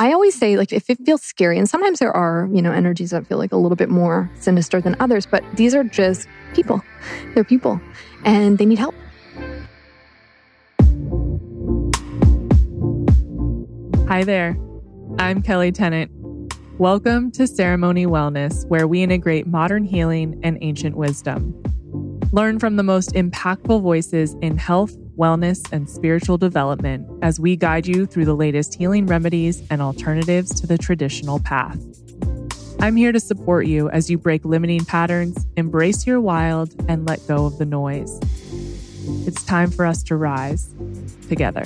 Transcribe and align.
I 0.00 0.12
always 0.12 0.34
say, 0.34 0.56
like, 0.56 0.72
if 0.72 0.88
it 0.88 0.96
feels 1.04 1.20
scary, 1.20 1.58
and 1.58 1.68
sometimes 1.68 1.98
there 1.98 2.16
are, 2.16 2.48
you 2.54 2.62
know, 2.62 2.72
energies 2.72 3.10
that 3.10 3.26
feel 3.26 3.36
like 3.36 3.52
a 3.52 3.58
little 3.58 3.76
bit 3.76 3.90
more 3.90 4.30
sinister 4.40 4.80
than 4.80 4.96
others, 4.98 5.26
but 5.26 5.44
these 5.56 5.74
are 5.74 5.84
just 5.84 6.26
people. 6.54 6.80
They're 7.34 7.44
people 7.44 7.78
and 8.24 8.56
they 8.56 8.64
need 8.64 8.78
help. 8.78 8.94
Hi 14.08 14.24
there. 14.24 14.56
I'm 15.18 15.42
Kelli 15.42 15.70
Tennant. 15.74 16.10
Welcome 16.78 17.30
to 17.32 17.46
Ceremony 17.46 18.06
Wellness, 18.06 18.66
where 18.68 18.88
we 18.88 19.02
integrate 19.02 19.46
modern 19.46 19.84
healing 19.84 20.40
and 20.42 20.56
ancient 20.62 20.96
wisdom. 20.96 21.62
Learn 22.32 22.58
from 22.58 22.76
the 22.76 22.82
most 22.82 23.12
impactful 23.12 23.82
voices 23.82 24.34
in 24.40 24.56
health, 24.56 24.96
wellness, 25.20 25.70
and 25.72 25.88
spiritual 25.88 26.38
development 26.38 27.06
as 27.22 27.38
we 27.38 27.54
guide 27.54 27.86
you 27.86 28.06
through 28.06 28.24
the 28.24 28.34
latest 28.34 28.74
healing 28.74 29.06
remedies 29.06 29.62
and 29.70 29.82
alternatives 29.82 30.58
to 30.60 30.66
the 30.66 30.78
traditional 30.78 31.38
path. 31.38 31.78
I'm 32.80 32.96
here 32.96 33.12
to 33.12 33.20
support 33.20 33.66
you 33.66 33.90
as 33.90 34.10
you 34.10 34.16
break 34.16 34.44
limiting 34.46 34.86
patterns, 34.86 35.46
embrace 35.56 36.06
your 36.06 36.20
wild, 36.20 36.74
and 36.88 37.06
let 37.06 37.20
go 37.28 37.44
of 37.44 37.58
the 37.58 37.66
noise. 37.66 38.18
It's 39.26 39.44
time 39.44 39.70
for 39.70 39.84
us 39.84 40.02
to 40.04 40.16
rise 40.16 40.70
together. 41.28 41.64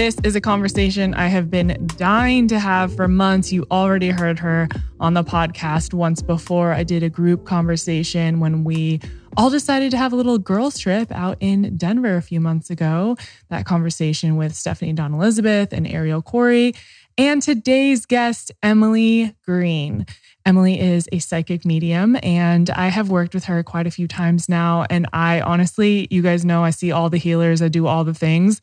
This 0.00 0.16
is 0.24 0.34
a 0.34 0.40
conversation 0.40 1.12
I 1.12 1.26
have 1.26 1.50
been 1.50 1.86
dying 1.98 2.48
to 2.48 2.58
have 2.58 2.96
for 2.96 3.06
months. 3.06 3.52
You 3.52 3.66
already 3.70 4.08
heard 4.08 4.38
her 4.38 4.66
on 4.98 5.12
the 5.12 5.22
podcast 5.22 5.92
once 5.92 6.22
before. 6.22 6.72
I 6.72 6.84
did 6.84 7.02
a 7.02 7.10
group 7.10 7.44
conversation 7.44 8.40
when 8.40 8.64
we 8.64 9.00
all 9.36 9.50
decided 9.50 9.90
to 9.90 9.98
have 9.98 10.14
a 10.14 10.16
little 10.16 10.38
girls' 10.38 10.78
trip 10.78 11.12
out 11.12 11.36
in 11.40 11.76
Denver 11.76 12.16
a 12.16 12.22
few 12.22 12.40
months 12.40 12.70
ago. 12.70 13.18
That 13.50 13.66
conversation 13.66 14.36
with 14.36 14.54
Stephanie 14.54 14.94
Don 14.94 15.12
Elizabeth 15.12 15.70
and 15.70 15.86
Ariel 15.86 16.22
Corey. 16.22 16.74
And 17.18 17.42
today's 17.42 18.06
guest, 18.06 18.50
Emily 18.62 19.36
Greene. 19.44 20.06
Emily 20.46 20.80
is 20.80 21.10
a 21.12 21.18
psychic 21.18 21.66
medium, 21.66 22.16
and 22.22 22.70
I 22.70 22.88
have 22.88 23.10
worked 23.10 23.34
with 23.34 23.44
her 23.44 23.62
quite 23.62 23.86
a 23.86 23.90
few 23.90 24.08
times 24.08 24.48
now. 24.48 24.86
And 24.88 25.06
I 25.12 25.42
honestly, 25.42 26.08
you 26.10 26.22
guys 26.22 26.42
know, 26.42 26.64
I 26.64 26.70
see 26.70 26.90
all 26.90 27.10
the 27.10 27.18
healers, 27.18 27.60
I 27.60 27.68
do 27.68 27.86
all 27.86 28.04
the 28.04 28.14
things. 28.14 28.62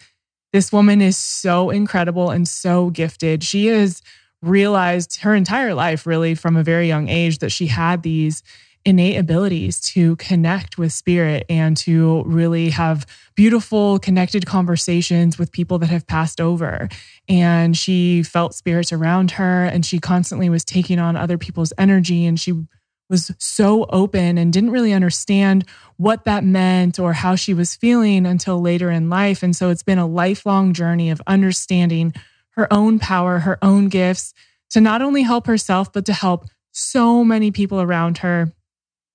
This 0.53 0.71
woman 0.71 1.01
is 1.01 1.17
so 1.17 1.69
incredible 1.69 2.31
and 2.31 2.47
so 2.47 2.89
gifted. 2.89 3.43
She 3.43 3.67
has 3.67 4.01
realized 4.41 5.21
her 5.21 5.35
entire 5.35 5.73
life, 5.73 6.05
really, 6.05 6.35
from 6.35 6.55
a 6.55 6.63
very 6.63 6.87
young 6.87 7.09
age, 7.09 7.39
that 7.39 7.51
she 7.51 7.67
had 7.67 8.03
these 8.03 8.43
innate 8.85 9.17
abilities 9.17 9.81
to 9.81 10.15
connect 10.15 10.77
with 10.77 10.93
spirit 10.93 11.45
and 11.49 11.75
to 11.75 12.23
really 12.25 12.69
have 12.69 13.05
beautiful, 13.35 13.99
connected 13.99 14.45
conversations 14.45 15.37
with 15.37 15.51
people 15.51 15.77
that 15.77 15.89
have 15.89 16.07
passed 16.07 16.39
over. 16.39 16.87
And 17.27 17.75
she 17.75 18.23
felt 18.23 18.55
spirits 18.55 18.93
around 18.93 19.31
her 19.31 19.65
and 19.65 19.85
she 19.85 19.99
constantly 19.99 20.49
was 20.49 20.63
taking 20.63 20.99
on 20.99 21.17
other 21.17 21.37
people's 21.37 21.73
energy. 21.77 22.25
And 22.25 22.39
she 22.39 22.53
was 23.09 23.31
so 23.37 23.85
open 23.89 24.37
and 24.37 24.51
didn't 24.51 24.71
really 24.71 24.93
understand 24.93 25.65
what 25.97 26.25
that 26.25 26.43
meant 26.43 26.99
or 26.99 27.13
how 27.13 27.35
she 27.35 27.53
was 27.53 27.75
feeling 27.75 28.25
until 28.25 28.61
later 28.61 28.91
in 28.91 29.09
life. 29.09 29.43
And 29.43 29.55
so 29.55 29.69
it's 29.69 29.83
been 29.83 29.97
a 29.97 30.07
lifelong 30.07 30.73
journey 30.73 31.09
of 31.09 31.21
understanding 31.25 32.13
her 32.51 32.71
own 32.71 32.99
power, 32.99 33.39
her 33.39 33.57
own 33.61 33.87
gifts 33.87 34.33
to 34.71 34.81
not 34.81 35.01
only 35.01 35.23
help 35.23 35.47
herself, 35.47 35.93
but 35.93 36.05
to 36.05 36.13
help 36.13 36.45
so 36.71 37.23
many 37.23 37.51
people 37.51 37.81
around 37.81 38.19
her. 38.19 38.51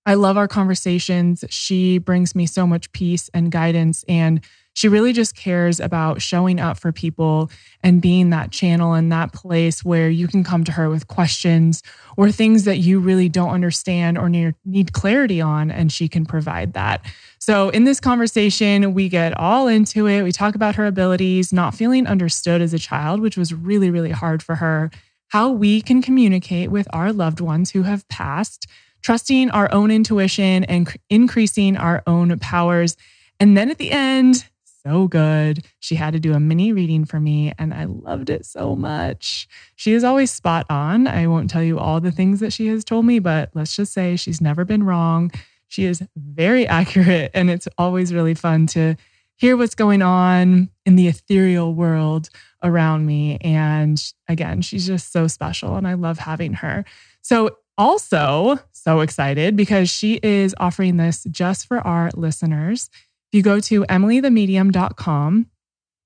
I 0.06 0.14
love 0.14 0.36
our 0.36 0.48
conversations. 0.48 1.44
She 1.48 1.98
brings 1.98 2.34
me 2.34 2.46
so 2.46 2.66
much 2.66 2.90
peace 2.92 3.30
and 3.34 3.52
guidance. 3.52 4.04
And 4.08 4.40
she 4.74 4.88
really 4.88 5.12
just 5.12 5.36
cares 5.36 5.80
about 5.80 6.22
showing 6.22 6.58
up 6.58 6.78
for 6.78 6.92
people 6.92 7.50
and 7.82 8.00
being 8.00 8.30
that 8.30 8.50
channel 8.50 8.94
and 8.94 9.12
that 9.12 9.32
place 9.32 9.84
where 9.84 10.08
you 10.08 10.26
can 10.26 10.42
come 10.42 10.64
to 10.64 10.72
her 10.72 10.88
with 10.88 11.08
questions 11.08 11.82
or 12.16 12.30
things 12.30 12.64
that 12.64 12.78
you 12.78 12.98
really 12.98 13.28
don't 13.28 13.50
understand 13.50 14.16
or 14.16 14.28
need 14.28 14.92
clarity 14.92 15.40
on, 15.40 15.70
and 15.70 15.92
she 15.92 16.08
can 16.08 16.24
provide 16.24 16.72
that. 16.72 17.04
So, 17.38 17.68
in 17.70 17.84
this 17.84 18.00
conversation, 18.00 18.94
we 18.94 19.08
get 19.08 19.36
all 19.36 19.68
into 19.68 20.06
it. 20.06 20.22
We 20.22 20.32
talk 20.32 20.54
about 20.54 20.76
her 20.76 20.86
abilities, 20.86 21.52
not 21.52 21.74
feeling 21.74 22.06
understood 22.06 22.62
as 22.62 22.72
a 22.72 22.78
child, 22.78 23.20
which 23.20 23.36
was 23.36 23.52
really, 23.52 23.90
really 23.90 24.12
hard 24.12 24.42
for 24.42 24.56
her, 24.56 24.90
how 25.28 25.50
we 25.50 25.80
can 25.80 26.02
communicate 26.02 26.70
with 26.70 26.86
our 26.92 27.12
loved 27.12 27.40
ones 27.40 27.70
who 27.70 27.82
have 27.82 28.06
passed, 28.08 28.66
trusting 29.02 29.50
our 29.50 29.72
own 29.72 29.90
intuition 29.90 30.64
and 30.64 30.94
increasing 31.10 31.76
our 31.76 32.02
own 32.06 32.38
powers. 32.38 32.96
And 33.40 33.56
then 33.56 33.70
at 33.70 33.78
the 33.78 33.90
end, 33.90 34.46
so 34.84 35.08
good. 35.08 35.64
She 35.80 35.94
had 35.94 36.12
to 36.12 36.20
do 36.20 36.34
a 36.34 36.40
mini 36.40 36.72
reading 36.72 37.04
for 37.04 37.20
me, 37.20 37.52
and 37.58 37.72
I 37.72 37.84
loved 37.84 38.30
it 38.30 38.44
so 38.44 38.74
much. 38.74 39.48
She 39.76 39.92
is 39.92 40.04
always 40.04 40.30
spot 40.30 40.66
on. 40.68 41.06
I 41.06 41.26
won't 41.26 41.50
tell 41.50 41.62
you 41.62 41.78
all 41.78 42.00
the 42.00 42.10
things 42.10 42.40
that 42.40 42.52
she 42.52 42.66
has 42.68 42.84
told 42.84 43.06
me, 43.06 43.18
but 43.18 43.50
let's 43.54 43.76
just 43.76 43.92
say 43.92 44.16
she's 44.16 44.40
never 44.40 44.64
been 44.64 44.82
wrong. 44.82 45.30
She 45.68 45.84
is 45.84 46.02
very 46.16 46.66
accurate, 46.80 47.30
and 47.34 47.50
it's 47.50 47.68
always 47.78 48.12
really 48.12 48.34
fun 48.34 48.66
to 48.68 48.96
hear 49.36 49.56
what's 49.56 49.74
going 49.74 50.02
on 50.02 50.70
in 50.86 50.96
the 50.96 51.08
ethereal 51.08 51.74
world 51.74 52.28
around 52.62 53.06
me. 53.06 53.38
And 53.40 54.02
again, 54.28 54.62
she's 54.62 54.86
just 54.86 55.12
so 55.12 55.26
special, 55.26 55.76
and 55.76 55.86
I 55.86 55.94
love 55.94 56.18
having 56.18 56.54
her. 56.54 56.84
So, 57.22 57.56
also 57.78 58.58
so 58.72 59.00
excited 59.00 59.56
because 59.56 59.88
she 59.88 60.20
is 60.22 60.54
offering 60.58 60.98
this 60.98 61.24
just 61.30 61.66
for 61.66 61.78
our 61.78 62.10
listeners. 62.14 62.90
If 63.32 63.38
you 63.38 63.42
go 63.42 63.60
to 63.60 63.84
emilythemedium.com, 63.84 65.46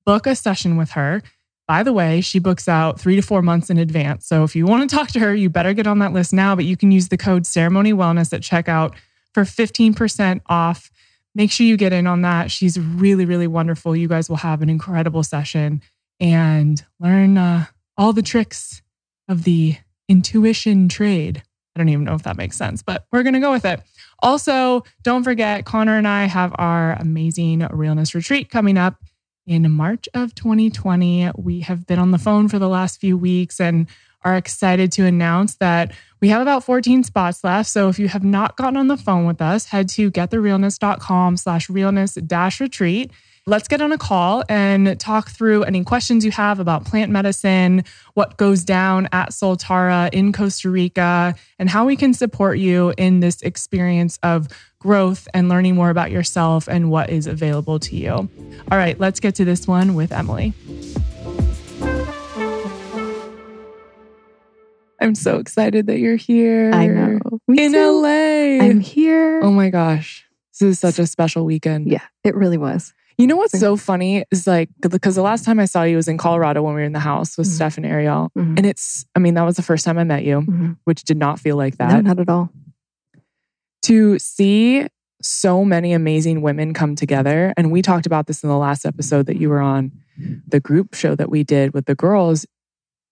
book 0.05 0.27
a 0.29 0.37
session 0.37 0.77
with 0.77 0.93
her. 0.93 1.25
By 1.67 1.83
the 1.83 1.93
way, 1.93 2.21
she 2.21 2.39
books 2.39 2.69
out 2.69 3.01
three 3.01 3.17
to 3.17 3.23
four 3.23 3.43
months 3.43 3.69
in 3.69 3.79
advance. 3.79 4.29
So 4.29 4.45
if 4.45 4.55
you 4.55 4.65
want 4.65 4.89
to 4.89 4.97
talk 4.97 5.09
to 5.09 5.19
her, 5.19 5.35
you 5.35 5.51
better 5.51 5.73
get 5.73 5.89
on 5.89 5.99
that 5.99 6.13
list 6.13 6.33
now. 6.33 6.55
But 6.55 6.67
you 6.67 6.77
can 6.77 6.93
use 6.93 7.09
the 7.09 7.17
code 7.17 7.45
ceremony 7.45 7.93
wellness 7.93 8.33
at 8.33 8.43
checkout 8.43 8.95
for 9.35 9.43
15% 9.43 10.41
off. 10.47 10.93
Make 11.35 11.51
sure 11.51 11.67
you 11.67 11.77
get 11.77 11.93
in 11.93 12.07
on 12.07 12.23
that. 12.23 12.53
She's 12.53 12.79
really, 12.79 13.25
really 13.25 13.49
wonderful. 13.49 13.97
You 13.97 14.07
guys 14.07 14.29
will 14.29 14.37
have 14.37 14.63
an 14.63 14.71
incredible 14.71 15.25
session 15.25 15.83
and 16.21 16.85
learn 17.01 17.39
uh, 17.39 17.65
all 17.99 18.13
the 18.13 18.23
tricks 18.23 18.83
of 19.29 19.43
the 19.43 19.79
intuition 20.09 20.89
trade. 20.89 21.43
I 21.75 21.81
don't 21.81 21.89
even 21.89 22.05
know 22.05 22.15
if 22.15 22.23
that 22.23 22.37
makes 22.37 22.57
sense, 22.57 22.85
but 22.85 23.05
we're 23.11 23.25
going 23.25 23.35
to 23.35 23.41
go 23.41 23.51
with 23.51 23.65
it. 23.65 23.81
Also, 24.21 24.83
don't 25.03 25.25
forget, 25.25 25.65
Connor 25.65 25.99
and 25.99 26.09
I 26.09 26.25
have 26.25 26.55
our 26.57 26.93
amazing 26.93 27.67
realness 27.71 28.15
retreat 28.15 28.51
coming 28.51 28.79
up 28.79 29.03
in 29.47 29.71
March 29.71 30.09
of 30.15 30.35
2020. 30.35 31.31
We 31.37 31.61
have 31.61 31.87
been 31.87 31.99
on 31.99 32.11
the 32.11 32.19
phone 32.19 32.49
for 32.49 32.59
the 32.59 32.69
last 32.69 33.01
few 33.01 33.17
weeks 33.17 33.61
and 33.61 33.87
are 34.25 34.37
excited 34.37 34.91
to 34.91 35.07
announce 35.07 35.55
that 35.57 35.93
we 36.21 36.29
have 36.29 36.43
about 36.43 36.65
14 36.65 37.05
spots 37.05 37.45
left. 37.45 37.69
So 37.69 37.89
if 37.89 37.99
you 37.99 38.09
have 38.09 38.25
not 38.25 38.57
gotten 38.57 38.77
on 38.77 38.89
the 38.89 38.97
phone 38.97 39.25
with 39.27 39.41
us, 39.41 39.67
head 39.67 39.89
to 39.91 40.11
gettherealness.com 40.11 41.37
slash 41.37 41.71
realness 41.71 42.15
dash 42.15 42.61
retreat 42.61 43.13
let's 43.49 43.69
get 43.69 43.81
on 43.81 43.93
a 43.93 43.99
call 43.99 44.43
and 44.49 44.99
talk 44.99 45.31
through 45.31 45.63
any 45.63 45.85
questions 45.85 46.25
you 46.25 46.33
have 46.33 46.59
about 46.59 46.85
plant 46.85 47.13
medicine, 47.13 47.85
what 48.15 48.37
goes 48.37 48.65
down 48.65 49.09
at 49.13 49.31
Soltara 49.31 50.13
in 50.13 50.33
Costa 50.33 50.69
Rica, 50.69 51.33
and 51.61 51.71
how 51.71 51.87
we 51.87 51.95
can 51.95 52.13
support 52.13 52.59
you 52.59 52.93
in 52.99 53.21
this 53.21 53.41
experience 53.43 54.19
of 54.25 54.49
growth 54.81 55.29
and 55.33 55.49
learning 55.49 55.77
more 55.77 55.91
about 55.91 56.11
yourself 56.11 56.67
and 56.67 56.91
what 56.91 57.09
is 57.09 57.29
available 57.29 57.79
to 57.79 57.95
you. 57.95 58.11
All 58.13 58.79
right, 58.79 58.99
let's 58.99 59.21
get 59.21 59.37
to 59.37 59.45
this 59.45 59.69
one 59.69 59.95
with 59.95 60.11
Emily. 60.11 60.53
I'm 65.01 65.15
so 65.15 65.39
excited 65.39 65.87
that 65.87 65.99
you're 66.01 66.17
here. 66.17 66.73
I 66.75 66.89
know. 66.89 67.21
Me 67.47 67.67
in 67.67 67.73
too. 67.73 68.03
LA. 68.03 68.65
I'm 68.65 68.81
here. 68.81 69.41
Oh 69.41 69.53
my 69.53 69.71
gosh. 69.71 70.27
This 70.53 70.63
is 70.63 70.81
such 70.81 70.99
a 70.99 71.07
special 71.07 71.45
weekend. 71.45 71.87
Yeah, 71.87 72.03
it 72.25 72.35
really 72.35 72.59
was. 72.59 72.93
You 73.19 73.27
know 73.27 73.37
what's 73.37 73.59
so 73.59 73.77
funny 73.77 74.25
is 74.31 74.47
like 74.47 74.69
because 74.81 75.15
the 75.15 75.23
last 75.23 75.45
time 75.45 75.59
I 75.59 75.65
saw 75.65 75.85
you 75.85 75.97
was 75.97 76.07
in 76.07 76.19
Colorado 76.19 76.63
when 76.63 76.75
we 76.75 76.81
were 76.83 76.87
in 76.87 76.93
the 76.93 76.99
house 76.99 77.39
with 77.39 77.47
mm-hmm. 77.47 77.55
Steph 77.55 77.77
and 77.79 77.87
Ariel, 77.87 78.31
mm-hmm. 78.37 78.55
and 78.59 78.67
it's 78.67 79.07
I 79.15 79.21
mean 79.21 79.35
that 79.35 79.43
was 79.43 79.57
the 79.57 79.63
first 79.63 79.85
time 79.87 79.97
I 79.97 80.05
met 80.05 80.25
you, 80.25 80.41
mm-hmm. 80.41 80.73
which 80.85 81.05
did 81.05 81.17
not 81.17 81.41
feel 81.41 81.57
like 81.57 81.79
that. 81.79 81.93
No, 81.93 82.01
not 82.01 82.21
at 82.21 82.29
all. 82.29 82.51
To 83.85 84.19
see 84.19 84.87
so 85.23 85.65
many 85.65 85.95
amazing 85.95 86.43
women 86.43 86.75
come 86.75 86.95
together, 86.95 87.55
and 87.57 87.71
we 87.71 87.81
talked 87.81 88.05
about 88.05 88.27
this 88.27 88.43
in 88.43 88.51
the 88.51 88.59
last 88.59 88.85
episode 88.85 89.27
that 89.27 89.41
you 89.41 89.49
were 89.49 89.61
on, 89.61 89.93
the 90.47 90.61
group 90.61 90.95
show 90.95 91.15
that 91.15 91.31
we 91.31 91.43
did 91.43 91.73
with 91.73 91.87
the 91.87 91.95
girls. 91.95 92.45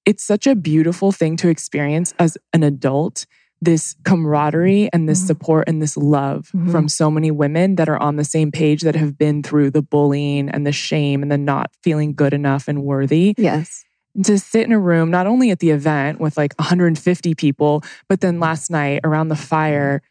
It's 0.04 0.22
such 0.22 0.46
a 0.46 0.54
beautiful 0.54 1.12
thing 1.12 1.38
to 1.38 1.48
experience 1.48 2.12
as 2.18 2.36
an 2.52 2.62
adult 2.62 3.24
this 3.60 3.96
camaraderie 4.04 4.90
and 4.92 5.08
this 5.08 5.20
mm-hmm. 5.20 5.26
support 5.28 5.68
and 5.68 5.80
this 5.80 5.96
love 5.96 6.50
mm-hmm. 6.54 6.70
from 6.70 6.88
so 6.88 7.10
many 7.10 7.30
women 7.30 7.76
that 7.76 7.88
are 7.88 8.00
on 8.00 8.16
the 8.16 8.24
same 8.24 8.52
page 8.52 8.82
that 8.82 8.94
have 8.94 9.16
been 9.16 9.42
through 9.42 9.70
the 9.70 9.82
bullying 9.82 10.48
and 10.48 10.66
the 10.66 10.72
shame 10.72 11.22
and 11.22 11.32
the 11.32 11.38
not 11.38 11.70
feeling 11.82 12.14
good 12.14 12.34
enough 12.34 12.68
and 12.68 12.82
worthy. 12.82 13.34
Yes. 13.38 13.84
And 14.14 14.24
to 14.26 14.38
sit 14.38 14.66
in 14.66 14.72
a 14.72 14.78
room, 14.78 15.10
not 15.10 15.26
only 15.26 15.50
at 15.50 15.60
the 15.60 15.70
event 15.70 16.20
with 16.20 16.36
like 16.36 16.54
150 16.58 17.34
people, 17.34 17.82
but 18.08 18.20
then 18.20 18.38
last 18.38 18.70
night 18.70 19.00
around 19.02 19.28
the 19.28 19.36
fire, 19.36 20.02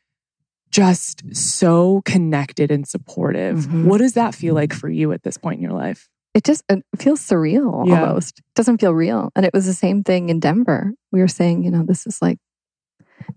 just 0.71 1.35
so 1.35 2.01
connected 2.03 2.71
and 2.71 2.87
supportive. 2.87 3.67
Mhm. 3.67 3.85
What 3.85 3.99
does 3.99 4.13
that 4.13 4.33
feel 4.33 4.55
like 4.55 4.73
for 4.73 4.89
you 4.89 5.11
at 5.11 5.21
this 5.21 5.37
point 5.37 5.57
in 5.57 5.63
your 5.63 5.73
life? 5.73 6.09
it 6.33 6.43
just 6.43 6.63
it 6.69 6.83
feels 6.97 7.21
surreal 7.21 7.87
Yeah. 7.87 8.01
almost. 8.01 8.39
It 8.39 8.45
doesn't 8.55 8.79
feel 8.79 8.93
real. 8.93 9.31
And 9.35 9.45
it 9.45 9.53
was 9.53 9.65
the 9.65 9.73
same 9.73 10.03
thing 10.03 10.29
in 10.29 10.39
Denver. 10.39 10.93
We 11.11 11.19
were 11.19 11.27
saying, 11.27 11.63
you 11.63 11.71
know, 11.71 11.83
this 11.83 12.07
is 12.07 12.21
like, 12.21 12.39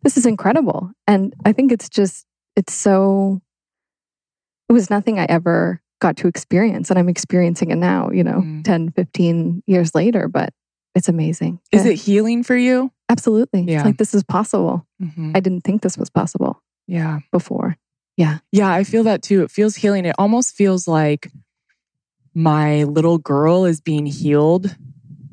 this 0.03 0.17
is 0.17 0.27
incredible. 0.27 0.91
And 1.07 1.35
I 1.45 1.53
think 1.53 1.73
it's 1.73 1.89
just, 1.89 2.27
it's 2.57 2.73
so, 2.75 3.41
it 4.69 4.73
was 4.73 4.91
nothing 4.91 5.19
I 5.19 5.27
ever 5.29 5.81
got 6.01 6.17
to 6.19 6.29
experience. 6.29 6.91
And 6.91 6.99
I'm 6.99 7.09
experiencing 7.09 7.71
it 7.71 7.77
now, 7.77 8.11
you 8.11 8.23
know, 8.25 8.41
Mm. 8.43 8.65
10, 8.65 8.91
15 8.93 9.63
years 9.67 9.95
later, 9.95 10.29
but 10.29 10.53
it's 10.95 11.09
amazing. 11.09 11.61
Is 11.73 11.85
Yeah, 11.85 11.93
it 11.93 11.97
healing 11.97 12.43
for 12.43 12.57
you? 12.57 12.91
Absolutely. 13.09 13.63
Yeah. 13.63 13.77
It's 13.77 13.85
like, 13.85 13.97
this 13.99 14.15
is 14.15 14.25
possible. 14.25 14.87
Mhm. 15.03 15.37
I 15.37 15.41
didn't 15.41 15.63
think 15.63 15.83
this 15.83 15.97
was 15.97 16.11
possible 16.11 16.61
Yeah. 16.87 17.21
before. 17.33 17.77
Yeah. 18.17 18.39
Yeah, 18.51 18.71
I 18.71 18.83
feel 18.85 19.05
that 19.05 19.23
too. 19.23 19.43
It 19.43 19.51
feels 19.51 19.77
healing. 19.77 20.05
It 20.07 20.15
almost 20.19 20.55
feels 20.55 20.89
like 20.89 21.31
my 22.35 22.85
little 22.85 23.19
girl 23.19 23.65
is 23.65 23.81
being 23.81 24.07
healed 24.07 24.77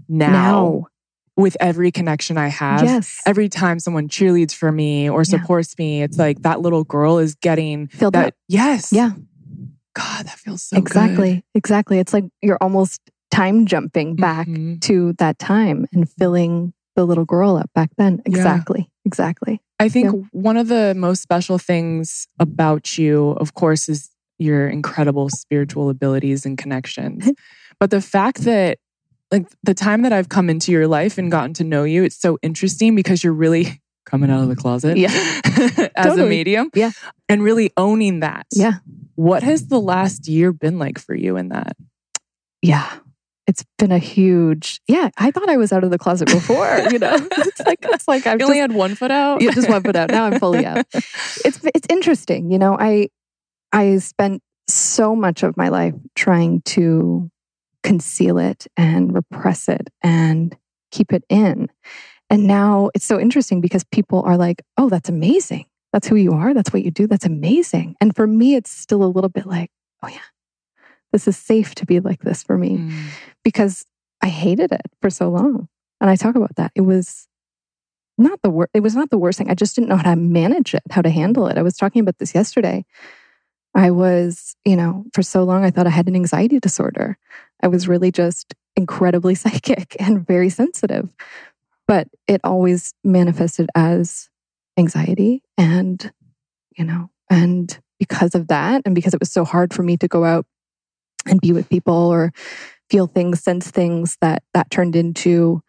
now, 0.07 0.31
Now. 0.31 0.87
With 1.35 1.57
every 1.59 1.91
connection 1.91 2.37
I 2.37 2.47
have. 2.47 2.83
Yes. 2.83 3.21
Every 3.25 3.49
time 3.49 3.79
someone 3.79 4.07
cheerleads 4.07 4.53
for 4.53 4.71
me 4.71 5.09
or 5.09 5.19
Yeah. 5.21 5.39
supports 5.39 5.77
me, 5.77 6.03
it's 6.03 6.17
like 6.17 6.41
that 6.43 6.61
little 6.61 6.83
girl 6.83 7.17
is 7.17 7.35
getting 7.35 7.87
Filled 7.87 8.13
that. 8.13 8.27
up. 8.27 8.33
Yes. 8.47 8.93
Yeah. 8.93 9.11
God, 9.95 10.25
that 10.25 10.37
feels 10.39 10.63
so 10.63 10.75
good. 10.77 10.85
exactly. 10.85 11.43
Exactly. 11.55 11.99
It's 11.99 12.13
like 12.13 12.25
you're 12.41 12.57
almost 12.61 13.01
time 13.31 13.65
jumping 13.65 14.15
back 14.15 14.47
Mhm. 14.47 14.79
to 14.81 15.13
that 15.13 15.39
time 15.39 15.85
and 15.93 16.07
filling 16.09 16.73
the 16.95 17.05
little 17.05 17.25
girl 17.25 17.55
up 17.57 17.69
back 17.73 17.89
then. 17.97 18.21
Yeah. 18.27 18.35
Exactly. 18.37 18.89
Exactly. 19.05 19.59
I 19.79 19.89
think 19.89 20.27
one 20.31 20.55
of 20.57 20.67
the 20.67 20.93
most 20.95 21.21
special 21.21 21.57
things 21.57 22.27
about 22.39 22.97
you, 22.97 23.31
of 23.39 23.53
course, 23.55 23.89
is 23.89 24.09
your 24.39 24.67
incredible 24.69 25.29
spiritual 25.29 25.89
abilities 25.89 26.45
and 26.45 26.57
connections. 26.57 27.29
but 27.79 27.89
the 27.89 28.01
fact 28.01 28.41
that, 28.43 28.77
like, 29.33 29.47
the 29.63 29.73
time 29.73 30.03
that 30.03 30.13
I've 30.13 30.29
come 30.29 30.49
into 30.49 30.71
your 30.71 30.87
life 30.87 31.17
and 31.17 31.31
gotten 31.31 31.53
to 31.55 31.63
know 31.63 31.83
you, 31.83 32.03
it's 32.03 32.15
so 32.15 32.37
interesting 32.41 32.95
because 32.95 33.23
you're 33.23 33.33
really 33.33 33.81
coming 34.05 34.29
out 34.29 34.43
of 34.43 34.49
the 34.49 34.55
closet 34.55 34.97
Yeah. 34.97 35.09
as 35.95 36.17
a 36.17 36.25
medium. 36.25 36.69
Yeah. 36.73 36.91
And 37.27 37.41
really 37.43 37.71
owning 37.75 38.19
that. 38.21 38.45
Yeah. 38.53 38.73
What 39.15 39.43
has 39.43 39.67
the 39.67 39.79
last 39.79 40.27
year 40.27 40.51
been 40.53 40.77
like 40.79 40.99
for 40.99 41.15
you 41.15 41.35
in 41.37 41.49
that? 41.49 41.75
Yeah. 42.61 42.89
It's 43.45 43.65
been 43.77 43.91
a 43.91 43.97
huge, 43.99 44.79
yeah. 44.87 45.09
I 45.17 45.31
thought 45.31 45.49
I 45.49 45.57
was 45.57 45.73
out 45.73 45.83
of 45.83 45.89
the 45.91 45.97
closet 45.97 46.29
before, 46.29 46.77
you 46.91 46.99
know? 46.99 47.13
it's 47.31 47.59
like, 47.65 47.79
it's 47.81 48.07
like 48.07 48.25
I've 48.25 48.39
You 48.39 48.45
only 48.45 48.59
had 48.59 48.71
one 48.71 48.95
foot 48.95 49.11
out? 49.11 49.41
yeah, 49.41 49.51
just 49.51 49.67
one 49.69 49.83
foot 49.83 49.95
out. 49.97 50.11
Now 50.11 50.25
I'm 50.25 50.39
fully 50.39 50.65
out. 50.65 50.85
It's, 50.93 51.59
it's 51.75 51.87
interesting. 51.89 52.51
You 52.51 52.59
know, 52.59 52.77
I, 52.79 53.09
I 53.73 53.97
spent 53.97 54.41
so 54.69 55.13
much 55.15 55.43
of 55.43 55.57
my 55.57 55.67
life 55.69 55.93
trying 56.15 56.61
to 56.61 57.29
conceal 57.83 58.37
it 58.37 58.65
and 58.77 59.13
repress 59.13 59.67
it 59.69 59.89
and 60.01 60.55
keep 60.91 61.13
it 61.13 61.23
in. 61.29 61.69
And 62.29 62.47
now 62.47 62.89
it's 62.95 63.05
so 63.05 63.19
interesting 63.19 63.61
because 63.61 63.83
people 63.83 64.23
are 64.23 64.37
like, 64.37 64.61
oh, 64.77 64.89
that's 64.89 65.09
amazing. 65.09 65.65
That's 65.91 66.07
who 66.07 66.15
you 66.15 66.31
are. 66.33 66.53
That's 66.53 66.73
what 66.73 66.83
you 66.83 66.89
do. 66.91 67.05
That's 67.05 67.25
amazing. 67.25 67.95
And 68.01 68.15
for 68.15 68.25
me, 68.25 68.55
it's 68.55 68.71
still 68.71 69.03
a 69.03 69.05
little 69.05 69.29
bit 69.29 69.45
like, 69.45 69.69
oh, 70.01 70.07
yeah, 70.07 70.17
this 71.11 71.27
is 71.27 71.37
safe 71.37 71.75
to 71.75 71.85
be 71.85 71.99
like 71.99 72.21
this 72.21 72.41
for 72.43 72.57
me 72.57 72.77
Mm. 72.77 73.03
because 73.43 73.85
I 74.21 74.27
hated 74.29 74.71
it 74.71 74.81
for 75.01 75.09
so 75.09 75.29
long. 75.29 75.67
And 76.01 76.09
I 76.09 76.15
talk 76.15 76.35
about 76.35 76.55
that. 76.55 76.71
It 76.75 76.81
was 76.81 77.27
not 78.17 78.39
the 78.41 78.49
worst. 78.49 78.71
It 78.73 78.79
was 78.81 78.95
not 78.95 79.09
the 79.09 79.17
worst 79.17 79.37
thing. 79.37 79.49
I 79.49 79.53
just 79.55 79.75
didn't 79.75 79.89
know 79.89 79.97
how 79.97 80.09
to 80.13 80.15
manage 80.15 80.73
it, 80.73 80.81
how 80.89 81.01
to 81.01 81.09
handle 81.09 81.47
it. 81.47 81.57
I 81.57 81.61
was 81.63 81.75
talking 81.77 81.99
about 82.01 82.17
this 82.17 82.33
yesterday. 82.33 82.85
I 83.75 83.89
was, 83.91 84.55
you 84.65 84.75
know, 84.75 85.05
for 85.13 85.23
so 85.23 85.43
long, 85.43 85.63
I 85.63 85.71
thought 85.71 85.87
I 85.87 85.91
had 85.91 86.07
an 86.07 86.15
anxiety 86.15 86.59
disorder. 86.59 87.17
I 87.63 87.67
was 87.67 87.87
really 87.87 88.11
just 88.11 88.53
incredibly 88.75 89.35
psychic 89.43 89.95
and 89.99 90.25
very 90.25 90.49
sensitive, 90.49 91.09
but 91.87 92.07
it 92.27 92.41
always 92.43 92.93
manifested 93.03 93.69
as 93.75 94.29
anxiety. 94.77 95.41
And, 95.57 96.11
you 96.77 96.83
know, 96.85 97.09
and 97.29 97.75
because 97.99 98.35
of 98.35 98.47
that, 98.49 98.81
and 98.85 98.93
because 98.93 99.13
it 99.13 99.19
was 99.19 99.31
so 99.31 99.45
hard 99.45 99.73
for 99.73 99.81
me 99.83 99.97
to 99.97 100.07
go 100.07 100.23
out 100.25 100.45
and 101.25 101.39
be 101.39 101.53
with 101.53 101.69
people 101.69 101.93
or 101.93 102.33
feel 102.89 103.07
things, 103.07 103.41
sense 103.41 103.71
things, 103.71 104.17
that 104.21 104.43
that 104.53 104.69
turned 104.69 104.95
into 104.95 105.61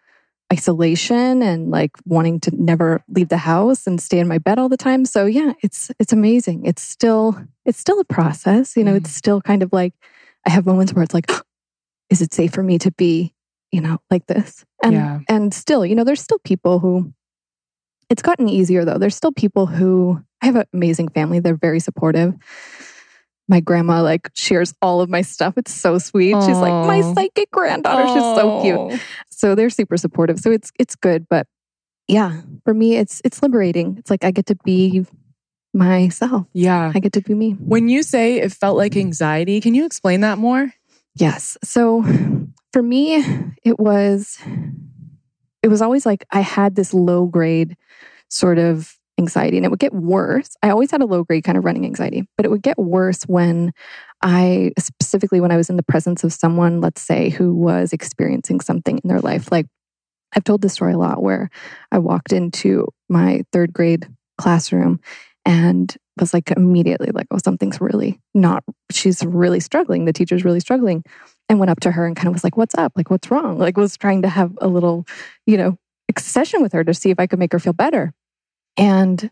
isolation 0.52 1.42
and 1.42 1.70
like 1.70 1.92
wanting 2.04 2.38
to 2.40 2.50
never 2.54 3.02
leave 3.08 3.28
the 3.28 3.36
house 3.38 3.86
and 3.86 4.00
stay 4.00 4.18
in 4.18 4.28
my 4.28 4.38
bed 4.38 4.58
all 4.58 4.68
the 4.68 4.76
time. 4.76 5.04
So 5.04 5.26
yeah, 5.26 5.52
it's 5.62 5.90
it's 5.98 6.12
amazing. 6.12 6.64
It's 6.66 6.82
still 6.82 7.40
it's 7.64 7.78
still 7.78 8.00
a 8.00 8.04
process. 8.04 8.76
You 8.76 8.84
know, 8.84 8.92
Mm. 8.94 8.96
it's 8.98 9.10
still 9.14 9.40
kind 9.40 9.62
of 9.62 9.72
like 9.72 9.94
I 10.46 10.50
have 10.50 10.66
moments 10.66 10.92
where 10.92 11.02
it's 11.02 11.14
like, 11.14 11.30
is 12.10 12.22
it 12.22 12.32
safe 12.34 12.52
for 12.52 12.62
me 12.62 12.78
to 12.78 12.90
be, 12.92 13.34
you 13.72 13.80
know, 13.80 13.98
like 14.10 14.26
this? 14.26 14.64
And 14.82 14.94
Yeah. 14.94 15.20
and 15.28 15.52
still, 15.54 15.84
you 15.86 15.94
know, 15.94 16.04
there's 16.04 16.22
still 16.22 16.38
people 16.44 16.78
who 16.78 17.12
it's 18.10 18.22
gotten 18.22 18.48
easier 18.48 18.84
though. 18.84 18.98
There's 18.98 19.16
still 19.16 19.32
people 19.32 19.66
who 19.66 20.22
I 20.42 20.46
have 20.46 20.56
an 20.56 20.66
amazing 20.74 21.08
family. 21.08 21.40
They're 21.40 21.56
very 21.56 21.80
supportive. 21.80 22.34
My 23.48 23.60
grandma 23.60 24.02
like 24.02 24.30
shares 24.34 24.74
all 24.80 25.00
of 25.02 25.10
my 25.10 25.20
stuff. 25.22 25.54
It's 25.58 25.72
so 25.74 25.98
sweet. 25.98 26.36
She's 26.46 26.60
like 26.60 26.72
my 26.72 27.00
psychic 27.14 27.50
granddaughter. 27.50 28.06
She's 28.06 28.34
so 28.34 28.60
cute 28.62 29.00
so 29.30 29.54
they're 29.54 29.68
super 29.68 29.96
supportive 29.98 30.38
so 30.38 30.50
it's 30.52 30.70
it's 30.78 30.94
good 30.94 31.26
but 31.28 31.46
yeah 32.08 32.40
for 32.64 32.72
me 32.72 32.96
it's 32.96 33.20
it's 33.24 33.42
liberating 33.42 33.96
it's 33.98 34.08
like 34.10 34.24
i 34.24 34.30
get 34.30 34.46
to 34.46 34.54
be 34.64 35.04
myself 35.74 36.46
Yeah. 36.54 36.92
i 36.94 37.00
get 37.00 37.12
to 37.14 37.20
be 37.20 37.34
me 37.34 37.52
When 37.58 37.88
you 37.88 38.02
say 38.02 38.36
it 38.40 38.52
felt 38.52 38.76
like 38.76 38.96
anxiety, 38.96 39.60
can 39.60 39.74
you 39.74 39.84
explain 39.84 40.20
that 40.20 40.38
more? 40.38 40.72
Yes. 41.14 41.56
So 41.62 42.02
for 42.72 42.82
me 42.82 43.24
it 43.62 43.78
was 43.78 44.38
it 45.62 45.68
was 45.68 45.80
always 45.80 46.04
like 46.04 46.24
i 46.32 46.40
had 46.40 46.74
this 46.74 46.92
low 46.92 47.24
grade 47.26 47.76
sort 48.28 48.58
of 48.58 48.96
anxiety 49.16 49.56
and 49.56 49.64
it 49.64 49.68
would 49.70 49.78
get 49.78 49.94
worse. 49.94 50.56
I 50.60 50.70
always 50.70 50.90
had 50.90 51.00
a 51.00 51.06
low 51.06 51.22
grade 51.22 51.44
kind 51.44 51.56
of 51.56 51.64
running 51.64 51.84
anxiety 51.84 52.24
but 52.36 52.44
it 52.44 52.50
would 52.50 52.62
get 52.62 52.78
worse 52.78 53.22
when 53.24 53.72
i 54.22 54.72
specifically 54.78 55.40
when 55.40 55.52
i 55.52 55.56
was 55.56 55.70
in 55.70 55.76
the 55.76 55.84
presence 55.84 56.24
of 56.24 56.32
someone 56.32 56.80
let's 56.80 57.00
say 57.00 57.30
who 57.30 57.54
was 57.54 57.92
experiencing 57.92 58.60
something 58.60 58.98
in 59.02 59.08
their 59.08 59.20
life. 59.20 59.52
Like 59.52 59.66
i've 60.34 60.44
told 60.44 60.62
this 60.62 60.72
story 60.72 60.94
a 60.94 60.98
lot 60.98 61.22
where 61.22 61.48
i 61.92 61.98
walked 61.98 62.32
into 62.32 62.88
my 63.08 63.42
third 63.52 63.72
grade 63.72 64.08
classroom 64.36 64.98
and 65.44 65.96
was 66.18 66.32
like 66.32 66.50
immediately 66.52 67.10
like 67.12 67.26
oh 67.30 67.38
something's 67.38 67.80
really 67.80 68.20
not 68.34 68.64
she's 68.90 69.24
really 69.24 69.60
struggling. 69.60 70.04
The 70.04 70.12
teacher's 70.12 70.44
really 70.44 70.60
struggling. 70.60 71.04
And 71.48 71.58
went 71.58 71.70
up 71.70 71.80
to 71.80 71.90
her 71.90 72.06
and 72.06 72.16
kind 72.16 72.28
of 72.28 72.32
was 72.32 72.44
like 72.44 72.56
what's 72.56 72.74
up? 72.74 72.92
Like 72.96 73.10
what's 73.10 73.30
wrong? 73.30 73.58
Like 73.58 73.76
was 73.76 73.96
trying 73.96 74.22
to 74.22 74.28
have 74.28 74.56
a 74.60 74.68
little 74.68 75.06
you 75.46 75.56
know 75.56 75.76
session 76.18 76.62
with 76.62 76.72
her 76.72 76.84
to 76.84 76.94
see 76.94 77.10
if 77.10 77.18
i 77.18 77.26
could 77.26 77.40
make 77.40 77.52
her 77.52 77.58
feel 77.58 77.72
better. 77.72 78.12
And 78.76 79.30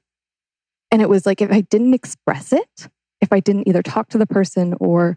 and 0.90 1.00
it 1.00 1.09
was 1.09 1.26
like 1.26 1.40
if 1.40 1.50
i 1.50 1.62
didn't 1.62 1.95
express 1.95 2.52
it 2.52 2.88
if 3.21 3.33
i 3.33 3.40
didn't 3.40 3.68
either 3.68 3.83
talk 3.83 4.09
to 4.11 4.18
the 4.18 4.26
person 4.26 4.75
or 4.80 5.16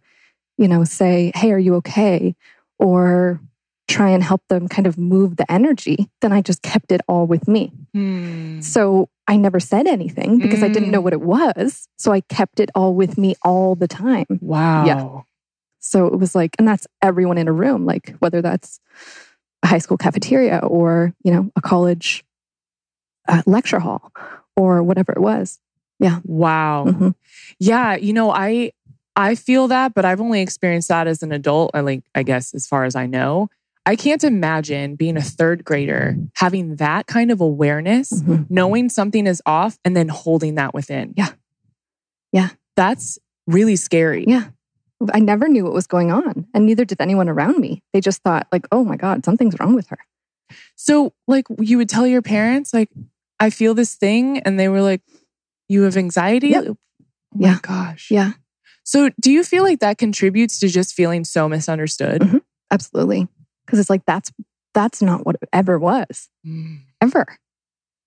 you 0.58 0.68
know 0.68 0.84
say 0.84 1.32
hey 1.36 1.52
are 1.52 1.60
you 1.60 1.76
okay? 1.76 2.36
or 2.78 3.40
try 3.88 4.10
and 4.10 4.24
help 4.24 4.42
them 4.50 4.68
kind 4.68 4.88
of 4.88 4.98
move 4.98 5.38
the 5.38 5.50
energy 5.52 6.10
then 6.22 6.32
i 6.34 6.42
just 6.42 6.62
kept 6.62 6.92
it 6.92 7.02
all 7.08 7.26
with 7.28 7.48
me 7.48 7.72
Hmm. 7.94 8.60
so 8.62 9.10
i 9.28 9.38
never 9.38 9.60
said 9.60 9.88
anything 9.88 10.40
because 10.40 10.64
i 10.64 10.68
didn't 10.68 10.92
know 10.92 11.00
Mm. 11.02 11.04
what 11.04 11.14
it 11.14 11.22
was 11.22 11.88
so 11.98 12.12
i 12.12 12.22
kept 12.22 12.60
it 12.60 12.70
all 12.76 12.94
with 12.96 13.18
me 13.18 13.36
all 13.44 13.76
the 13.76 13.88
time 13.88 14.26
Wow. 14.42 14.86
Yeah. 14.86 15.22
so 15.80 16.08
it 16.08 16.18
was 16.20 16.34
like 16.36 16.56
and 16.58 16.68
that's 16.68 16.88
everyone 17.02 17.38
in 17.38 17.48
a 17.48 17.54
room 17.54 17.86
like 17.86 18.16
whether 18.20 18.42
that's 18.42 18.80
a 19.64 19.68
high 19.68 19.78
school 19.80 19.98
cafeteria 19.98 20.60
or 20.60 21.14
you 21.24 21.32
know 21.32 21.52
a 21.56 21.62
college 21.62 22.24
uh, 23.28 23.42
lecture 23.46 23.80
hall 23.80 24.12
or 24.56 24.82
whatever 24.84 25.12
it 25.12 25.22
was 25.22 25.60
Yeah. 26.00 26.20
Wow. 26.26 26.86
Mhm. 26.88 27.16
Yeah, 27.60 27.96
you 27.96 28.14
know, 28.14 28.30
I 28.30 28.72
I 29.16 29.36
feel 29.36 29.70
that, 29.70 29.94
but 29.94 30.04
I've 30.04 30.20
only 30.20 30.42
experienced 30.42 30.90
that 30.90 31.08
as 31.08 31.24
an 31.24 31.32
adult. 31.32 31.72
I 31.74 31.80
like, 31.80 32.04
I 32.14 32.24
guess, 32.24 32.54
as 32.54 32.68
far 32.68 32.84
as 32.84 32.96
I 32.98 33.06
know. 33.06 33.48
I 33.86 33.96
can't 33.96 34.24
imagine 34.24 34.96
being 34.96 35.16
a 35.18 35.22
third 35.22 35.64
grader 35.64 36.18
having 36.36 36.78
that 36.78 37.06
kind 37.08 37.30
of 37.32 37.40
awareness, 37.42 38.12
Mhm. 38.12 38.48
knowing 38.50 38.90
something 38.90 39.28
is 39.28 39.42
off, 39.46 39.78
and 39.86 39.96
then 39.96 40.08
holding 40.08 40.56
that 40.56 40.74
within. 40.74 41.14
Yeah. 41.16 41.30
Yeah. 42.32 42.50
That's 42.76 43.20
really 43.48 43.76
scary. 43.76 44.26
Yeah. 44.28 44.46
I 45.14 45.20
never 45.20 45.48
knew 45.48 45.64
what 45.66 45.74
was 45.74 45.88
going 45.88 46.12
on, 46.12 46.48
and 46.54 46.66
neither 46.66 46.86
did 46.86 47.00
anyone 47.02 47.30
around 47.30 47.60
me. 47.60 47.84
They 47.94 48.02
just 48.02 48.24
thought, 48.24 48.48
like, 48.52 48.66
oh 48.72 48.84
my 48.84 48.96
God, 48.96 49.24
something's 49.26 49.56
wrong 49.60 49.76
with 49.76 49.88
her. 49.90 50.00
So, 50.76 51.14
like, 51.28 51.46
you 51.60 51.78
would 51.78 51.90
tell 51.90 52.08
your 52.08 52.22
parents, 52.22 52.74
like, 52.74 52.90
I 53.40 53.50
feel 53.50 53.74
this 53.76 53.96
thing, 53.96 54.40
and 54.40 54.60
they 54.60 54.68
were 54.70 54.82
like, 54.82 55.02
you 55.68 55.82
have 55.84 55.98
anxiety? 55.98 56.50
Yep. 56.50 56.66
Oh 56.70 56.76
my 57.36 57.48
Yeah. 57.50 57.58
gosh. 57.62 58.10
Yeah, 58.10 58.32
So, 58.84 59.10
do 59.20 59.32
you 59.32 59.44
feel 59.44 59.64
like 59.64 59.80
that 59.80 59.98
contributes 59.98 60.60
to 60.60 60.68
just 60.70 60.94
feeling 60.94 61.24
so 61.26 61.48
misunderstood? 61.50 62.22
Mhm. 62.22 62.42
absolutely. 62.72 63.28
Because 63.66 63.80
it's 63.80 63.90
like, 63.90 64.06
that's 64.06 64.32
that's 64.74 65.02
not 65.02 65.26
what 65.26 65.38
it 65.42 65.50
ever 65.54 65.80
was, 65.80 66.30
Mm, 66.46 66.82
ever. 67.02 67.26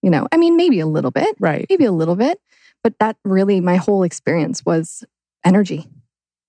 You 0.02 0.10
know, 0.10 0.28
I 0.30 0.36
mean, 0.36 0.56
maybe 0.56 0.80
a 0.80 0.86
little 0.86 1.10
bit, 1.10 1.34
Right. 1.40 1.66
maybe 1.68 1.84
a 1.84 1.92
little 1.92 2.14
bit, 2.16 2.40
But 2.84 2.98
that 3.00 3.16
really, 3.24 3.60
my 3.60 3.76
whole 3.76 4.02
experience 4.04 4.64
was 4.64 5.04
energy, 5.44 5.88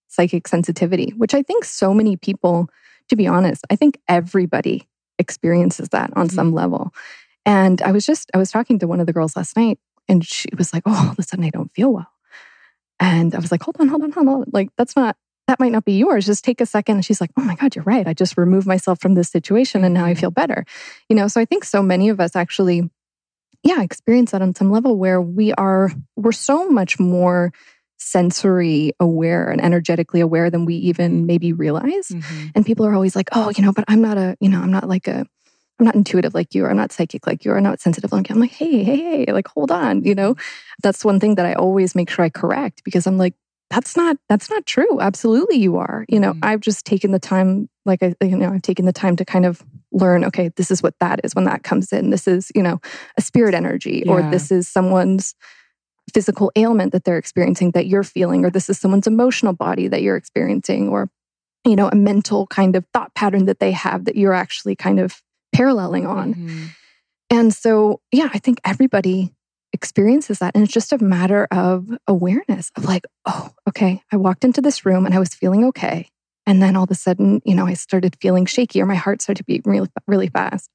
psychic 0.07 0.47
sensitivity, 0.47 1.13
which 1.17 1.33
I 1.33 1.41
think 1.41 1.65
so 1.65 1.93
many 1.93 2.17
people, 2.17 2.69
to 3.09 3.15
be 3.15 3.25
honest, 3.27 3.65
I 3.71 3.75
think 3.75 3.99
everybody 4.07 4.87
experiences 5.17 5.89
that 5.89 6.11
on 6.15 6.27
mm-hmm. 6.27 6.35
some 6.35 6.53
level. 6.53 6.91
And 7.45 7.81
I 7.81 7.91
was 7.91 8.05
just, 8.05 8.29
I 8.33 8.37
was 8.37 8.51
talking 8.51 8.77
to 8.79 8.87
one 8.87 8.99
of 8.99 9.07
the 9.07 9.13
girls 9.13 9.35
last 9.35 9.55
night 9.57 9.79
and 10.07 10.25
she 10.25 10.49
was 10.57 10.73
like, 10.73 10.83
oh, 10.85 11.03
all 11.05 11.11
of 11.11 11.19
a 11.19 11.23
sudden 11.23 11.45
I 11.45 11.49
don't 11.49 11.73
feel 11.73 11.91
well. 11.93 12.11
And 12.99 13.33
I 13.33 13.39
was 13.39 13.51
like, 13.51 13.63
hold 13.63 13.77
on, 13.79 13.87
hold 13.87 14.03
on, 14.03 14.11
hold 14.11 14.27
on. 14.27 14.43
Like, 14.51 14.69
that's 14.77 14.95
not, 14.95 15.15
that 15.49 15.59
might 15.59 15.71
not 15.71 15.83
be 15.83 15.97
yours. 15.97 16.27
Just 16.27 16.45
take 16.45 16.61
a 16.61 16.65
second. 16.67 16.97
And 16.97 17.05
she's 17.05 17.19
like, 17.19 17.31
oh 17.35 17.41
my 17.41 17.55
God, 17.55 17.75
you're 17.75 17.83
right. 17.83 18.07
I 18.07 18.13
just 18.13 18.37
removed 18.37 18.67
myself 18.67 19.01
from 19.01 19.15
this 19.15 19.29
situation 19.29 19.83
and 19.83 19.95
now 19.95 20.05
I 20.05 20.13
feel 20.13 20.29
better. 20.29 20.63
You 21.09 21.15
know, 21.15 21.27
so 21.27 21.41
I 21.41 21.45
think 21.45 21.65
so 21.65 21.81
many 21.81 22.09
of 22.09 22.19
us 22.19 22.35
actually, 22.35 22.87
yeah, 23.63 23.81
experience 23.81 24.29
that 24.29 24.43
on 24.43 24.53
some 24.53 24.69
level 24.69 24.95
where 24.95 25.19
we 25.19 25.51
are, 25.53 25.91
we're 26.15 26.33
so 26.33 26.69
much 26.69 26.99
more 26.99 27.51
sensory 27.97 28.93
aware 28.99 29.49
and 29.49 29.59
energetically 29.59 30.19
aware 30.19 30.51
than 30.51 30.65
we 30.65 30.75
even 30.75 31.25
maybe 31.25 31.51
realize. 31.51 32.09
Mm-hmm. 32.09 32.47
And 32.53 32.63
people 32.63 32.85
are 32.85 32.93
always 32.93 33.15
like, 33.15 33.29
oh, 33.31 33.51
you 33.57 33.63
know, 33.63 33.73
but 33.73 33.85
I'm 33.87 34.01
not 34.01 34.19
a, 34.19 34.37
you 34.39 34.49
know, 34.49 34.61
I'm 34.61 34.71
not 34.71 34.87
like 34.87 35.07
a, 35.07 35.25
I'm 35.79 35.85
not 35.85 35.95
intuitive 35.95 36.35
like 36.35 36.53
you, 36.53 36.65
or 36.65 36.69
I'm 36.69 36.77
not 36.77 36.91
psychic 36.91 37.25
like 37.25 37.43
you, 37.43 37.53
or 37.53 37.57
I'm 37.57 37.63
not 37.63 37.81
sensitive 37.81 38.11
like 38.11 38.29
you. 38.29 38.35
I'm 38.35 38.41
like, 38.41 38.51
hey, 38.51 38.83
hey, 38.83 38.97
hey, 39.25 39.33
like, 39.33 39.47
hold 39.47 39.71
on, 39.71 40.03
you 40.03 40.13
know? 40.13 40.35
That's 40.83 41.03
one 41.03 41.19
thing 41.19 41.35
that 41.35 41.47
I 41.47 41.53
always 41.53 41.95
make 41.95 42.11
sure 42.11 42.23
I 42.23 42.29
correct 42.29 42.83
because 42.83 43.07
I'm 43.07 43.17
like, 43.17 43.33
that's 43.69 43.95
not 43.95 44.17
that's 44.27 44.49
not 44.49 44.65
true. 44.65 44.99
Absolutely 44.99 45.57
you 45.57 45.77
are. 45.77 46.05
You 46.09 46.19
know, 46.19 46.33
mm 46.33 46.39
I've 46.41 46.61
just 46.61 46.85
taken 46.85 47.11
the 47.11 47.19
time, 47.19 47.69
like 47.85 48.01
I, 48.01 48.15
you 48.21 48.35
know, 48.35 48.51
I've 48.51 48.61
taken 48.61 48.85
the 48.85 48.93
time 48.93 49.15
to 49.17 49.25
kind 49.25 49.45
of 49.45 49.63
learn, 49.91 50.23
okay, 50.25 50.49
this 50.55 50.71
is 50.71 50.81
what 50.81 50.95
that 50.99 51.19
is 51.23 51.35
when 51.35 51.45
that 51.45 51.63
comes 51.63 51.91
in. 51.91 52.09
This 52.09 52.27
is, 52.27 52.51
you 52.55 52.63
know, 52.63 52.79
a 53.17 53.21
spirit 53.21 53.53
energy, 53.53 54.03
yeah. 54.05 54.11
or 54.11 54.21
this 54.31 54.51
is 54.51 54.67
someone's 54.67 55.35
physical 56.13 56.51
ailment 56.55 56.91
that 56.93 57.03
they're 57.03 57.17
experiencing 57.17 57.71
that 57.71 57.87
you're 57.87 58.03
feeling, 58.03 58.45
or 58.45 58.49
this 58.49 58.69
is 58.69 58.79
someone's 58.79 59.07
emotional 59.07 59.53
body 59.53 59.87
that 59.87 60.01
you're 60.01 60.15
experiencing, 60.15 60.89
or, 60.89 61.09
you 61.65 61.75
know, 61.75 61.89
a 61.89 61.95
mental 61.95 62.47
kind 62.47 62.75
of 62.75 62.85
thought 62.93 63.13
pattern 63.13 63.45
that 63.45 63.59
they 63.59 63.71
have 63.71 64.05
that 64.05 64.15
you're 64.15 64.33
actually 64.33 64.75
kind 64.75 64.99
of 64.99 65.21
paralleling 65.53 66.07
on. 66.07 66.33
Mm-hmm. 66.33 66.65
And 67.29 67.53
so, 67.53 68.01
yeah, 68.11 68.29
I 68.33 68.39
think 68.39 68.59
everybody 68.63 69.35
experiences 69.79 70.39
that. 70.39 70.53
And 70.55 70.63
it's 70.65 70.73
just 70.73 70.91
a 70.91 71.01
matter 71.01 71.47
of 71.51 71.87
awareness 72.05 72.69
of 72.75 72.83
like, 72.83 73.05
oh, 73.25 73.49
okay, 73.69 74.01
I 74.11 74.17
walked 74.17 74.43
into 74.43 74.61
this 74.61 74.85
room 74.85 75.05
and 75.05 75.15
I 75.15 75.19
was 75.19 75.33
feeling 75.33 75.63
okay. 75.65 76.09
And 76.45 76.61
then 76.61 76.75
all 76.75 76.83
of 76.83 76.91
a 76.91 76.95
sudden, 76.95 77.41
you 77.45 77.55
know, 77.55 77.65
I 77.65 77.75
started 77.75 78.17
feeling 78.19 78.45
shaky 78.45 78.81
or 78.81 78.85
my 78.85 78.95
heart 78.95 79.21
started 79.21 79.39
to 79.39 79.45
beat 79.45 79.61
really, 79.63 79.87
really 80.05 80.27
fast. 80.27 80.69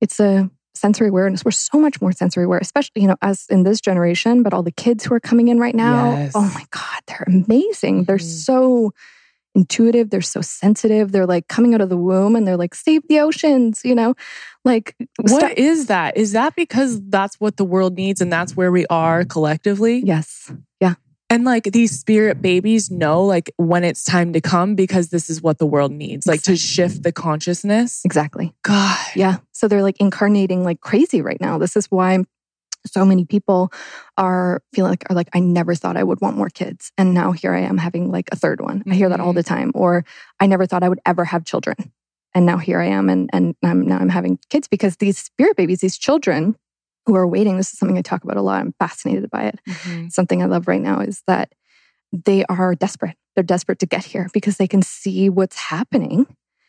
It's 0.00 0.18
a 0.18 0.50
sensory 0.74 1.08
awareness. 1.08 1.44
We're 1.44 1.52
so 1.52 1.78
much 1.78 2.00
more 2.00 2.10
sensory 2.10 2.44
aware, 2.44 2.58
especially, 2.58 3.02
you 3.02 3.06
know, 3.06 3.16
as 3.22 3.46
in 3.48 3.62
this 3.62 3.80
generation, 3.80 4.42
but 4.42 4.52
all 4.52 4.64
the 4.64 4.72
kids 4.72 5.04
who 5.04 5.14
are 5.14 5.20
coming 5.20 5.46
in 5.48 5.60
right 5.60 5.74
now. 5.74 6.12
Yes. 6.12 6.32
Oh 6.34 6.50
my 6.54 6.64
God, 6.70 7.00
they're 7.06 7.24
amazing. 7.28 7.98
Mm-hmm. 7.98 8.04
They're 8.04 8.18
so 8.18 8.92
intuitive. 9.54 10.10
They're 10.10 10.20
so 10.20 10.40
sensitive. 10.40 11.12
They're 11.12 11.26
like 11.26 11.48
coming 11.48 11.74
out 11.74 11.80
of 11.80 11.88
the 11.88 11.96
womb 11.96 12.36
and 12.36 12.46
they're 12.46 12.56
like, 12.56 12.74
save 12.74 13.06
the 13.08 13.20
oceans, 13.20 13.80
you 13.84 13.94
know? 13.94 14.14
Like, 14.64 14.96
what 15.20 15.40
st- 15.40 15.58
is 15.58 15.86
that? 15.86 16.16
Is 16.16 16.32
that 16.32 16.54
because 16.56 17.00
that's 17.08 17.40
what 17.40 17.56
the 17.56 17.64
world 17.64 17.94
needs 17.94 18.20
and 18.20 18.32
that's 18.32 18.56
where 18.56 18.72
we 18.72 18.86
are 18.86 19.24
collectively? 19.24 20.02
Yes. 20.04 20.52
Yeah. 20.80 20.94
And 21.28 21.44
like 21.44 21.64
these 21.64 21.98
spirit 21.98 22.42
babies 22.42 22.90
know 22.90 23.24
like 23.24 23.50
when 23.56 23.84
it's 23.84 24.04
time 24.04 24.34
to 24.34 24.40
come 24.40 24.74
because 24.74 25.08
this 25.08 25.30
is 25.30 25.40
what 25.40 25.58
the 25.58 25.66
world 25.66 25.90
needs, 25.90 26.26
like 26.26 26.40
exactly. 26.40 26.54
to 26.54 26.60
shift 26.60 27.02
the 27.02 27.12
consciousness. 27.12 28.02
Exactly. 28.04 28.52
God. 28.62 28.98
Yeah. 29.16 29.38
So 29.52 29.66
they're 29.66 29.82
like 29.82 29.98
incarnating 29.98 30.62
like 30.62 30.80
crazy 30.80 31.22
right 31.22 31.40
now. 31.40 31.56
This 31.56 31.74
is 31.74 31.86
why 31.86 32.24
so 32.86 33.04
many 33.04 33.24
people 33.24 33.72
are 34.16 34.62
feeling 34.72 34.90
like 34.90 35.04
are 35.10 35.16
like 35.16 35.28
i 35.34 35.40
never 35.40 35.74
thought 35.74 35.96
i 35.96 36.02
would 36.02 36.20
want 36.20 36.36
more 36.36 36.50
kids. 36.50 36.92
And 36.98 37.14
now 37.14 37.32
here 37.32 37.54
i 37.54 37.60
am 37.60 37.78
having 37.78 38.10
like 38.10 38.28
a 38.32 38.36
third 38.36 38.60
one. 38.60 38.80
Mm-hmm. 38.80 38.92
i 38.92 38.94
hear 38.94 39.08
that 39.08 39.20
all 39.20 39.28
mm-hmm. 39.28 39.36
the 39.36 39.42
time. 39.42 39.72
Or 39.74 40.04
i 40.40 40.46
never 40.46 40.66
thought 40.66 40.82
i 40.82 40.88
would 40.88 41.00
ever 41.06 41.24
have 41.24 41.44
children. 41.44 41.92
And 42.34 42.46
now 42.46 42.58
here 42.58 42.80
i 42.80 42.86
am 42.86 43.08
and 43.08 43.30
and 43.32 43.54
I'm, 43.62 43.86
now 43.86 43.98
i'm 43.98 44.08
having 44.08 44.38
kids 44.50 44.68
because 44.68 44.96
these 44.96 45.18
spirit 45.18 45.56
babies 45.56 45.80
these 45.80 45.98
children 45.98 46.56
who 47.06 47.16
are 47.16 47.26
waiting 47.26 47.56
this 47.56 47.72
is 47.72 47.78
something 47.78 47.98
i 47.98 48.02
talk 48.02 48.24
about 48.24 48.36
a 48.36 48.42
lot 48.42 48.60
i'm 48.60 48.74
fascinated 48.78 49.30
by 49.30 49.44
it. 49.44 49.60
Mm-hmm. 49.68 50.08
something 50.08 50.42
i 50.42 50.46
love 50.46 50.68
right 50.68 50.80
now 50.80 51.00
is 51.00 51.22
that 51.26 51.52
they 52.12 52.44
are 52.44 52.74
desperate. 52.74 53.16
They're 53.34 53.42
desperate 53.42 53.78
to 53.78 53.86
get 53.86 54.04
here 54.04 54.28
because 54.34 54.58
they 54.58 54.68
can 54.68 54.82
see 54.82 55.30
what's 55.30 55.56
happening. 55.56 56.26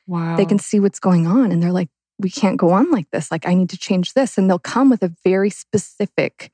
Wow 0.08 0.36
they 0.36 0.46
can 0.46 0.60
see 0.60 0.80
what's 0.80 1.00
going 1.00 1.28
on 1.28 1.52
and 1.52 1.64
they're 1.64 1.72
like 1.72 1.90
we 2.20 2.30
can't 2.30 2.58
go 2.58 2.72
on 2.72 2.92
like 2.92 3.10
this. 3.12 3.32
Like, 3.32 3.48
I 3.48 3.54
need 3.54 3.70
to 3.70 3.78
change 3.78 4.14
this. 4.14 4.38
And 4.38 4.50
they'll 4.50 4.60
come 4.60 4.90
with 4.90 5.04
a 5.04 5.14
very 5.24 5.50
specific 5.50 6.52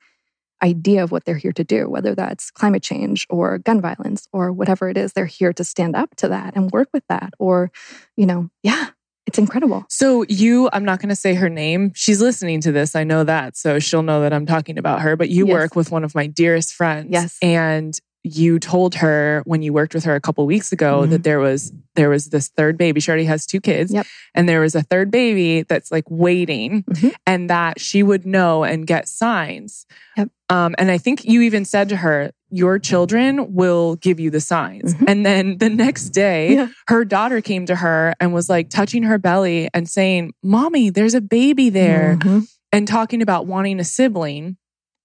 idea 0.62 1.02
of 1.02 1.10
what 1.10 1.24
they're 1.24 1.36
here 1.36 1.52
to 1.52 1.64
do, 1.64 1.88
whether 1.88 2.14
that's 2.14 2.50
climate 2.50 2.82
change 2.82 3.26
or 3.30 3.58
gun 3.58 3.80
violence 3.80 4.28
or 4.32 4.52
whatever 4.52 4.88
it 4.88 4.96
is. 4.96 5.12
They're 5.12 5.26
here 5.26 5.52
to 5.54 5.64
stand 5.64 5.96
up 5.96 6.16
to 6.16 6.28
that 6.28 6.54
and 6.56 6.70
work 6.70 6.88
with 6.92 7.04
that. 7.08 7.32
Or, 7.38 7.70
you 8.16 8.26
know, 8.26 8.50
yeah, 8.62 8.88
it's 9.26 9.38
incredible. 9.38 9.86
So, 9.88 10.24
you, 10.28 10.68
I'm 10.72 10.84
not 10.84 11.00
going 11.00 11.08
to 11.10 11.16
say 11.16 11.34
her 11.34 11.48
name. 11.48 11.92
She's 11.94 12.20
listening 12.20 12.60
to 12.62 12.72
this. 12.72 12.94
I 12.94 13.04
know 13.04 13.24
that. 13.24 13.56
So 13.56 13.78
she'll 13.78 14.02
know 14.02 14.20
that 14.22 14.32
I'm 14.32 14.46
talking 14.46 14.76
about 14.76 15.00
her. 15.00 15.16
But 15.16 15.30
you 15.30 15.46
yes. 15.46 15.54
work 15.54 15.76
with 15.76 15.90
one 15.90 16.04
of 16.04 16.14
my 16.14 16.26
dearest 16.26 16.74
friends. 16.74 17.08
Yes. 17.10 17.38
And 17.40 17.98
you 18.22 18.58
told 18.58 18.96
her 18.96 19.42
when 19.46 19.62
you 19.62 19.72
worked 19.72 19.94
with 19.94 20.04
her 20.04 20.14
a 20.14 20.20
couple 20.20 20.44
weeks 20.44 20.72
ago 20.72 21.00
mm-hmm. 21.00 21.10
that 21.10 21.22
there 21.22 21.38
was 21.38 21.72
there 21.94 22.10
was 22.10 22.28
this 22.28 22.48
third 22.48 22.76
baby. 22.76 23.00
She 23.00 23.10
already 23.10 23.24
has 23.24 23.46
two 23.46 23.60
kids, 23.60 23.92
yep. 23.92 24.06
and 24.34 24.48
there 24.48 24.60
was 24.60 24.74
a 24.74 24.82
third 24.82 25.10
baby 25.10 25.62
that's 25.62 25.90
like 25.90 26.04
waiting, 26.08 26.82
mm-hmm. 26.84 27.08
and 27.26 27.48
that 27.48 27.80
she 27.80 28.02
would 28.02 28.26
know 28.26 28.62
and 28.62 28.86
get 28.86 29.08
signs. 29.08 29.86
Yep. 30.16 30.30
Um, 30.50 30.74
and 30.78 30.90
I 30.90 30.98
think 30.98 31.24
you 31.24 31.40
even 31.42 31.64
said 31.64 31.88
to 31.88 31.96
her, 31.96 32.32
"Your 32.50 32.78
children 32.78 33.54
will 33.54 33.96
give 33.96 34.20
you 34.20 34.30
the 34.30 34.40
signs." 34.40 34.94
Mm-hmm. 34.94 35.04
And 35.08 35.26
then 35.26 35.58
the 35.58 35.70
next 35.70 36.10
day, 36.10 36.54
yeah. 36.54 36.68
her 36.88 37.04
daughter 37.06 37.40
came 37.40 37.66
to 37.66 37.76
her 37.76 38.14
and 38.20 38.34
was 38.34 38.50
like 38.50 38.68
touching 38.68 39.04
her 39.04 39.18
belly 39.18 39.70
and 39.72 39.88
saying, 39.88 40.34
"Mommy, 40.42 40.90
there's 40.90 41.14
a 41.14 41.22
baby 41.22 41.70
there," 41.70 42.18
mm-hmm. 42.20 42.40
and 42.70 42.86
talking 42.86 43.22
about 43.22 43.46
wanting 43.46 43.80
a 43.80 43.84
sibling. 43.84 44.58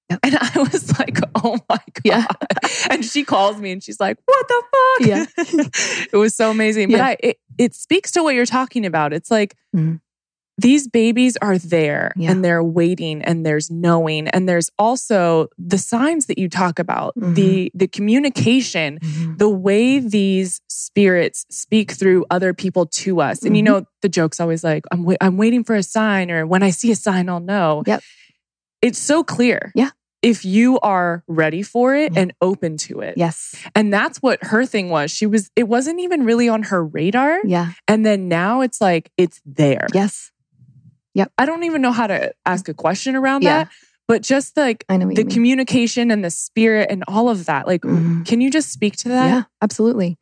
Yep. 0.10 0.20
And 0.24 0.38
I 0.40 0.52
was 0.60 0.98
like, 1.00 1.20
oh 1.36 1.58
my 1.70 1.78
God. 1.78 2.02
Yeah. 2.04 2.26
and 2.90 3.04
she 3.04 3.24
calls 3.24 3.60
me 3.60 3.72
and 3.72 3.84
she's 3.84 4.00
like, 4.00 4.18
what 4.26 4.48
the 4.48 4.64
fuck? 4.72 5.08
Yeah. 5.08 5.26
it 6.14 6.18
was 6.18 6.36
so 6.36 6.52
amazing. 6.52 6.92
But 6.92 7.02
I, 7.02 7.18
it, 7.20 7.38
it 7.58 7.74
speaks 7.74 8.12
to 8.12 8.24
what 8.24 8.36
you're 8.36 8.46
talking 8.46 8.86
about. 8.86 9.14
It's 9.14 9.32
like, 9.32 9.56
mm. 9.76 10.00
these 10.58 10.88
babies 10.88 11.38
are 11.42 11.58
there 11.58 12.14
yeah. 12.16 12.32
and 12.32 12.46
they're 12.46 12.64
waiting 12.64 13.22
and 13.24 13.46
there's 13.46 13.72
knowing 13.72 14.28
and 14.28 14.48
there's 14.48 14.70
also 14.78 15.48
the 15.58 15.78
signs 15.78 16.28
that 16.28 16.38
you 16.38 16.50
talk 16.50 16.78
about 16.78 17.16
mm-hmm. 17.16 17.34
the 17.34 17.72
the 17.74 17.88
communication 17.88 19.00
mm-hmm. 19.00 19.38
the 19.38 19.50
way 19.50 20.00
these 20.00 20.62
spirits 20.70 21.46
speak 21.50 21.92
through 21.92 22.26
other 22.30 22.54
people 22.54 22.86
to 22.86 23.20
us 23.20 23.42
and 23.42 23.50
mm-hmm. 23.50 23.56
you 23.56 23.64
know 23.64 23.86
the 24.02 24.10
joke's 24.10 24.40
always 24.40 24.64
like 24.64 24.86
I'm, 24.92 25.04
wa- 25.04 25.18
I'm 25.20 25.36
waiting 25.36 25.64
for 25.66 25.76
a 25.76 25.84
sign 25.84 26.32
or 26.32 26.48
when 26.48 26.64
i 26.64 26.70
see 26.70 26.90
a 26.92 26.96
sign 26.96 27.28
i'll 27.28 27.42
know 27.42 27.84
yep 27.86 28.02
it's 28.82 29.00
so 29.00 29.24
clear. 29.24 29.72
Yeah. 29.76 29.90
If 30.22 30.44
you 30.44 30.80
are 30.80 31.24
ready 31.28 31.62
for 31.62 31.94
it 31.94 32.14
yeah. 32.14 32.22
and 32.22 32.34
open 32.42 32.78
to 32.78 33.02
it. 33.02 33.16
Yes. 33.16 33.56
And 33.76 33.94
that's 33.94 34.20
what 34.20 34.44
her 34.46 34.66
thing 34.66 34.90
was. 34.90 35.12
She 35.12 35.28
was, 35.28 35.52
it 35.56 35.68
wasn't 35.68 36.00
even 36.00 36.26
really 36.26 36.50
on 36.50 36.64
her 36.64 36.84
radar. 36.84 37.40
Yeah. 37.46 37.74
And 37.88 38.04
then 38.04 38.28
now 38.28 38.62
it's 38.62 38.82
like, 38.82 39.12
it's 39.18 39.40
there. 39.46 39.86
Yes. 39.94 40.32
Yep. 41.14 41.32
I 41.38 41.46
don't 41.46 41.64
even 41.64 41.82
know 41.82 41.92
how 41.92 42.08
to 42.08 42.34
ask 42.46 42.68
a 42.68 42.74
question 42.74 43.16
around 43.16 43.44
yeah. 43.44 43.66
that 43.66 43.72
but 44.08 44.22
just 44.22 44.56
like 44.56 44.86
I 44.88 44.98
know 44.98 45.12
the 45.12 45.24
communication 45.24 46.12
and 46.12 46.24
the 46.24 46.30
spirit 46.30 46.88
and 46.90 47.04
all 47.08 47.30
of 47.30 47.46
that. 47.46 47.68
Like, 47.68 47.82
mm-hmm. 47.82 48.24
can 48.24 48.42
you 48.42 48.52
just 48.52 48.72
speak 48.72 48.96
to 48.98 49.10
that? 49.10 49.28
Yeah, 49.28 49.44
absolutely. 49.62 50.18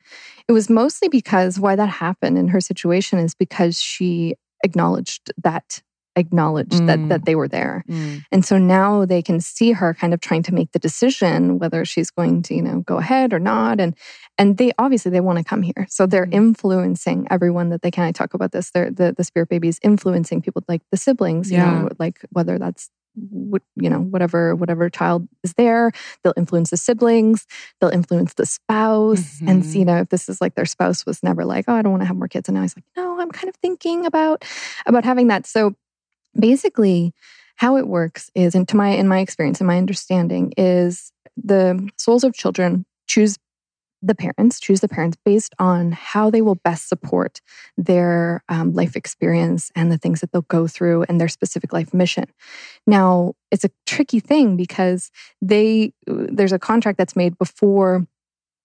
It 0.47 0.51
was 0.51 0.69
mostly 0.69 1.09
because 1.09 1.59
why 1.59 1.75
that 1.75 1.87
happened 1.87 2.37
in 2.37 2.49
her 2.49 2.61
situation 2.61 3.19
is 3.19 3.33
because 3.33 3.81
she 3.81 4.35
acknowledged 4.63 5.31
that 5.43 5.81
acknowledged 6.15 6.73
mm. 6.73 6.87
that 6.87 7.09
that 7.09 7.21
mm. 7.21 7.25
they 7.25 7.35
were 7.35 7.47
there. 7.47 7.83
Mm. 7.89 8.23
And 8.31 8.45
so 8.45 8.57
now 8.57 9.05
they 9.05 9.21
can 9.21 9.41
see 9.41 9.71
her 9.71 9.93
kind 9.93 10.13
of 10.13 10.19
trying 10.19 10.43
to 10.43 10.53
make 10.53 10.71
the 10.71 10.79
decision 10.79 11.59
whether 11.59 11.85
she's 11.85 12.11
going 12.11 12.41
to, 12.43 12.55
you 12.55 12.61
know, 12.61 12.81
go 12.81 12.97
ahead 12.97 13.33
or 13.33 13.39
not 13.39 13.79
and 13.79 13.95
and 14.37 14.57
they 14.57 14.71
obviously 14.77 15.11
they 15.11 15.21
want 15.21 15.37
to 15.37 15.43
come 15.43 15.61
here. 15.61 15.85
So 15.89 16.05
they're 16.05 16.25
mm. 16.25 16.33
influencing 16.33 17.27
everyone 17.29 17.69
that 17.69 17.81
they 17.81 17.91
can. 17.91 18.05
I 18.05 18.11
talk 18.11 18.33
about 18.33 18.51
this. 18.51 18.71
They're 18.71 18.91
the 18.91 19.13
the 19.15 19.23
spirit 19.23 19.49
babies 19.49 19.79
influencing 19.83 20.41
people 20.41 20.63
like 20.67 20.81
the 20.91 20.97
siblings, 20.97 21.51
yeah. 21.51 21.65
you 21.65 21.79
know, 21.83 21.89
like 21.99 22.19
whether 22.31 22.57
that's 22.57 22.89
you 23.15 23.89
know 23.89 23.99
whatever 23.99 24.55
whatever 24.55 24.89
child 24.89 25.27
is 25.43 25.53
there 25.53 25.91
they'll 26.23 26.33
influence 26.35 26.71
the 26.71 26.77
siblings 26.77 27.45
they'll 27.79 27.91
influence 27.91 28.33
the 28.33 28.45
spouse 28.45 29.35
mm-hmm. 29.35 29.49
and 29.49 29.65
you 29.65 29.85
know 29.85 29.97
if 29.97 30.09
this 30.09 30.27
is 30.27 30.41
like 30.41 30.55
their 30.55 30.65
spouse 30.65 31.05
was 31.05 31.21
never 31.21 31.45
like 31.45 31.65
oh 31.67 31.75
i 31.75 31.81
don't 31.83 31.91
want 31.91 32.01
to 32.01 32.07
have 32.07 32.15
more 32.15 32.27
kids 32.27 32.49
and 32.49 32.55
now 32.55 32.63
he's 32.63 32.75
like 32.75 32.85
no 32.97 33.19
i'm 33.19 33.29
kind 33.29 33.49
of 33.49 33.55
thinking 33.57 34.05
about 34.05 34.43
about 34.87 35.05
having 35.05 35.27
that 35.27 35.45
so 35.45 35.75
basically 36.37 37.13
how 37.55 37.77
it 37.77 37.87
works 37.87 38.31
is 38.35 38.55
into 38.55 38.75
my 38.75 38.89
in 38.89 39.07
my 39.07 39.19
experience 39.19 39.59
and 39.59 39.67
my 39.67 39.77
understanding 39.77 40.53
is 40.57 41.11
the 41.37 41.89
souls 41.97 42.23
of 42.23 42.33
children 42.33 42.85
choose 43.07 43.37
the 44.03 44.13
parents, 44.13 44.59
choose 44.59 44.81
the 44.81 44.89
parents 44.89 45.17
based 45.23 45.55
on 45.59 45.93
how 45.93 46.29
they 46.29 46.41
will 46.41 46.55
best 46.55 46.89
support 46.89 47.39
their 47.77 48.43
um, 48.49 48.73
life 48.73 48.97
experience 48.97 49.71
and 49.75 49.91
the 49.91 49.97
things 49.97 50.19
that 50.19 50.31
they'll 50.31 50.41
go 50.43 50.67
through 50.67 51.05
and 51.07 51.21
their 51.21 51.29
specific 51.29 51.71
life 51.71 51.93
mission. 51.93 52.25
Now, 52.85 53.33
it's 53.49 53.63
a 53.63 53.71
tricky 53.85 54.19
thing 54.19 54.57
because 54.57 55.09
they 55.41 55.93
there's 56.05 56.51
a 56.51 56.59
contract 56.59 56.97
that's 56.97 57.15
made 57.15 57.37
before 57.37 58.05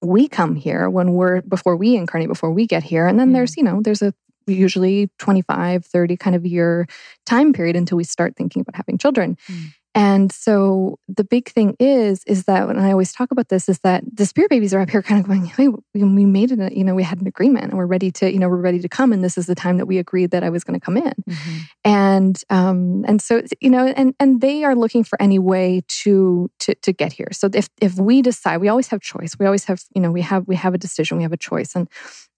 we 0.02 0.28
come 0.28 0.56
here 0.56 0.90
when 0.90 1.12
we're 1.12 1.42
before 1.42 1.76
we 1.76 1.96
incarnate 1.96 2.28
before 2.28 2.52
we 2.52 2.66
get 2.66 2.82
here 2.84 3.06
and 3.06 3.18
then 3.18 3.30
mm. 3.30 3.32
there's 3.34 3.56
you 3.56 3.64
know 3.64 3.80
there's 3.82 4.02
a 4.02 4.14
usually 4.54 5.10
25 5.18 5.84
30 5.84 6.16
kind 6.16 6.36
of 6.36 6.46
year 6.46 6.86
time 7.26 7.52
period 7.52 7.76
until 7.76 7.96
we 7.96 8.04
start 8.04 8.36
thinking 8.36 8.60
about 8.60 8.76
having 8.76 8.98
children 8.98 9.36
mm. 9.48 9.72
And 9.98 10.30
so 10.30 10.98
the 11.08 11.24
big 11.24 11.48
thing 11.48 11.74
is, 11.80 12.22
is 12.24 12.44
that 12.44 12.68
when 12.68 12.78
I 12.78 12.92
always 12.92 13.12
talk 13.12 13.32
about 13.32 13.48
this, 13.48 13.68
is 13.68 13.80
that 13.80 14.04
the 14.14 14.26
spirit 14.26 14.48
babies 14.48 14.72
are 14.72 14.80
up 14.80 14.90
here 14.90 15.02
kind 15.02 15.20
of 15.20 15.26
going, 15.26 15.46
hey, 15.46 15.68
we 15.92 16.24
made 16.24 16.52
it, 16.52 16.72
you 16.72 16.84
know, 16.84 16.94
we 16.94 17.02
had 17.02 17.20
an 17.20 17.26
agreement 17.26 17.64
and 17.64 17.78
we're 17.78 17.86
ready 17.86 18.12
to, 18.12 18.32
you 18.32 18.38
know, 18.38 18.48
we're 18.48 18.56
ready 18.56 18.78
to 18.78 18.88
come. 18.88 19.12
And 19.12 19.24
this 19.24 19.36
is 19.36 19.46
the 19.46 19.56
time 19.56 19.76
that 19.78 19.86
we 19.86 19.98
agreed 19.98 20.30
that 20.30 20.44
I 20.44 20.50
was 20.50 20.62
going 20.62 20.78
to 20.78 20.84
come 20.84 20.98
in. 20.98 21.14
Mm-hmm. 21.28 21.58
And, 21.84 22.40
um, 22.48 23.04
and 23.08 23.20
so, 23.20 23.42
you 23.60 23.70
know, 23.70 23.86
and, 23.86 24.14
and 24.20 24.40
they 24.40 24.62
are 24.62 24.76
looking 24.76 25.02
for 25.02 25.20
any 25.20 25.40
way 25.40 25.82
to, 25.88 26.48
to, 26.60 26.76
to 26.76 26.92
get 26.92 27.12
here. 27.12 27.30
So 27.32 27.48
if, 27.52 27.68
if 27.80 27.96
we 27.96 28.22
decide, 28.22 28.58
we 28.58 28.68
always 28.68 28.86
have 28.88 29.00
choice. 29.00 29.32
We 29.36 29.46
always 29.46 29.64
have, 29.64 29.82
you 29.96 30.00
know, 30.00 30.12
we 30.12 30.22
have, 30.22 30.46
we 30.46 30.54
have 30.54 30.74
a 30.74 30.78
decision, 30.78 31.16
we 31.16 31.24
have 31.24 31.32
a 31.32 31.36
choice. 31.36 31.74
And 31.74 31.88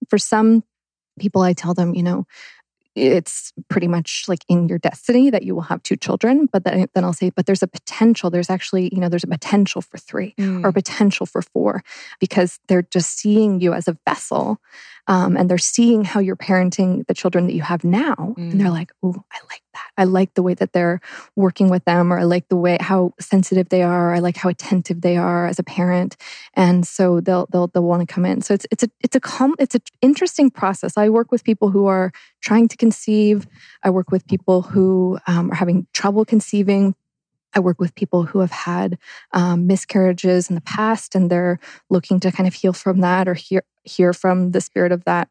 for 0.09 0.17
some 0.17 0.63
people, 1.19 1.43
I 1.43 1.53
tell 1.53 1.75
them, 1.75 1.95
you 1.95 2.03
know, 2.03 2.27
it's 2.97 3.53
pretty 3.69 3.87
much 3.87 4.25
like 4.27 4.45
in 4.49 4.69
your 4.69 4.79
destiny 4.79 5.31
that 5.31 5.45
you 5.45 5.55
will 5.55 5.63
have 5.63 5.83
two 5.83 5.97
children 5.97 6.47
but 6.53 6.65
then, 6.65 6.87
then 6.95 7.05
i'll 7.05 7.13
say 7.13 7.31
but 7.31 7.47
there's 7.47 7.63
a 7.63 7.69
potential 7.69 8.31
there's 8.31 8.51
actually 8.51 8.91
you 8.93 9.01
know 9.01 9.09
there's 9.09 9.25
a 9.25 9.29
potential 9.29 9.81
for 9.81 9.97
three 9.97 10.35
mm. 10.37 10.65
or 10.65 10.73
potential 10.73 11.25
for 11.25 11.41
four 11.41 11.83
because 12.19 12.59
they're 12.67 12.83
just 12.83 13.17
seeing 13.17 13.61
you 13.61 13.73
as 13.73 13.87
a 13.87 13.97
vessel 14.09 14.61
um, 15.11 15.37
and 15.37 15.51
they're 15.51 15.59
seeing 15.59 16.05
how 16.05 16.21
you're 16.21 16.37
parenting 16.37 17.07
the 17.07 17.15
children 17.15 17.47
that 17.47 17.55
you 17.55 17.63
have 17.63 17.85
now 17.85 18.15
mm. 18.19 18.37
and 18.37 18.61
they're 18.61 18.69
mm. 18.69 18.81
like 18.81 18.93
oh 19.03 19.23
i 19.33 19.39
like 19.51 19.63
that. 19.75 19.91
I 19.97 20.05
like 20.05 20.35
the 20.35 20.43
way 20.43 20.55
that 20.55 20.73
they're 20.73 21.01
working 21.37 21.69
with 21.69 21.85
them 21.85 22.13
or 22.13 22.19
i 22.19 22.25
like 22.25 22.49
the 22.49 22.57
way 22.57 22.79
how 22.81 23.13
sensitive 23.21 23.69
they 23.69 23.83
are. 23.83 24.15
I 24.15 24.19
like 24.19 24.37
how 24.37 24.49
attentive 24.49 25.01
they 25.01 25.17
are 25.17 25.47
as 25.47 25.59
a 25.59 25.63
parent. 25.63 26.17
And 26.55 26.87
so 26.87 27.21
they'll 27.21 27.47
they'll, 27.51 27.69
they'll 27.69 27.83
want 27.83 28.07
to 28.07 28.13
come 28.13 28.27
in. 28.27 28.43
So 28.43 28.55
it's 28.55 28.67
it's 28.71 28.83
a 28.83 28.91
it's 29.01 29.17
a 29.17 29.21
com- 29.21 29.55
it's 29.59 29.75
an 29.75 29.83
interesting 30.01 30.51
process. 30.51 30.97
I 30.97 31.09
work 31.09 31.31
with 31.31 31.45
people 31.45 31.71
who 31.71 31.87
are 31.87 32.13
trying 32.41 32.69
to 32.69 32.77
conceive. 32.77 33.47
I 33.83 33.91
work 33.91 34.11
with 34.11 34.27
people 34.27 34.63
who 34.63 35.19
um, 35.27 35.51
are 35.51 35.55
having 35.55 35.87
trouble 35.93 36.25
conceiving 36.25 36.95
I 37.55 37.61
work 37.61 37.81
with 37.81 37.95
people 37.95 38.25
who 38.25 38.41
have 38.41 38.51
had 38.51 38.99
um, 39.33 39.67
miscarriages 39.67 40.49
in 40.49 40.55
the 40.55 40.61
past 40.61 41.15
and 41.15 41.31
they're 41.31 41.59
looking 41.89 42.21
to 42.21 42.33
kind 42.33 42.47
of 42.47 42.55
heal 42.55 42.73
from 42.73 43.01
that 43.01 43.29
or 43.29 43.35
hear, 43.35 43.63
hear 43.83 44.13
from 44.13 44.53
the 44.53 44.61
spirit 44.61 44.93
of 44.93 45.05
that 45.05 45.29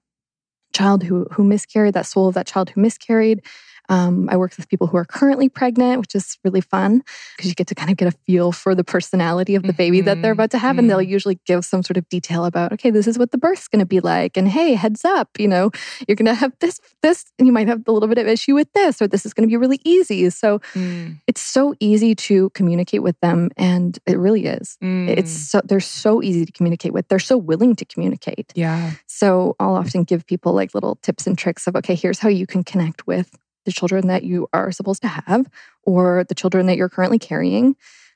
child 0.73 1.03
who, 1.03 1.27
who 1.31 1.43
miscarried, 1.43 1.93
that 1.93 2.05
soul 2.05 2.27
of 2.27 2.35
that 2.35 2.47
child 2.47 2.69
who 2.69 2.81
miscarried. 2.81 3.41
Um, 3.89 4.29
I 4.29 4.37
work 4.37 4.55
with 4.55 4.69
people 4.69 4.87
who 4.87 4.97
are 4.97 5.05
currently 5.05 5.49
pregnant, 5.49 5.99
which 5.99 6.15
is 6.15 6.37
really 6.43 6.61
fun 6.61 7.03
because 7.35 7.49
you 7.49 7.55
get 7.55 7.67
to 7.67 7.75
kind 7.75 7.89
of 7.89 7.97
get 7.97 8.07
a 8.07 8.17
feel 8.25 8.51
for 8.51 8.75
the 8.75 8.83
personality 8.83 9.55
of 9.55 9.63
the 9.63 9.73
baby 9.73 9.97
mm-hmm. 9.97 10.05
that 10.05 10.21
they're 10.21 10.33
mm-hmm. 10.33 10.41
about 10.41 10.51
to 10.51 10.59
have. 10.59 10.73
Mm-hmm. 10.73 10.79
And 10.79 10.89
they'll 10.89 10.99
mm-hmm. 10.99 11.11
usually 11.11 11.39
give 11.45 11.65
some 11.65 11.83
sort 11.83 11.97
of 11.97 12.07
detail 12.09 12.45
about, 12.45 12.71
okay, 12.73 12.91
this 12.91 13.07
is 13.07 13.17
what 13.17 13.31
the 13.31 13.37
birth's 13.37 13.67
going 13.67 13.79
to 13.79 13.85
be 13.85 13.99
like. 13.99 14.37
And 14.37 14.47
hey, 14.47 14.75
heads 14.75 15.03
up, 15.03 15.29
you 15.39 15.47
know, 15.47 15.71
you're 16.07 16.15
going 16.15 16.27
to 16.27 16.35
have 16.35 16.53
this, 16.59 16.79
this, 17.01 17.25
and 17.39 17.47
you 17.47 17.51
might 17.51 17.67
have 17.67 17.81
a 17.87 17.91
little 17.91 18.07
bit 18.07 18.19
of 18.19 18.27
issue 18.27 18.53
with 18.53 18.71
this, 18.73 19.01
or 19.01 19.07
this 19.07 19.25
is 19.25 19.33
going 19.33 19.47
to 19.47 19.51
be 19.51 19.57
really 19.57 19.79
easy. 19.83 20.29
So 20.29 20.59
mm. 20.73 21.17
it's 21.27 21.41
so 21.41 21.73
easy 21.79 22.13
to 22.15 22.51
communicate 22.51 23.01
with 23.01 23.19
them. 23.21 23.49
And 23.57 23.97
it 24.05 24.17
really 24.17 24.45
is. 24.45 24.77
Mm. 24.83 25.09
It's 25.09 25.31
so, 25.31 25.61
they're 25.65 25.79
so 25.79 26.21
easy 26.21 26.45
to 26.45 26.51
communicate 26.51 26.93
with. 26.93 27.07
They're 27.07 27.19
so 27.19 27.37
willing 27.37 27.75
to 27.75 27.85
communicate. 27.85 28.53
Yeah. 28.55 28.91
So 29.07 29.55
I'll 29.59 29.75
often 29.75 30.03
give 30.03 30.25
people 30.27 30.53
like 30.53 30.73
little 30.73 30.97
tips 31.01 31.25
and 31.27 31.37
tricks 31.37 31.67
of, 31.67 31.75
okay, 31.75 31.95
here's 31.95 32.19
how 32.19 32.29
you 32.29 32.45
can 32.45 32.63
connect 32.63 33.07
with 33.07 33.35
the 33.65 33.71
children 33.71 34.07
that 34.07 34.23
you 34.23 34.47
are 34.53 34.71
supposed 34.71 35.01
to 35.01 35.07
have 35.07 35.47
or 35.83 36.25
the 36.29 36.35
children 36.35 36.65
that 36.67 36.77
you're 36.77 36.89
currently 36.89 37.19
carrying 37.19 37.75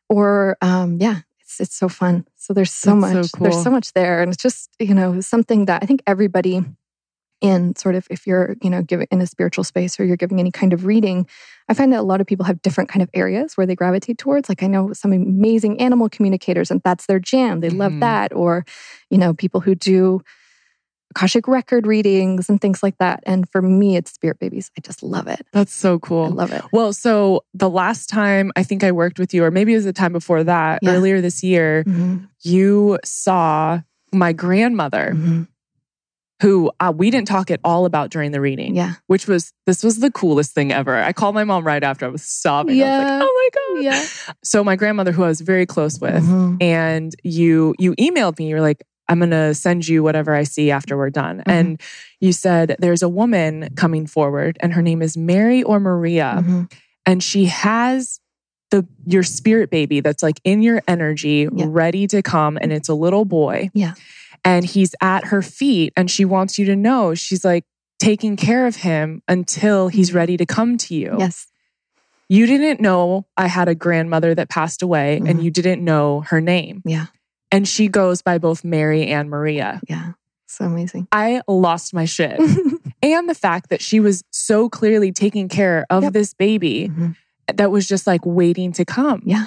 or 0.10 0.58
um, 0.62 0.98
yeah 1.00 1.22
it's 1.40 1.60
it's 1.60 1.76
so 1.76 1.90
fun. 1.90 2.26
So 2.36 2.54
there's 2.54 2.72
so 2.72 2.92
That's 3.00 3.14
much 3.14 3.26
so 3.26 3.38
cool. 3.38 3.44
there's 3.44 3.64
so 3.64 3.70
much 3.70 3.94
there 3.94 4.22
and 4.22 4.32
it's 4.34 4.42
just 4.42 4.70
you 4.80 4.94
know 4.94 5.22
something 5.22 5.66
that 5.66 5.84
i 5.84 5.86
think 5.86 6.02
everybody 6.08 6.64
in 7.42 7.76
sort 7.76 7.96
of 7.96 8.08
if 8.10 8.26
you're 8.26 8.56
you 8.62 8.70
know 8.70 8.82
giving 8.82 9.08
in 9.12 9.22
a 9.22 9.28
spiritual 9.28 9.64
space 9.64 10.00
or 10.00 10.06
you're 10.06 10.18
giving 10.18 10.40
any 10.40 10.52
kind 10.52 10.72
of 10.74 10.86
reading 10.86 11.28
i 11.68 11.74
find 11.74 11.92
that 11.92 12.00
a 12.00 12.04
lot 12.04 12.22
of 12.22 12.28
people 12.28 12.46
have 12.46 12.62
different 12.62 12.90
kind 12.90 13.04
of 13.04 13.10
areas 13.14 13.56
where 13.58 13.68
they 13.68 13.76
gravitate 13.76 14.18
towards. 14.18 14.50
Like 14.50 14.64
i 14.64 14.68
know 14.68 14.94
some 14.94 15.14
amazing 15.14 15.80
animal 15.80 16.10
communicators 16.10 16.72
and 16.72 16.82
that's 16.84 17.06
their 17.06 17.20
jam 17.20 17.60
they 17.60 17.70
love 17.70 18.00
that 18.00 18.34
or 18.34 18.66
you 19.10 19.18
know 19.18 19.34
people 19.34 19.60
who 19.60 19.76
do 19.76 20.22
Akashic 21.16 21.48
record 21.48 21.86
readings 21.86 22.50
and 22.50 22.60
things 22.60 22.82
like 22.82 22.98
that. 22.98 23.22
And 23.26 23.48
for 23.50 23.62
me, 23.62 23.96
it's 23.96 24.12
Spirit 24.12 24.40
Babies. 24.40 24.72
I 24.78 24.82
just 24.82 25.04
love 25.04 25.28
it. 25.28 25.46
That's 25.52 25.74
so 25.74 26.00
cool. 26.00 26.26
I 26.26 26.30
love 26.30 26.52
it. 26.52 26.64
Well, 26.72 26.92
so 26.94 27.44
the 27.54 27.70
last 27.70 28.10
time 28.10 28.52
I 28.56 28.64
think 28.64 28.84
I 28.84 28.92
worked 28.92 29.20
with 29.20 29.34
you, 29.34 29.44
or 29.44 29.52
maybe 29.52 29.74
it 29.74 29.78
was 29.78 29.86
the 29.86 29.94
time 29.94 30.14
before 30.14 30.44
that, 30.44 30.80
yeah. 30.82 30.92
earlier 30.92 31.22
this 31.22 31.44
year, 31.44 31.84
mm-hmm. 31.86 32.26
you 32.42 33.00
saw 33.04 33.82
my 34.12 34.34
grandmother. 34.34 35.12
Mm-hmm. 35.14 35.44
Who 36.42 36.72
uh, 36.82 36.92
we 36.94 37.10
didn't 37.10 37.30
talk 37.30 37.52
at 37.52 37.62
all 37.64 37.86
about 37.86 38.10
during 38.10 38.32
the 38.32 38.42
reading. 38.42 38.76
Yeah. 38.76 38.96
Which 39.08 39.28
was, 39.28 39.54
this 39.66 39.82
was 39.82 40.00
the 40.00 40.12
coolest 40.12 40.54
thing 40.54 40.74
ever. 40.74 41.02
I 41.02 41.14
called 41.14 41.36
my 41.36 41.46
mom 41.46 41.66
right 41.66 41.82
after. 41.82 42.06
I 42.06 42.10
was 42.10 42.22
sobbing. 42.22 42.76
Yeah. 42.76 42.86
I 42.86 42.98
was 42.98 43.08
like, 43.08 43.22
oh 43.24 43.50
my 43.74 43.76
God. 43.76 43.84
Yeah. 43.86 44.06
So 44.44 44.62
my 44.62 44.76
grandmother, 44.76 45.14
who 45.14 45.24
I 45.24 45.28
was 45.28 45.40
very 45.40 45.66
close 45.66 46.02
with, 46.02 46.22
mm-hmm. 46.22 46.58
and 46.60 47.16
you, 47.24 47.76
you 47.80 47.96
emailed 47.96 48.40
me, 48.40 48.50
you 48.50 48.56
were 48.56 48.62
like, 48.62 48.84
I'm 49.08 49.20
going 49.20 49.32
to 49.32 49.54
send 49.54 49.88
you 49.88 50.04
whatever 50.04 50.34
I 50.34 50.44
see 50.44 50.72
after 50.72 50.98
we're 50.98 51.10
done. 51.10 51.40
Mm-hmm. 51.40 51.50
And 51.50 51.82
you 52.20 52.32
said 52.32 52.76
there's 52.80 53.02
a 53.02 53.10
woman 53.10 53.74
coming 53.76 54.08
forward 54.08 54.58
and 54.62 54.74
her 54.74 54.82
name 54.82 55.02
is 55.02 55.18
Mary 55.18 55.64
or 55.64 55.80
Maria. 55.80 56.36
Mm-hmm. 56.38 56.64
And 57.06 57.22
she 57.22 57.46
has 57.46 58.20
the 58.72 58.88
your 59.06 59.24
spirit 59.24 59.70
baby 59.70 60.00
that's 60.00 60.24
like 60.24 60.40
in 60.44 60.62
your 60.62 60.82
energy, 60.88 61.48
yeah. 61.54 61.66
ready 61.68 62.08
to 62.08 62.22
come. 62.22 62.58
And 62.60 62.72
it's 62.74 62.90
a 62.90 62.96
little 62.96 63.26
boy. 63.26 63.70
Yeah. 63.74 63.94
And 64.44 64.66
he's 64.66 64.96
at 65.00 65.26
her 65.26 65.42
feet 65.42 65.94
and 65.96 66.10
she 66.10 66.26
wants 66.26 66.58
you 66.58 66.66
to 66.66 66.76
know 66.76 67.14
she's 67.14 67.46
like 67.46 67.66
taking 68.00 68.36
care 68.36 68.66
of 68.66 68.78
him 68.78 69.22
until 69.28 69.90
he's 69.90 70.10
mm-hmm. 70.10 70.18
ready 70.18 70.38
to 70.38 70.46
come 70.46 70.78
to 70.78 70.96
you. 70.96 71.16
Yes. 71.20 71.48
You 72.30 72.48
didn't 72.48 72.82
know 72.82 73.28
I 73.38 73.48
had 73.48 73.68
a 73.68 73.76
grandmother 73.76 74.34
that 74.34 74.50
passed 74.50 74.82
away 74.82 75.18
and 75.18 75.28
mm-hmm. 75.28 75.40
you 75.42 75.52
didn't 75.52 75.84
know 75.84 76.22
her 76.22 76.42
name. 76.42 76.82
Yeah. 76.84 77.08
And 77.54 77.68
she 77.68 77.88
goes 77.88 78.22
by 78.22 78.40
both 78.40 78.64
Mary 78.64 79.08
and 79.08 79.30
Maria. 79.30 79.80
Yeah. 79.88 80.14
So 80.48 80.66
amazing. 80.66 81.08
I 81.12 81.42
lost 81.48 81.94
my 81.94 82.06
shit. 82.06 82.40
and 83.02 83.30
the 83.30 83.36
fact 83.36 83.70
that 83.70 83.82
she 83.82 84.00
was 84.00 84.24
so 84.32 84.70
clearly 84.70 85.12
taking 85.12 85.50
care 85.50 85.86
of 85.90 86.04
yep. 86.04 86.14
this 86.14 86.34
baby 86.34 86.90
mm-hmm. 86.90 87.12
that 87.56 87.72
was 87.72 87.88
just 87.88 88.08
like 88.08 88.22
waiting 88.26 88.72
to 88.74 88.86
come. 88.86 89.22
Yeah. 89.26 89.46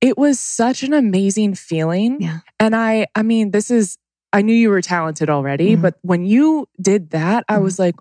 It 0.00 0.16
was 0.16 0.38
such 0.38 0.82
an 0.82 0.92
amazing 0.92 1.54
feeling. 1.54 2.20
Yeah. 2.20 2.38
And 2.60 2.74
I 2.74 3.06
I 3.14 3.22
mean, 3.22 3.50
this 3.50 3.70
is 3.70 3.98
I 4.32 4.42
knew 4.42 4.54
you 4.54 4.70
were 4.70 4.82
talented 4.82 5.30
already, 5.30 5.72
mm-hmm. 5.72 5.82
but 5.82 5.94
when 6.02 6.24
you 6.24 6.68
did 6.80 7.10
that, 7.10 7.44
I 7.48 7.54
mm-hmm. 7.54 7.64
was 7.64 7.78
like, 7.78 7.96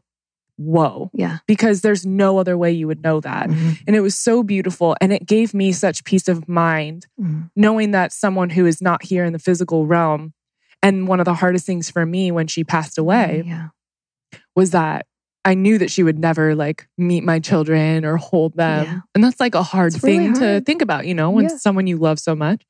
whoa. 0.57 1.09
Yeah. 1.13 1.37
Because 1.47 1.81
there's 1.81 2.05
no 2.05 2.39
other 2.39 2.57
way 2.57 2.71
you 2.71 2.87
would 2.87 3.03
know 3.03 3.19
that. 3.21 3.49
Mm-hmm. 3.49 3.71
And 3.87 3.95
it 3.95 4.01
was 4.01 4.15
so 4.15 4.43
beautiful. 4.43 4.95
And 4.99 5.13
it 5.13 5.25
gave 5.25 5.53
me 5.53 5.71
such 5.71 6.03
peace 6.03 6.27
of 6.27 6.49
mind 6.49 7.07
mm-hmm. 7.19 7.43
knowing 7.55 7.91
that 7.91 8.11
someone 8.11 8.49
who 8.49 8.65
is 8.65 8.81
not 8.81 9.03
here 9.03 9.23
in 9.23 9.33
the 9.33 9.39
physical 9.39 9.85
realm. 9.85 10.33
And 10.83 11.07
one 11.07 11.19
of 11.19 11.25
the 11.25 11.33
hardest 11.33 11.65
things 11.65 11.89
for 11.89 12.05
me 12.05 12.31
when 12.31 12.47
she 12.47 12.63
passed 12.63 12.97
away 12.97 13.43
yeah. 13.45 13.69
was 14.55 14.71
that 14.71 15.05
I 15.43 15.53
knew 15.53 15.77
that 15.77 15.89
she 15.89 16.03
would 16.03 16.19
never 16.19 16.55
like 16.55 16.87
meet 16.97 17.23
my 17.23 17.39
children 17.39 18.03
or 18.03 18.17
hold 18.17 18.55
them. 18.55 18.85
Yeah. 18.85 18.99
And 19.15 19.23
that's 19.23 19.39
like 19.39 19.55
a 19.55 19.63
hard 19.63 19.93
it's 19.93 20.03
thing 20.03 20.19
really 20.19 20.39
hard. 20.39 20.59
to 20.59 20.65
think 20.65 20.81
about, 20.81 21.07
you 21.07 21.13
know, 21.13 21.31
when 21.31 21.45
yeah. 21.45 21.57
someone 21.57 21.87
you 21.87 21.97
love 21.97 22.19
so 22.19 22.35
much. 22.35 22.63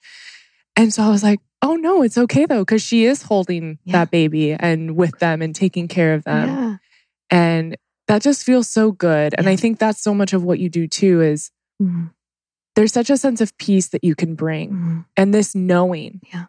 And 0.76 0.94
so 0.94 1.04
I 1.04 1.10
was 1.10 1.24
like, 1.24 1.40
oh 1.62 1.76
no, 1.76 2.04
it's 2.04 2.18
okay 2.18 2.46
though, 2.46 2.62
because 2.62 2.84
she 2.84 3.06
is 3.06 3.24
holding 3.24 3.80
that 3.88 4.12
baby 4.12 4.54
and 4.54 4.96
with 4.96 5.18
them 5.20 5.42
and 5.42 5.56
taking 5.56 5.88
care 5.88 6.14
of 6.14 6.24
them. 6.24 6.80
And 7.30 7.78
that 8.08 8.22
just 8.22 8.44
feels 8.44 8.70
so 8.70 8.92
good. 8.92 9.36
And 9.38 9.46
yeah. 9.46 9.52
I 9.52 9.56
think 9.56 9.80
that's 9.80 10.02
so 10.02 10.14
much 10.14 10.34
of 10.34 10.44
what 10.44 10.60
you 10.60 10.70
do 10.70 10.88
too 10.88 11.22
is 11.22 11.52
mm-hmm. 11.82 12.06
there's 12.76 12.94
such 12.94 13.10
a 13.10 13.18
sense 13.18 13.42
of 13.42 13.58
peace 13.58 13.90
that 13.90 14.04
you 14.04 14.16
can 14.16 14.36
bring 14.36 14.70
mm-hmm. 14.70 15.00
and 15.16 15.34
this 15.34 15.54
knowing. 15.54 16.22
Yeah. 16.34 16.46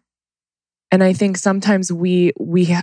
And 0.90 1.04
I 1.04 1.12
think 1.12 1.36
sometimes 1.36 1.92
we 1.92 2.32
we 2.38 2.74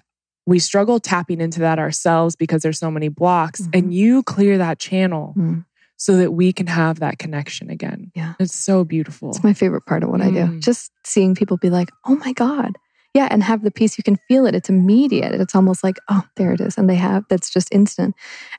we 0.45 0.59
struggle 0.59 0.99
tapping 0.99 1.41
into 1.41 1.61
that 1.61 1.79
ourselves 1.79 2.35
because 2.35 2.61
there's 2.61 2.77
so 2.77 2.91
many 2.91 3.07
blocks 3.07 3.61
mm-hmm. 3.61 3.71
and 3.73 3.93
you 3.93 4.21
clear 4.23 4.59
that 4.59 4.77
channel 4.77 5.29
mm-hmm. 5.29 5.61
so 5.97 6.17
that 6.17 6.31
we 6.31 6.53
can 6.53 6.67
have 6.67 6.99
that 6.99 7.17
connection 7.17 7.71
again. 7.71 8.11
Yeah. 8.13 8.33
It's 8.39 8.53
so 8.53 8.83
beautiful. 8.83 9.29
It's 9.29 9.43
my 9.43 9.53
favorite 9.53 9.85
part 9.85 10.03
of 10.03 10.09
what 10.09 10.21
I 10.21 10.29
do. 10.29 10.45
Mm. 10.45 10.59
Just 10.59 10.91
seeing 11.03 11.33
people 11.33 11.57
be 11.57 11.71
like, 11.71 11.89
"Oh 12.05 12.15
my 12.17 12.33
god, 12.33 12.77
yeah, 13.15 13.29
and 13.31 13.41
have 13.43 13.63
the 13.63 13.71
peace. 13.71 13.97
You 13.97 14.03
can 14.03 14.17
feel 14.27 14.45
it. 14.45 14.53
It's 14.53 14.67
immediate. 14.67 15.33
It's 15.33 15.55
almost 15.55 15.85
like, 15.85 15.95
oh, 16.09 16.23
there 16.35 16.51
it 16.51 16.59
is. 16.59 16.77
And 16.77 16.89
they 16.89 16.95
have, 16.95 17.23
that's 17.29 17.49
just 17.49 17.73
instant. 17.73 18.13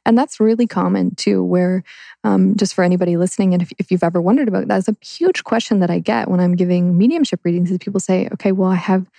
And 0.06 0.16
that's 0.16 0.40
really 0.40 0.66
common 0.66 1.14
too, 1.14 1.44
where 1.44 1.84
um, 2.24 2.56
just 2.56 2.72
for 2.72 2.82
anybody 2.82 3.18
listening, 3.18 3.52
and 3.52 3.60
if, 3.60 3.70
if 3.78 3.90
you've 3.90 4.02
ever 4.02 4.18
wondered 4.18 4.48
about 4.48 4.66
that, 4.66 4.78
is 4.78 4.88
a 4.88 4.96
huge 5.04 5.44
question 5.44 5.80
that 5.80 5.90
I 5.90 5.98
get 5.98 6.30
when 6.30 6.40
I'm 6.40 6.56
giving 6.56 6.96
mediumship 6.96 7.40
readings 7.44 7.70
is 7.70 7.76
people 7.76 8.00
say, 8.00 8.30
okay, 8.32 8.50
well, 8.50 8.70
I 8.70 8.76
have 8.76 9.10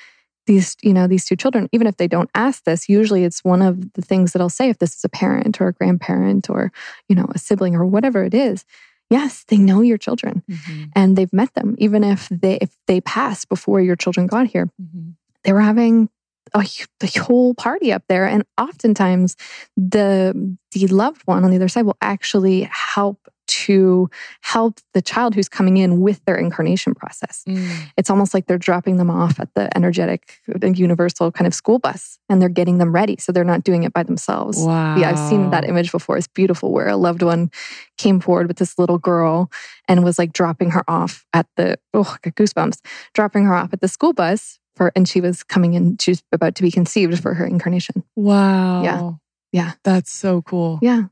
these 0.47 0.75
you 0.81 0.93
know 0.93 1.07
these 1.07 1.25
two 1.25 1.35
children 1.35 1.67
even 1.73 1.87
if 1.87 1.97
they 1.97 2.07
don't 2.07 2.29
ask 2.33 2.63
this 2.63 2.87
usually 2.87 3.25
it's 3.25 3.43
one 3.43 3.61
of 3.61 3.91
the 3.95 4.01
things 4.01 4.31
that 4.31 4.41
i'll 4.41 4.47
say 4.47 4.69
if 4.69 4.79
this 4.79 4.95
is 4.95 5.03
a 5.03 5.09
parent 5.09 5.59
or 5.59 5.67
a 5.67 5.73
grandparent 5.73 6.49
or 6.49 6.71
you 7.09 7.15
know 7.17 7.27
a 7.35 7.37
sibling 7.37 7.75
or 7.75 7.85
whatever 7.85 8.23
it 8.23 8.33
is 8.33 8.63
yes 9.09 9.43
they 9.49 9.57
know 9.57 9.81
your 9.81 9.97
children 9.97 10.41
mm-hmm. 10.49 10.85
and 10.95 11.17
they've 11.17 11.33
met 11.33 11.53
them 11.53 11.75
even 11.79 12.01
if 12.01 12.29
they 12.29 12.55
if 12.59 12.77
they 12.87 13.01
passed 13.01 13.49
before 13.49 13.81
your 13.81 13.97
children 13.97 14.25
got 14.25 14.47
here 14.47 14.69
mm-hmm. 14.81 15.09
They 15.47 15.53
were 15.53 15.61
having 15.61 16.09
a, 16.53 16.67
the 16.99 17.07
whole 17.21 17.53
party 17.55 17.91
up 17.91 18.03
there 18.09 18.25
and 18.25 18.43
oftentimes 18.57 19.35
the 19.75 20.57
the 20.73 20.87
loved 20.87 21.21
one 21.25 21.43
on 21.43 21.49
the 21.49 21.55
other 21.55 21.69
side 21.69 21.85
will 21.85 21.97
actually 22.01 22.69
help 22.71 23.29
to 23.47 24.09
help 24.41 24.79
the 24.93 25.01
child 25.01 25.33
who's 25.33 25.47
coming 25.47 25.77
in 25.77 26.01
with 26.01 26.23
their 26.25 26.35
incarnation 26.35 26.93
process. 26.93 27.43
Mm. 27.47 27.89
It's 27.95 28.09
almost 28.09 28.33
like 28.33 28.45
they're 28.45 28.57
dropping 28.57 28.97
them 28.97 29.09
off 29.09 29.39
at 29.39 29.53
the 29.55 29.75
energetic, 29.75 30.39
universal 30.61 31.31
kind 31.31 31.47
of 31.47 31.53
school 31.53 31.79
bus 31.79 32.19
and 32.27 32.41
they're 32.41 32.49
getting 32.49 32.77
them 32.77 32.93
ready. 32.93 33.15
So 33.17 33.31
they're 33.31 33.45
not 33.45 33.63
doing 33.63 33.83
it 33.83 33.93
by 33.93 34.03
themselves. 34.03 34.57
Wow. 34.59 34.97
Yeah, 34.97 35.11
I've 35.11 35.29
seen 35.29 35.49
that 35.51 35.63
image 35.63 35.93
before. 35.93 36.17
It's 36.17 36.27
beautiful 36.27 36.73
where 36.73 36.89
a 36.89 36.97
loved 36.97 37.21
one 37.21 37.49
came 37.97 38.19
forward 38.19 38.49
with 38.49 38.57
this 38.57 38.77
little 38.77 38.97
girl 38.97 39.49
and 39.87 40.03
was 40.03 40.19
like 40.19 40.33
dropping 40.33 40.71
her 40.71 40.83
off 40.89 41.25
at 41.31 41.47
the, 41.55 41.79
oh, 41.93 42.17
goosebumps, 42.25 42.81
dropping 43.13 43.45
her 43.45 43.55
off 43.55 43.71
at 43.71 43.79
the 43.79 43.87
school 43.87 44.11
bus 44.11 44.59
for, 44.77 44.91
and 44.95 45.07
she 45.07 45.19
was 45.19 45.43
coming 45.43 45.73
in, 45.73 45.97
she 45.97 46.11
was 46.11 46.23
about 46.31 46.55
to 46.55 46.63
be 46.63 46.71
conceived 46.71 47.21
for 47.21 47.33
her 47.33 47.45
incarnation. 47.45 48.03
Wow. 48.15 48.83
Yeah. 48.83 49.11
Yeah. 49.51 49.71
That's 49.83 50.11
so 50.11 50.41
cool. 50.41 50.79
Yeah. 50.81 51.03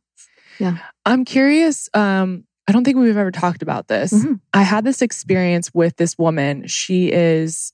Yeah. 0.60 0.78
I'm 1.06 1.26
curious. 1.26 1.90
Um, 1.94 2.46
I 2.68 2.72
don't 2.72 2.84
think 2.84 2.98
we've 2.98 3.18
ever 3.18 3.32
talked 3.32 3.62
about 3.62 3.88
this. 3.88 4.14
Mm-hmm. 4.14 4.34
I 4.54 4.64
had 4.64 4.84
this 4.84 5.02
experience 5.02 5.72
with 5.74 5.98
this 5.98 6.18
woman. 6.18 6.68
She 6.68 7.12
is 7.12 7.74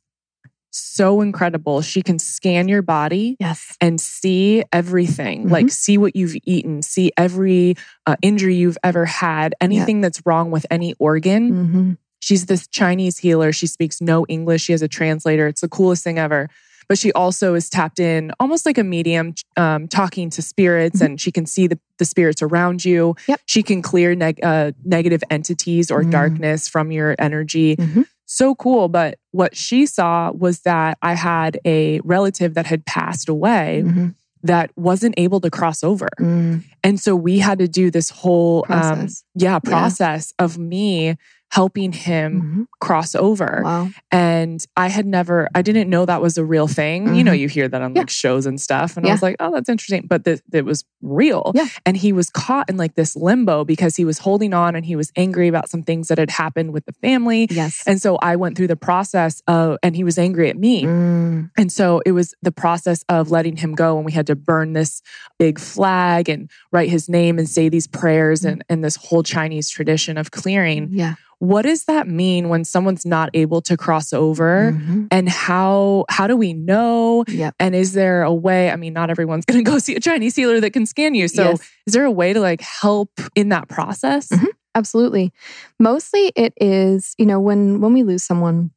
so 0.72 1.22
incredible. 1.22 1.82
She 1.82 2.02
can 2.02 2.18
scan 2.18 2.68
your 2.68 2.82
body 2.82 3.36
yes. 3.40 3.78
and 3.82 4.00
see 4.00 4.64
everything, 4.72 5.44
mm-hmm. 5.44 5.52
like 5.52 5.70
see 5.70 5.98
what 5.98 6.16
you've 6.16 6.36
eaten, 6.46 6.82
see 6.82 7.12
every 7.18 7.76
uh, 8.06 8.16
injury 8.22 8.56
you've 8.56 8.78
ever 8.84 9.06
had, 9.06 9.54
anything 9.62 10.02
that's 10.02 10.22
wrong 10.26 10.50
with 10.50 10.66
any 10.72 10.94
organ. 10.98 11.52
Mm-hmm. 11.52 11.92
She's 12.22 12.46
this 12.46 12.68
Chinese 12.68 13.18
healer. 13.18 13.52
She 13.52 13.68
speaks 13.68 14.00
no 14.00 14.26
English. 14.30 14.64
She 14.64 14.72
has 14.72 14.82
a 14.82 14.88
translator. 14.88 15.48
It's 15.48 15.62
the 15.62 15.70
coolest 15.70 16.04
thing 16.04 16.18
ever 16.18 16.50
but 16.92 16.98
she 16.98 17.14
also 17.14 17.54
is 17.54 17.70
tapped 17.70 18.02
in 18.02 18.34
almost 18.38 18.66
like 18.66 18.78
a 18.78 18.84
medium 18.84 19.34
um, 19.56 19.88
talking 19.88 20.30
to 20.30 20.42
spirits 20.42 20.98
mm-hmm. 20.98 21.06
and 21.06 21.22
she 21.22 21.32
can 21.32 21.46
see 21.46 21.66
the, 21.66 21.80
the 22.00 22.04
spirits 22.04 22.42
around 22.42 22.84
you 22.84 23.16
yep. 23.30 23.40
she 23.46 23.64
can 23.64 23.82
clear 23.82 24.14
neg- 24.14 24.44
uh, 24.44 24.74
negative 24.84 25.24
entities 25.30 25.90
or 25.90 26.02
mm-hmm. 26.02 26.10
darkness 26.10 26.68
from 26.68 26.92
your 26.92 27.16
energy 27.18 27.78
mm-hmm. 27.78 28.02
so 28.26 28.54
cool 28.56 28.90
but 28.90 29.18
what 29.32 29.56
she 29.56 29.86
saw 29.86 30.32
was 30.32 30.64
that 30.64 30.98
i 31.02 31.14
had 31.14 31.58
a 31.64 32.02
relative 32.02 32.56
that 32.56 32.66
had 32.66 32.86
passed 32.86 33.30
away 33.30 33.84
mm-hmm. 33.86 34.10
that 34.44 34.70
wasn't 34.76 35.16
able 35.16 35.40
to 35.40 35.50
cross 35.50 35.86
over 35.86 36.10
mm. 36.20 36.62
and 36.84 37.00
so 37.00 37.16
we 37.16 37.40
had 37.40 37.58
to 37.58 37.70
do 37.70 37.90
this 37.90 38.10
whole 38.10 38.66
um, 38.68 38.80
process. 38.80 39.24
Um, 39.24 39.42
yeah 39.42 39.60
process 39.60 40.34
yeah. 40.38 40.44
of 40.44 40.58
me 40.58 41.16
helping 41.52 41.92
him 41.92 42.42
mm-hmm. 42.42 42.64
cross 42.80 43.14
over. 43.14 43.62
Wow. 43.64 43.90
And 44.10 44.66
I 44.78 44.88
had 44.88 45.06
never, 45.06 45.50
I 45.54 45.62
didn't 45.62 45.90
know 45.90 46.06
that 46.06 46.22
was 46.22 46.38
a 46.38 46.46
real 46.46 46.68
thing. 46.68 47.08
Mm-hmm. 47.08 47.16
You 47.16 47.24
know, 47.26 47.32
mm-hmm. 47.32 47.42
you 47.42 47.50
hear 47.50 47.68
that 47.68 47.82
on 47.82 47.94
yeah. 47.94 48.02
like 48.02 48.10
shows 48.10 48.46
and 48.46 48.60
stuff. 48.60 48.96
And 48.96 49.06
yeah. 49.06 49.12
I 49.12 49.16
was 49.16 49.22
like, 49.22 49.36
oh, 49.42 49.52
that's 49.52 49.68
interesting. 49.68 50.08
But 50.08 50.26
it 50.26 50.64
was 50.64 50.86
real. 51.02 51.52
Yeah. 51.54 51.68
And 51.86 51.98
he 51.98 52.14
was 52.14 52.30
caught 52.30 52.70
in 52.70 52.78
like 52.78 52.96
this 52.96 53.18
limbo 53.18 53.66
because 53.66 53.98
he 53.98 54.06
was 54.06 54.18
holding 54.18 54.54
on 54.54 54.78
and 54.78 54.86
he 54.86 54.96
was 54.96 55.12
angry 55.18 55.50
about 55.50 55.70
some 55.70 55.84
things 55.84 56.08
that 56.08 56.18
had 56.18 56.30
happened 56.30 56.72
with 56.72 56.86
the 56.86 56.94
family. 56.94 57.48
Yes. 57.52 57.84
And 57.86 58.02
so 58.02 58.16
I 58.22 58.38
went 58.38 58.56
through 58.56 58.68
the 58.68 58.78
process 58.78 59.42
of, 59.46 59.78
and 59.84 59.94
he 59.94 60.06
was 60.06 60.18
angry 60.18 60.50
at 60.50 60.58
me. 60.58 60.84
Mm. 60.84 61.52
And 61.58 61.70
so 61.70 62.02
it 62.06 62.14
was 62.14 62.34
the 62.42 62.54
process 62.54 63.04
of 63.10 63.30
letting 63.30 63.58
him 63.58 63.76
go. 63.76 63.98
And 63.98 64.06
we 64.06 64.14
had 64.14 64.28
to 64.28 64.38
burn 64.38 64.72
this 64.72 65.02
big 65.38 65.60
flag 65.60 66.30
and 66.30 66.50
write 66.72 66.90
his 66.90 67.10
name 67.10 67.38
and 67.38 67.50
say 67.50 67.68
these 67.68 67.88
prayers 67.88 68.44
mm. 68.44 68.54
and, 68.54 68.64
and 68.70 68.86
this 68.86 68.96
whole 68.96 69.22
Chinese 69.22 69.70
tradition 69.70 70.18
of 70.18 70.32
clearing. 70.32 70.88
Yeah 70.92 71.16
what 71.42 71.64
does 71.64 71.86
that 71.86 72.08
mean 72.08 72.50
when 72.50 72.64
someone's 72.64 73.04
not 73.04 73.28
able 73.34 73.64
to 73.64 73.76
cross 73.76 74.14
over 74.14 74.74
mm-hmm. 74.74 75.06
and 75.10 75.28
how 75.28 76.06
how 76.08 76.28
do 76.28 76.38
we 76.38 76.54
know 76.54 77.24
yep. 77.28 77.56
and 77.60 77.74
is 77.74 77.94
there 77.94 78.22
a 78.22 78.32
way 78.32 78.70
i 78.70 78.76
mean 78.76 78.94
not 78.94 79.10
everyone's 79.10 79.44
going 79.48 79.64
to 79.64 79.70
go 79.70 79.80
see 79.80 79.96
a 79.96 80.00
chinese 80.00 80.36
healer 80.36 80.60
that 80.60 80.70
can 80.70 80.86
scan 80.86 81.16
you 81.16 81.28
so 81.28 81.50
yes. 81.50 81.62
is 81.88 81.94
there 81.94 82.06
a 82.06 82.12
way 82.12 82.32
to 82.32 82.40
like 82.40 82.62
help 82.62 83.10
in 83.34 83.50
that 83.50 83.68
process 83.68 84.28
mm-hmm. 84.28 84.46
absolutely 84.76 85.34
mostly 85.80 86.32
it 86.36 86.54
is 86.62 87.16
you 87.18 87.26
know 87.26 87.40
when 87.40 87.82
when 87.82 87.92
we 87.92 88.04
lose 88.04 88.24
someone 88.24 88.70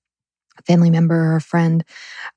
family 0.67 0.91
member 0.91 1.33
or 1.33 1.37
a 1.37 1.41
friend, 1.41 1.85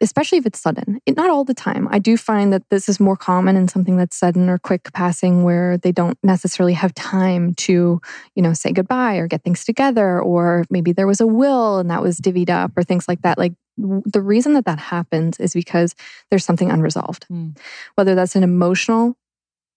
especially 0.02 0.38
if 0.38 0.46
it's 0.46 0.60
sudden. 0.60 1.00
It, 1.06 1.16
not 1.16 1.30
all 1.30 1.44
the 1.44 1.54
time. 1.54 1.88
I 1.92 2.00
do 2.00 2.18
find 2.18 2.52
that 2.54 2.64
this 2.70 2.90
is 2.90 3.00
more 3.00 3.16
common 3.18 3.56
in 3.56 3.68
something 3.68 3.98
that's 3.98 4.18
sudden 4.18 4.50
or 4.50 4.58
quick 4.58 4.92
passing 4.94 5.44
where 5.44 5.78
they 5.78 5.92
don't 5.92 6.18
necessarily 6.24 6.74
have 6.74 6.94
time 6.94 7.54
to, 7.56 8.02
you 8.36 8.42
know, 8.42 8.54
say 8.54 8.72
goodbye 8.72 9.16
or 9.16 9.28
get 9.28 9.44
things 9.44 9.64
together, 9.64 10.22
or 10.22 10.66
maybe 10.70 10.92
there 10.92 11.08
was 11.08 11.22
a 11.22 11.28
will 11.28 11.80
and 11.80 11.90
that 11.90 12.02
was 12.02 12.20
divvied 12.20 12.50
up 12.50 12.78
or 12.78 12.84
things 12.84 13.08
like 13.08 13.22
that. 13.22 13.38
Like 13.38 13.54
the 13.78 14.22
reason 14.22 14.54
that 14.54 14.66
that 14.66 14.80
happens 14.80 15.40
is 15.40 15.54
because 15.54 15.96
there's 16.30 16.46
something 16.46 16.72
unresolved, 16.72 17.28
mm. 17.32 17.58
whether 17.96 18.16
that's 18.16 18.36
an 18.36 18.44
emotional 18.44 19.16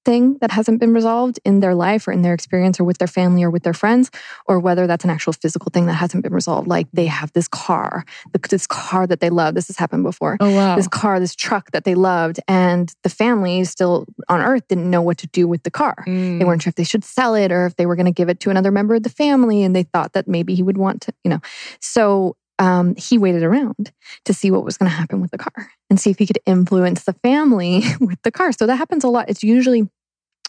thing 0.04 0.38
that 0.40 0.50
hasn't 0.50 0.80
been 0.80 0.94
resolved 0.94 1.38
in 1.44 1.60
their 1.60 1.74
life 1.74 2.08
or 2.08 2.12
in 2.12 2.22
their 2.22 2.34
experience 2.34 2.80
or 2.80 2.84
with 2.84 2.98
their 2.98 3.08
family 3.08 3.42
or 3.42 3.50
with 3.50 3.62
their 3.62 3.74
friends, 3.74 4.10
or 4.46 4.58
whether 4.58 4.86
that's 4.86 5.04
an 5.04 5.10
actual 5.10 5.32
physical 5.32 5.70
thing 5.70 5.86
that 5.86 5.94
hasn't 5.94 6.22
been 6.22 6.32
resolved. 6.32 6.68
Like 6.68 6.86
they 6.92 7.06
have 7.06 7.32
this 7.32 7.48
car, 7.48 8.04
this 8.48 8.66
car 8.66 9.06
that 9.06 9.20
they 9.20 9.30
love. 9.30 9.54
This 9.54 9.68
has 9.68 9.76
happened 9.76 10.02
before. 10.02 10.36
Oh, 10.40 10.54
wow. 10.54 10.76
This 10.76 10.88
car, 10.88 11.20
this 11.20 11.34
truck 11.34 11.70
that 11.72 11.84
they 11.84 11.94
loved. 11.94 12.40
And 12.48 12.92
the 13.02 13.10
family 13.10 13.64
still 13.64 14.06
on 14.28 14.40
earth 14.40 14.66
didn't 14.68 14.90
know 14.90 15.02
what 15.02 15.18
to 15.18 15.26
do 15.28 15.46
with 15.46 15.62
the 15.62 15.70
car. 15.70 16.04
Mm. 16.06 16.38
They 16.38 16.44
weren't 16.44 16.62
sure 16.62 16.70
if 16.70 16.76
they 16.76 16.84
should 16.84 17.04
sell 17.04 17.34
it 17.34 17.52
or 17.52 17.66
if 17.66 17.76
they 17.76 17.86
were 17.86 17.96
going 17.96 18.06
to 18.06 18.12
give 18.12 18.28
it 18.28 18.40
to 18.40 18.50
another 18.50 18.70
member 18.70 18.94
of 18.94 19.02
the 19.02 19.10
family. 19.10 19.62
And 19.62 19.74
they 19.74 19.82
thought 19.84 20.12
that 20.14 20.28
maybe 20.28 20.54
he 20.54 20.62
would 20.62 20.78
want 20.78 21.02
to, 21.02 21.12
you 21.24 21.30
know. 21.30 21.40
So 21.80 22.36
um, 22.60 22.94
he 22.94 23.18
waited 23.18 23.42
around 23.42 23.90
to 24.26 24.34
see 24.34 24.50
what 24.50 24.64
was 24.64 24.76
going 24.76 24.88
to 24.90 24.96
happen 24.96 25.20
with 25.20 25.30
the 25.30 25.38
car 25.38 25.70
and 25.88 25.98
see 25.98 26.10
if 26.10 26.18
he 26.18 26.26
could 26.26 26.38
influence 26.46 27.04
the 27.04 27.14
family 27.14 27.82
with 28.00 28.20
the 28.22 28.30
car. 28.30 28.52
So 28.52 28.66
that 28.66 28.76
happens 28.76 29.02
a 29.02 29.08
lot. 29.08 29.28
It's 29.28 29.42
usually 29.42 29.88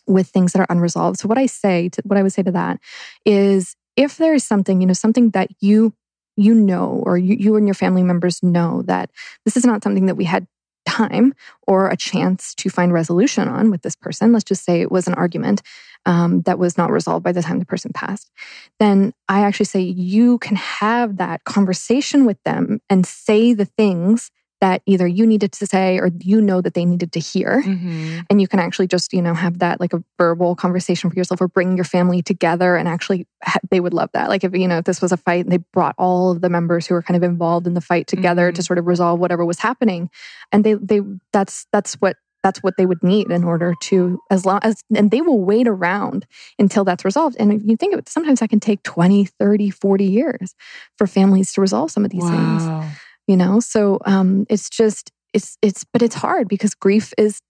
with 0.06 0.28
things 0.28 0.52
that 0.52 0.60
are 0.60 0.68
unresolved. 0.70 1.20
So 1.20 1.30
what 1.30 1.38
I 1.38 1.46
say 1.46 1.90
to 1.90 2.02
what 2.06 2.20
I 2.20 2.24
would 2.24 2.34
say 2.34 2.44
to 2.44 2.52
that 2.52 2.80
is 3.26 3.76
if 3.96 4.18
there 4.18 4.34
is 4.34 4.44
something, 4.44 4.82
you 4.82 4.88
know, 4.88 4.94
something 4.94 5.32
that 5.32 5.50
you 5.62 5.94
you 6.38 6.54
know 6.54 7.04
or 7.06 7.18
you, 7.18 7.36
you 7.36 7.56
and 7.56 7.68
your 7.68 7.74
family 7.74 8.04
members 8.04 8.42
know 8.42 8.82
that 8.84 9.10
this 9.46 9.58
is 9.58 9.66
not 9.66 9.84
something 9.84 10.06
that 10.06 10.16
we 10.16 10.24
had 10.24 10.48
time 10.86 11.34
or 11.68 11.90
a 11.90 11.98
chance 11.98 12.54
to 12.56 12.70
find 12.70 12.94
resolution 12.94 13.48
on 13.48 13.72
with 13.72 13.82
this 13.82 13.96
person, 13.96 14.32
let's 14.32 14.44
just 14.44 14.66
say 14.66 14.82
it 14.82 14.92
was 14.92 15.08
an 15.08 15.14
argument 15.14 15.62
um, 16.06 16.42
that 16.42 16.60
was 16.60 16.78
not 16.78 16.92
resolved 16.92 17.24
by 17.24 17.32
the 17.32 17.42
time 17.42 17.60
the 17.60 17.66
person 17.66 17.92
passed, 17.94 18.32
then 18.80 19.14
I 19.30 19.42
actually 19.42 19.66
say 19.66 19.82
you 19.82 20.40
can 20.40 20.56
have 20.56 21.18
that 21.18 21.44
conversation 21.44 22.26
with 22.26 22.42
them 22.44 22.82
and 22.90 23.06
say 23.06 23.54
the 23.54 23.66
things 23.66 24.32
that 24.62 24.84
either 24.86 25.08
you 25.08 25.26
needed 25.26 25.52
to 25.52 25.66
say 25.66 25.98
or 25.98 26.12
you 26.20 26.40
know 26.40 26.62
that 26.62 26.76
they 26.76 26.86
needed 26.86 27.12
to 27.14 27.20
hear. 27.20 27.64
Mm-hmm. 27.66 28.20
And 28.30 28.40
you 28.40 28.48
can 28.48 28.60
actually 28.60 28.88
just, 28.88 29.12
you 29.12 29.22
know, 29.22 29.34
have 29.34 29.60
that 29.60 29.80
like 29.80 29.92
a 29.92 30.04
verbal 30.20 30.56
conversation 30.56 31.10
for 31.10 31.16
yourself 31.16 31.42
or 31.42 31.48
bring 31.48 31.76
your 31.76 31.84
family 31.84 32.22
together 32.22 32.76
and 32.76 32.88
actually 32.88 33.28
they 33.72 33.80
would 33.80 33.94
love 33.94 34.12
that. 34.14 34.30
Like 34.30 34.44
if, 34.44 34.56
you 34.56 34.68
know, 34.68 34.78
if 34.78 34.86
this 34.86 35.02
was 35.02 35.12
a 35.12 35.18
fight 35.18 35.46
and 35.46 35.52
they 35.52 35.58
brought 35.74 35.96
all 35.98 36.32
of 36.32 36.42
the 36.42 36.50
members 36.50 36.86
who 36.86 36.94
were 36.94 37.02
kind 37.02 37.18
of 37.18 37.24
involved 37.24 37.66
in 37.66 37.74
the 37.74 37.82
fight 37.82 38.06
together 38.06 38.50
mm-hmm. 38.50 38.56
to 38.56 38.64
sort 38.64 38.78
of 38.78 38.86
resolve 38.86 39.20
whatever 39.20 39.44
was 39.44 39.60
happening. 39.60 40.10
And 40.52 40.64
they, 40.64 40.76
they, 40.76 41.02
that's, 41.34 41.66
that's 41.72 41.96
what 41.96 42.16
that's 42.44 42.64
what 42.64 42.76
they 42.78 42.86
would 42.86 43.04
need 43.04 43.30
in 43.30 43.44
order 43.44 43.76
to 43.82 44.20
as 44.30 44.46
long 44.46 44.60
as 44.64 44.82
and 44.96 45.12
they 45.12 45.22
will 45.22 45.40
wait 45.44 45.68
around 45.68 46.26
until 46.58 46.84
that's 46.84 47.06
resolved 47.06 47.36
and 47.40 47.54
if 47.54 47.62
you 47.64 47.78
think 47.78 47.94
of 47.94 48.00
it 48.00 48.10
sometimes 48.10 48.40
that 48.40 48.50
can 48.50 48.60
take 48.60 48.82
20 48.84 49.26
30 49.26 49.70
40 49.70 50.06
years 50.06 50.56
for 50.98 51.06
families 51.06 51.54
to 51.54 51.62
resolve 51.62 51.92
some 51.92 52.04
of 52.04 52.12
these 52.12 52.24
wow. 52.24 52.82
things 52.82 52.98
you 53.32 53.38
know? 53.38 53.62
So 53.62 53.98
um 54.06 54.46
it's 54.50 54.70
just 54.70 55.12
it's 55.34 55.58
it's 55.62 55.86
but 55.86 56.02
it's 56.02 56.16
hard 56.16 56.50
because 56.50 56.76
grief 56.76 57.14
is 57.18 57.42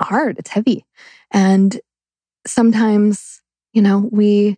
hard 0.00 0.38
it's 0.38 0.50
heavy. 0.50 0.86
And 1.30 1.78
sometimes 2.46 3.42
you 3.74 3.82
know 3.82 4.08
we 4.10 4.56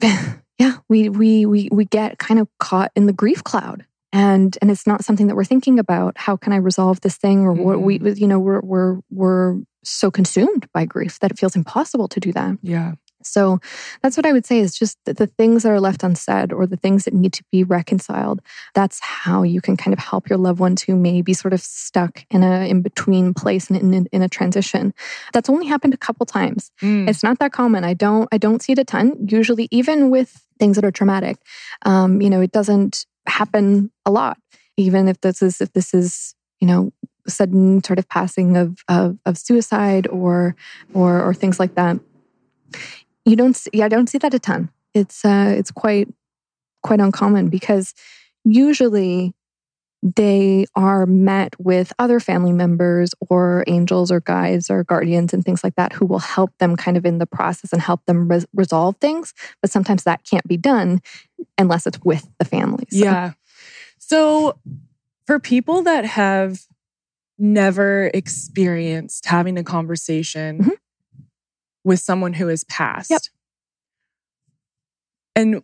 yeah 0.02 0.78
we 0.88 1.10
we 1.10 1.44
we 1.44 1.68
we 1.70 1.84
get 1.84 2.18
kind 2.18 2.40
of 2.40 2.48
caught 2.58 2.90
in 2.96 3.04
the 3.06 3.12
grief 3.12 3.44
cloud. 3.44 3.84
And 4.10 4.56
and 4.62 4.70
it's 4.70 4.86
not 4.86 5.04
something 5.04 5.26
that 5.26 5.36
we're 5.36 5.44
thinking 5.44 5.78
about 5.78 6.16
how 6.16 6.34
can 6.34 6.54
i 6.54 6.56
resolve 6.56 7.02
this 7.02 7.18
thing 7.18 7.40
or 7.40 7.52
what 7.52 7.82
we 7.82 7.98
mm-hmm. 7.98 8.16
you 8.16 8.26
know 8.26 8.38
we're 8.38 8.62
we're 8.62 9.00
we're 9.10 9.58
so 9.84 10.10
consumed 10.10 10.66
by 10.72 10.86
grief 10.86 11.18
that 11.18 11.30
it 11.30 11.38
feels 11.38 11.54
impossible 11.54 12.08
to 12.08 12.18
do 12.18 12.32
that. 12.32 12.56
Yeah 12.62 12.94
so 13.22 13.60
that's 14.02 14.16
what 14.16 14.26
I 14.26 14.32
would 14.32 14.46
say 14.46 14.60
is 14.60 14.76
just 14.76 14.98
the, 15.04 15.14
the, 15.14 15.26
things 15.26 15.62
that 15.62 15.72
are 15.72 15.80
left 15.80 16.02
unsaid 16.02 16.52
or 16.52 16.66
the 16.66 16.76
things 16.76 17.04
that 17.04 17.14
need 17.14 17.32
to 17.34 17.44
be 17.50 17.64
reconciled. 17.64 18.40
That's 18.74 19.00
how 19.00 19.42
you 19.42 19.60
can 19.60 19.76
kind 19.76 19.92
of 19.92 19.98
help 19.98 20.28
your 20.28 20.38
loved 20.38 20.60
ones 20.60 20.82
who 20.82 20.96
may 20.96 21.22
be 21.22 21.34
sort 21.34 21.52
of 21.52 21.60
stuck 21.60 22.24
in 22.30 22.42
a 22.42 22.68
in 22.68 22.82
between 22.82 23.34
place 23.34 23.68
and 23.68 23.78
in, 23.78 23.94
in, 23.94 24.08
in 24.12 24.22
a 24.22 24.28
transition. 24.28 24.94
That's 25.32 25.48
only 25.48 25.66
happened 25.66 25.94
a 25.94 25.98
couple 25.98 26.26
times. 26.26 26.70
Mm. 26.82 27.08
It's 27.08 27.22
not 27.22 27.38
that 27.40 27.52
common. 27.52 27.84
I 27.84 27.94
don't 27.94 28.28
I 28.32 28.38
don't 28.38 28.62
see 28.62 28.72
it 28.72 28.78
a 28.78 28.84
ton. 28.84 29.26
Usually, 29.28 29.68
even 29.70 30.10
with 30.10 30.46
things 30.58 30.76
that 30.76 30.84
are 30.84 30.90
traumatic, 30.90 31.38
um, 31.84 32.20
you 32.20 32.30
know, 32.30 32.40
it 32.40 32.52
doesn't 32.52 33.06
happen 33.26 33.90
a 34.06 34.10
lot 34.10 34.38
even 34.78 35.08
if 35.08 35.20
this 35.20 35.42
is 35.42 35.60
if 35.60 35.72
this 35.74 35.92
is 35.92 36.34
you 36.60 36.66
know 36.66 36.90
sudden 37.26 37.84
sort 37.84 37.98
of 37.98 38.08
passing 38.08 38.56
of 38.56 38.82
of, 38.88 39.18
of 39.26 39.36
suicide 39.36 40.06
or 40.06 40.56
or 40.94 41.22
or 41.22 41.34
things 41.34 41.60
like 41.60 41.74
that. 41.74 41.98
You 43.24 43.36
don't 43.36 43.54
see, 43.54 43.70
yeah, 43.72 43.86
I 43.86 43.88
don't 43.88 44.08
see 44.08 44.18
that 44.18 44.34
a 44.34 44.38
ton. 44.38 44.70
It's 44.94 45.24
uh, 45.24 45.54
it's 45.56 45.70
quite 45.70 46.08
quite 46.82 47.00
uncommon 47.00 47.48
because 47.48 47.94
usually 48.44 49.34
they 50.02 50.64
are 50.76 51.06
met 51.06 51.54
with 51.58 51.92
other 51.98 52.20
family 52.20 52.52
members 52.52 53.10
or 53.28 53.64
angels 53.66 54.12
or 54.12 54.20
guides 54.20 54.70
or 54.70 54.84
guardians 54.84 55.34
and 55.34 55.44
things 55.44 55.64
like 55.64 55.74
that 55.74 55.92
who 55.92 56.06
will 56.06 56.20
help 56.20 56.56
them 56.58 56.76
kind 56.76 56.96
of 56.96 57.04
in 57.04 57.18
the 57.18 57.26
process 57.26 57.72
and 57.72 57.82
help 57.82 58.04
them 58.06 58.28
res- 58.28 58.46
resolve 58.54 58.96
things. 59.00 59.34
But 59.60 59.72
sometimes 59.72 60.04
that 60.04 60.22
can't 60.24 60.46
be 60.46 60.56
done 60.56 61.00
unless 61.58 61.86
it's 61.86 61.98
with 62.04 62.30
the 62.38 62.44
families. 62.44 62.90
So. 62.92 63.04
Yeah. 63.04 63.32
So 63.98 64.58
for 65.26 65.40
people 65.40 65.82
that 65.82 66.04
have 66.04 66.60
never 67.38 68.10
experienced 68.14 69.26
having 69.26 69.58
a 69.58 69.64
conversation 69.64 70.58
mm-hmm. 70.58 70.70
With 71.88 72.00
someone 72.00 72.34
who 72.34 72.48
has 72.48 72.64
passed. 72.64 73.10
Yep. 73.10 73.22
And 75.34 75.62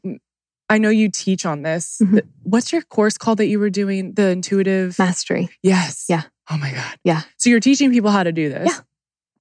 I 0.70 0.78
know 0.78 0.88
you 0.88 1.10
teach 1.10 1.44
on 1.44 1.60
this. 1.60 1.98
Mm-hmm. 2.02 2.18
What's 2.44 2.72
your 2.72 2.80
course 2.80 3.18
called 3.18 3.38
that 3.38 3.46
you 3.46 3.58
were 3.58 3.68
doing? 3.68 4.14
The 4.14 4.30
intuitive 4.30 4.98
mastery. 4.98 5.50
Yes. 5.62 6.06
Yeah. 6.08 6.22
Oh 6.50 6.56
my 6.56 6.72
God. 6.72 6.98
Yeah. 7.04 7.22
So 7.36 7.50
you're 7.50 7.60
teaching 7.60 7.92
people 7.92 8.10
how 8.10 8.22
to 8.22 8.32
do 8.32 8.48
this. 8.48 8.70
Yeah. 8.72 8.80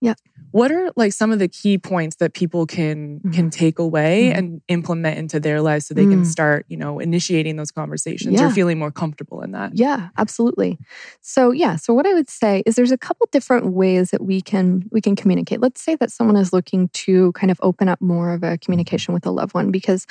Yeah. 0.04 0.16
What 0.52 0.70
are 0.70 0.92
like 0.98 1.14
some 1.14 1.32
of 1.32 1.40
the 1.40 1.48
key 1.48 1.78
points 1.78 2.18
that 2.18 2.34
people 2.34 2.68
can 2.68 3.20
mm-hmm. 3.20 3.32
can 3.32 3.50
take 3.50 3.80
away 3.80 4.26
mm-hmm. 4.26 4.38
and 4.38 4.62
implement 4.68 5.18
into 5.18 5.40
their 5.40 5.62
lives 5.62 5.88
so 5.88 5.94
they 5.94 6.04
mm. 6.04 6.12
can 6.12 6.26
start, 6.26 6.66
you 6.68 6.76
know, 6.76 7.00
initiating 7.00 7.56
those 7.56 7.72
conversations 7.72 8.40
yeah. 8.40 8.48
or 8.48 8.52
feeling 8.52 8.78
more 8.78 8.92
comfortable 8.92 9.42
in 9.42 9.52
that? 9.52 9.76
Yeah, 9.76 10.10
absolutely. 10.18 10.78
So, 11.22 11.52
yeah, 11.52 11.78
so 11.78 11.94
what 11.94 12.06
I 12.06 12.14
would 12.14 12.30
say 12.30 12.64
is 12.66 12.76
there's 12.76 12.92
a 12.92 12.98
couple 12.98 13.28
different 13.32 13.68
ways 13.68 14.12
that 14.12 14.22
we 14.22 14.42
can 14.42 14.84
we 14.92 15.00
can 15.00 15.16
communicate. 15.16 15.62
Let's 15.62 15.82
say 15.82 15.96
that 15.96 16.12
someone 16.12 16.36
is 16.36 16.52
looking 16.52 16.90
to 16.90 17.32
kind 17.32 17.50
of 17.50 17.60
open 17.64 17.88
up 17.88 18.02
more 18.02 18.34
of 18.34 18.44
a 18.44 18.58
communication 18.58 19.14
with 19.14 19.26
a 19.26 19.32
loved 19.32 19.54
one 19.54 19.72
because 19.72 20.06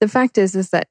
the 0.00 0.08
fact 0.08 0.36
is 0.36 0.56
is 0.56 0.70
that 0.70 0.88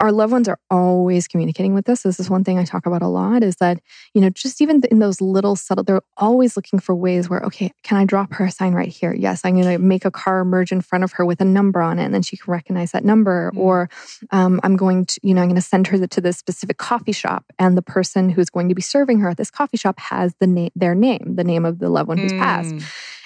our 0.00 0.12
loved 0.12 0.32
ones 0.32 0.48
are 0.48 0.58
always 0.70 1.28
communicating 1.28 1.74
with 1.74 1.88
us. 1.88 2.02
This 2.02 2.18
is 2.18 2.28
one 2.28 2.44
thing 2.44 2.58
I 2.58 2.64
talk 2.64 2.86
about 2.86 3.02
a 3.02 3.08
lot 3.08 3.42
is 3.42 3.56
that, 3.56 3.80
you 4.14 4.20
know, 4.20 4.30
just 4.30 4.60
even 4.60 4.82
in 4.90 4.98
those 4.98 5.20
little 5.20 5.56
subtle, 5.56 5.84
they're 5.84 6.02
always 6.16 6.56
looking 6.56 6.78
for 6.78 6.94
ways 6.94 7.28
where, 7.28 7.40
okay, 7.44 7.72
can 7.82 7.98
I 7.98 8.04
drop 8.04 8.32
her 8.34 8.46
a 8.46 8.50
sign 8.50 8.74
right 8.74 8.88
here? 8.88 9.14
Yes, 9.14 9.42
I'm 9.44 9.54
going 9.54 9.66
to 9.66 9.78
make 9.78 10.04
a 10.04 10.10
car 10.10 10.44
merge 10.44 10.72
in 10.72 10.80
front 10.80 11.04
of 11.04 11.12
her 11.12 11.24
with 11.24 11.40
a 11.40 11.44
number 11.44 11.80
on 11.80 11.98
it 11.98 12.04
and 12.04 12.14
then 12.14 12.22
she 12.22 12.36
can 12.36 12.52
recognize 12.52 12.92
that 12.92 13.04
number. 13.04 13.50
Mm-hmm. 13.50 13.60
Or 13.60 13.90
um, 14.30 14.60
I'm 14.62 14.76
going 14.76 15.06
to, 15.06 15.20
you 15.22 15.34
know, 15.34 15.42
I'm 15.42 15.48
going 15.48 15.56
to 15.56 15.62
send 15.62 15.86
her 15.88 16.06
to 16.06 16.20
this 16.20 16.38
specific 16.38 16.78
coffee 16.78 17.12
shop 17.12 17.44
and 17.58 17.76
the 17.76 17.82
person 17.82 18.28
who's 18.28 18.50
going 18.50 18.68
to 18.68 18.74
be 18.74 18.82
serving 18.82 19.20
her 19.20 19.30
at 19.30 19.36
this 19.36 19.50
coffee 19.50 19.76
shop 19.76 19.98
has 19.98 20.34
the 20.40 20.46
name, 20.46 20.70
their 20.74 20.94
name, 20.94 21.34
the 21.36 21.44
name 21.44 21.64
of 21.64 21.78
the 21.78 21.88
loved 21.88 22.08
one 22.08 22.18
who's 22.18 22.32
mm. 22.32 22.38
passed 22.38 22.74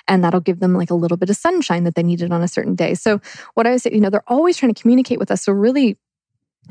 and 0.09 0.23
that'll 0.23 0.41
give 0.41 0.61
them 0.61 0.75
like 0.75 0.91
a 0.91 0.95
little 0.95 1.17
bit 1.17 1.31
of 1.31 1.37
sunshine 1.37 1.85
that 1.85 1.95
they 1.95 2.03
needed 2.03 2.33
on 2.33 2.43
a 2.43 2.49
certain 2.49 2.75
day. 2.75 2.95
So 2.95 3.21
what 3.55 3.67
I 3.67 3.73
was 3.73 3.83
say, 3.83 3.91
you 3.93 4.01
know, 4.01 4.11
they're 4.11 4.23
always 4.27 4.57
trying 4.57 4.73
to 4.73 4.81
communicate 4.81 5.19
with 5.19 5.31
us. 5.31 5.43
So 5.43 5.53
really 5.53 5.99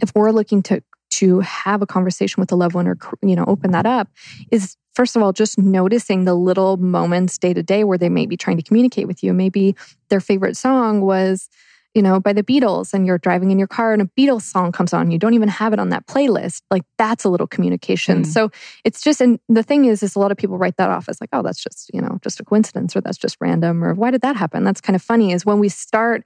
if 0.02 0.12
we're 0.16 0.32
looking 0.32 0.62
to 0.64 0.82
to 1.12 1.40
have 1.40 1.82
a 1.82 1.86
conversation 1.86 2.42
with 2.42 2.52
a 2.52 2.56
loved 2.56 2.76
one 2.76 2.88
or 2.88 2.98
you 3.22 3.36
know 3.36 3.46
open 3.48 3.72
that 3.72 3.86
up 3.86 4.10
is 4.52 4.76
first 4.94 5.16
of 5.16 5.22
all 5.22 5.32
just 5.32 5.58
noticing 5.58 6.26
the 6.26 6.34
little 6.34 6.78
moments 6.78 7.38
day 7.38 7.54
to 7.54 7.64
day 7.64 7.84
where 7.84 7.98
they 7.98 8.10
may 8.10 8.26
be 8.26 8.38
trying 8.38 8.58
to 8.58 8.64
communicate 8.64 9.08
with 9.08 9.24
you. 9.24 9.34
Maybe 9.34 9.76
their 10.10 10.20
favorite 10.20 10.58
song 10.58 11.02
was 11.02 11.50
you 11.94 12.02
know 12.02 12.20
by 12.20 12.34
the 12.34 12.44
beatles 12.44 12.94
and 12.94 13.06
you're 13.06 13.18
driving 13.18 13.52
in 13.52 13.60
your 13.60 13.68
car 13.68 13.94
and 13.94 14.02
a 14.02 14.06
beatles 14.20 14.42
song 14.42 14.72
comes 14.72 14.94
on. 14.94 15.12
You 15.12 15.18
don't 15.18 15.34
even 15.34 15.48
have 15.48 15.72
it 15.72 15.80
on 15.80 15.90
that 15.90 16.06
playlist. 16.08 16.62
Like 16.70 16.84
that's 16.98 17.24
a 17.24 17.30
little 17.30 17.48
communication. 17.48 18.24
Mm. 18.24 18.26
so 18.26 18.52
it's 18.84 19.02
just 19.02 19.22
and 19.22 19.40
the 19.48 19.64
thing 19.64 19.86
is 19.86 20.04
is 20.04 20.16
a 20.16 20.20
lot 20.20 20.32
of 20.32 20.38
people 20.38 20.58
write 20.58 20.78
that 20.78 20.90
off 20.90 21.08
as 21.08 21.22
like 21.22 21.30
oh 21.32 21.44
that's 21.44 21.64
just 21.64 21.92
you 21.94 22.02
know 22.02 22.20
just 22.22 22.40
a 22.40 22.44
coincidence 22.44 22.96
or 22.96 23.02
that's 23.02 23.18
just 23.18 23.38
random 23.40 23.84
or 23.84 23.94
why 23.94 24.12
did 24.12 24.22
that 24.22 24.36
happen? 24.36 24.64
That's 24.64 24.82
kind 24.82 24.96
of 24.96 25.02
funny 25.02 25.32
is 25.32 25.46
when 25.46 25.60
we 25.60 25.70
start 25.70 26.26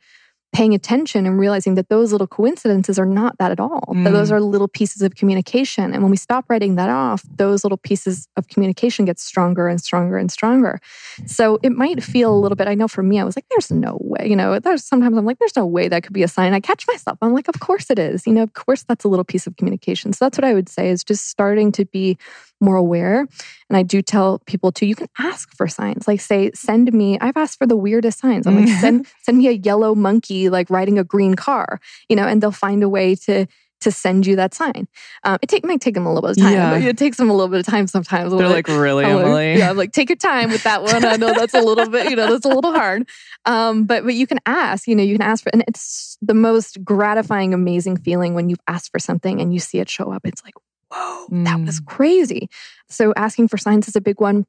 paying 0.52 0.74
attention 0.74 1.26
and 1.26 1.40
realizing 1.40 1.76
that 1.76 1.90
those 1.90 2.12
little 2.12 2.28
coincidences 2.28 2.98
are 2.98 3.06
not 3.06 3.38
that 3.38 3.52
at 3.52 3.60
all. 3.60 3.84
Mm. 3.90 4.04
That 4.04 4.12
those 4.12 4.30
mm. 4.30 4.34
are 4.34 4.42
little 4.42 4.68
pieces 4.68 5.02
of 5.02 5.16
communication. 5.16 5.94
And 5.94 6.02
when 6.02 6.10
we 6.10 6.18
stop 6.18 6.46
writing 6.50 6.76
that 6.76 6.90
off, 6.90 7.24
those 7.36 7.64
little 7.64 7.78
pieces 7.78 8.28
of 8.36 8.48
communication 8.48 9.06
get 9.06 9.20
stronger 9.20 9.68
and 9.68 9.80
stronger 9.80 10.18
and 10.18 10.32
stronger. 10.32 10.82
So 11.28 11.60
it 11.62 11.72
might 11.72 12.04
feel 12.04 12.34
a 12.34 12.40
little 12.40 12.56
bit, 12.56 12.68
I 12.68 12.74
know 12.74 12.88
for 12.88 13.04
me, 13.04 13.20
I 13.20 13.24
was 13.24 13.36
like, 13.36 13.46
there's 13.50 13.70
no 13.70 14.00
way, 14.02 14.28
you 14.28 14.36
know, 14.36 14.60
there's 14.60 14.84
sometimes 14.84 15.18
I'm 15.18 15.26
like, 15.26 15.38
there's 15.40 15.56
no 15.56 15.66
way 15.66 15.88
that 15.88 16.04
could 16.04 16.14
be 16.14 16.24
a 16.24 16.28
sign. 16.28 16.54
I 16.54 16.60
catch 16.60 16.88
myself. 16.88 17.18
I'm 17.22 17.34
like, 17.34 17.48
of 17.48 17.60
course 17.60 17.92
it 17.92 18.00
is. 18.00 18.26
You 18.26 18.34
know, 18.34 18.44
of 18.44 18.54
course 18.54 18.84
that's 18.84 19.06
a 19.06 19.08
little 19.08 19.26
piece 19.26 19.46
of 19.46 19.56
communication. 19.56 20.14
So 20.14 20.26
that's 20.26 20.38
what 20.38 20.46
I 20.46 20.54
would 20.54 20.70
say 20.70 20.90
is 20.90 21.04
just 21.04 21.28
starting 21.28 21.72
to 21.74 21.86
be 21.86 22.18
more 22.62 22.76
aware. 22.76 23.22
And 23.70 23.78
I 23.78 23.84
do 23.84 24.02
tell 24.02 24.40
people 24.46 24.72
too, 24.72 24.86
you 24.86 24.96
can 24.96 25.08
ask 25.18 25.56
for 25.56 25.68
signs. 25.68 26.08
Like 26.08 26.22
say, 26.22 26.52
send 26.54 26.92
me, 26.94 27.18
I've 27.20 27.38
asked 27.38 27.58
for 27.58 27.68
the 27.68 27.78
weirdest 27.78 28.20
signs. 28.20 28.48
I'm 28.48 28.60
like, 28.60 28.68
send 28.80 29.08
send 29.24 29.38
me 29.38 29.48
a 29.48 29.54
yellow 29.54 29.96
monkey 29.96 30.50
like 30.50 30.70
riding 30.70 31.00
a 31.00 31.04
green 31.04 31.36
car, 31.36 31.80
you 32.10 32.16
know, 32.16 32.28
and 32.28 32.42
they'll 32.42 32.52
find 32.52 32.84
a 32.84 32.90
way 32.90 33.16
to 33.16 33.46
to 33.82 33.92
send 33.92 34.28
you 34.28 34.36
that 34.36 34.54
sign. 34.54 34.90
Um, 35.24 35.38
it 35.42 35.48
take, 35.48 35.66
might 35.66 35.80
take 35.80 35.94
them 35.94 36.06
a 36.06 36.14
little 36.14 36.28
bit 36.28 36.38
of 36.38 36.44
time. 36.44 36.52
Yeah. 36.52 36.90
It 36.90 36.98
takes 36.98 37.16
them 37.16 37.30
a 37.30 37.34
little 37.34 37.48
bit 37.48 37.62
of 37.62 37.66
time 37.66 37.88
sometimes. 37.88 38.32
They're 38.32 38.48
like, 38.50 38.68
like, 38.68 38.78
really, 38.78 39.06
I'm 39.06 39.20
Emily? 39.20 39.52
Like, 39.52 39.60
yeah, 39.60 39.70
I'm 39.70 39.78
like, 39.78 39.94
take 39.94 40.10
your 40.10 40.18
time 40.18 40.52
with 40.52 40.64
that 40.64 40.84
one. 40.84 41.06
I 41.06 41.16
know 41.16 41.34
that's 41.34 41.54
a 41.54 41.62
little 41.62 41.88
bit, 41.88 42.10
you 42.10 42.18
know, 42.18 42.30
that's 42.30 42.46
a 42.46 42.50
little 42.50 42.74
hard. 42.74 43.08
Um, 43.46 43.86
but 43.86 44.04
but 44.04 44.16
you 44.16 44.28
can 44.28 44.40
ask, 44.46 44.86
you 44.86 44.96
know, 44.96 45.04
you 45.04 45.18
can 45.18 45.26
ask 45.26 45.44
for, 45.44 45.50
and 45.54 45.64
it's 45.66 46.18
the 46.22 46.34
most 46.34 46.84
gratifying, 46.84 47.54
amazing 47.54 47.96
feeling 47.96 48.34
when 48.34 48.50
you've 48.50 48.60
asked 48.68 48.92
for 48.92 49.00
something 49.00 49.40
and 49.40 49.54
you 49.54 49.60
see 49.60 49.80
it 49.80 49.90
show 49.90 50.12
up. 50.12 50.24
It's 50.26 50.44
like, 50.44 50.56
whoa, 50.92 51.28
mm. 51.32 51.46
that 51.46 51.60
was 51.60 51.82
mm. 51.82 51.86
crazy. 51.86 52.50
So 52.90 53.14
asking 53.16 53.48
for 53.48 53.58
signs 53.58 53.88
is 53.88 53.96
a 53.96 54.02
big 54.02 54.20
one. 54.20 54.46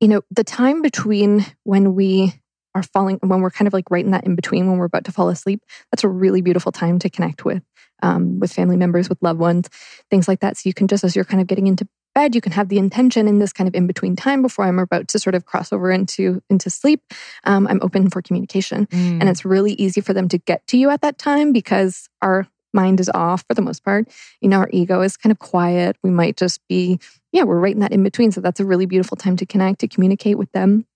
You 0.00 0.08
know, 0.08 0.22
the 0.30 0.44
time 0.44 0.82
between 0.82 1.46
when 1.64 1.94
we 1.94 2.34
are 2.74 2.82
falling, 2.82 3.18
when 3.22 3.40
we're 3.40 3.50
kind 3.50 3.66
of 3.66 3.72
like 3.72 3.90
right 3.90 4.04
in 4.04 4.12
that 4.12 4.24
in 4.24 4.34
between, 4.34 4.66
when 4.66 4.78
we're 4.78 4.86
about 4.86 5.04
to 5.04 5.12
fall 5.12 5.28
asleep, 5.28 5.62
that's 5.90 6.04
a 6.04 6.08
really 6.08 6.40
beautiful 6.40 6.72
time 6.72 6.98
to 7.00 7.10
connect 7.10 7.44
with, 7.44 7.62
um, 8.02 8.40
with 8.40 8.52
family 8.52 8.76
members, 8.76 9.08
with 9.08 9.18
loved 9.22 9.38
ones, 9.38 9.68
things 10.10 10.26
like 10.26 10.40
that. 10.40 10.56
So 10.56 10.68
you 10.68 10.74
can 10.74 10.88
just, 10.88 11.04
as 11.04 11.14
you're 11.14 11.24
kind 11.24 11.40
of 11.40 11.46
getting 11.46 11.66
into 11.66 11.86
bed, 12.14 12.34
you 12.34 12.40
can 12.40 12.52
have 12.52 12.68
the 12.68 12.78
intention 12.78 13.28
in 13.28 13.38
this 13.38 13.52
kind 13.52 13.68
of 13.68 13.74
in 13.74 13.86
between 13.86 14.16
time 14.16 14.42
before 14.42 14.64
I'm 14.64 14.78
about 14.78 15.08
to 15.08 15.18
sort 15.18 15.34
of 15.34 15.46
cross 15.46 15.72
over 15.72 15.90
into 15.90 16.42
into 16.50 16.70
sleep. 16.70 17.02
Um, 17.44 17.66
I'm 17.68 17.80
open 17.82 18.10
for 18.10 18.22
communication, 18.22 18.86
mm. 18.86 19.20
and 19.20 19.28
it's 19.28 19.44
really 19.44 19.72
easy 19.74 20.00
for 20.00 20.12
them 20.12 20.28
to 20.28 20.38
get 20.38 20.66
to 20.68 20.76
you 20.76 20.90
at 20.90 21.00
that 21.02 21.18
time 21.18 21.52
because 21.52 22.08
our 22.20 22.46
mind 22.72 23.00
is 23.00 23.10
off 23.14 23.44
for 23.46 23.54
the 23.54 23.62
most 23.62 23.84
part. 23.84 24.08
You 24.40 24.48
know, 24.48 24.58
our 24.58 24.70
ego 24.72 25.02
is 25.02 25.16
kind 25.16 25.30
of 25.30 25.38
quiet. 25.38 25.96
We 26.02 26.10
might 26.10 26.36
just 26.36 26.60
be, 26.68 26.98
yeah, 27.32 27.44
we're 27.44 27.60
right 27.60 27.74
in 27.74 27.80
that 27.80 27.92
in 27.92 28.02
between. 28.02 28.32
So 28.32 28.40
that's 28.40 28.60
a 28.60 28.64
really 28.64 28.86
beautiful 28.86 29.16
time 29.16 29.36
to 29.36 29.46
connect, 29.46 29.80
to 29.80 29.88
communicate 29.88 30.38
with 30.38 30.50
them. 30.52 30.86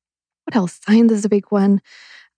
What 0.45 0.57
else? 0.57 0.81
Science 0.87 1.13
is 1.13 1.25
a 1.25 1.29
big 1.29 1.47
one. 1.51 1.81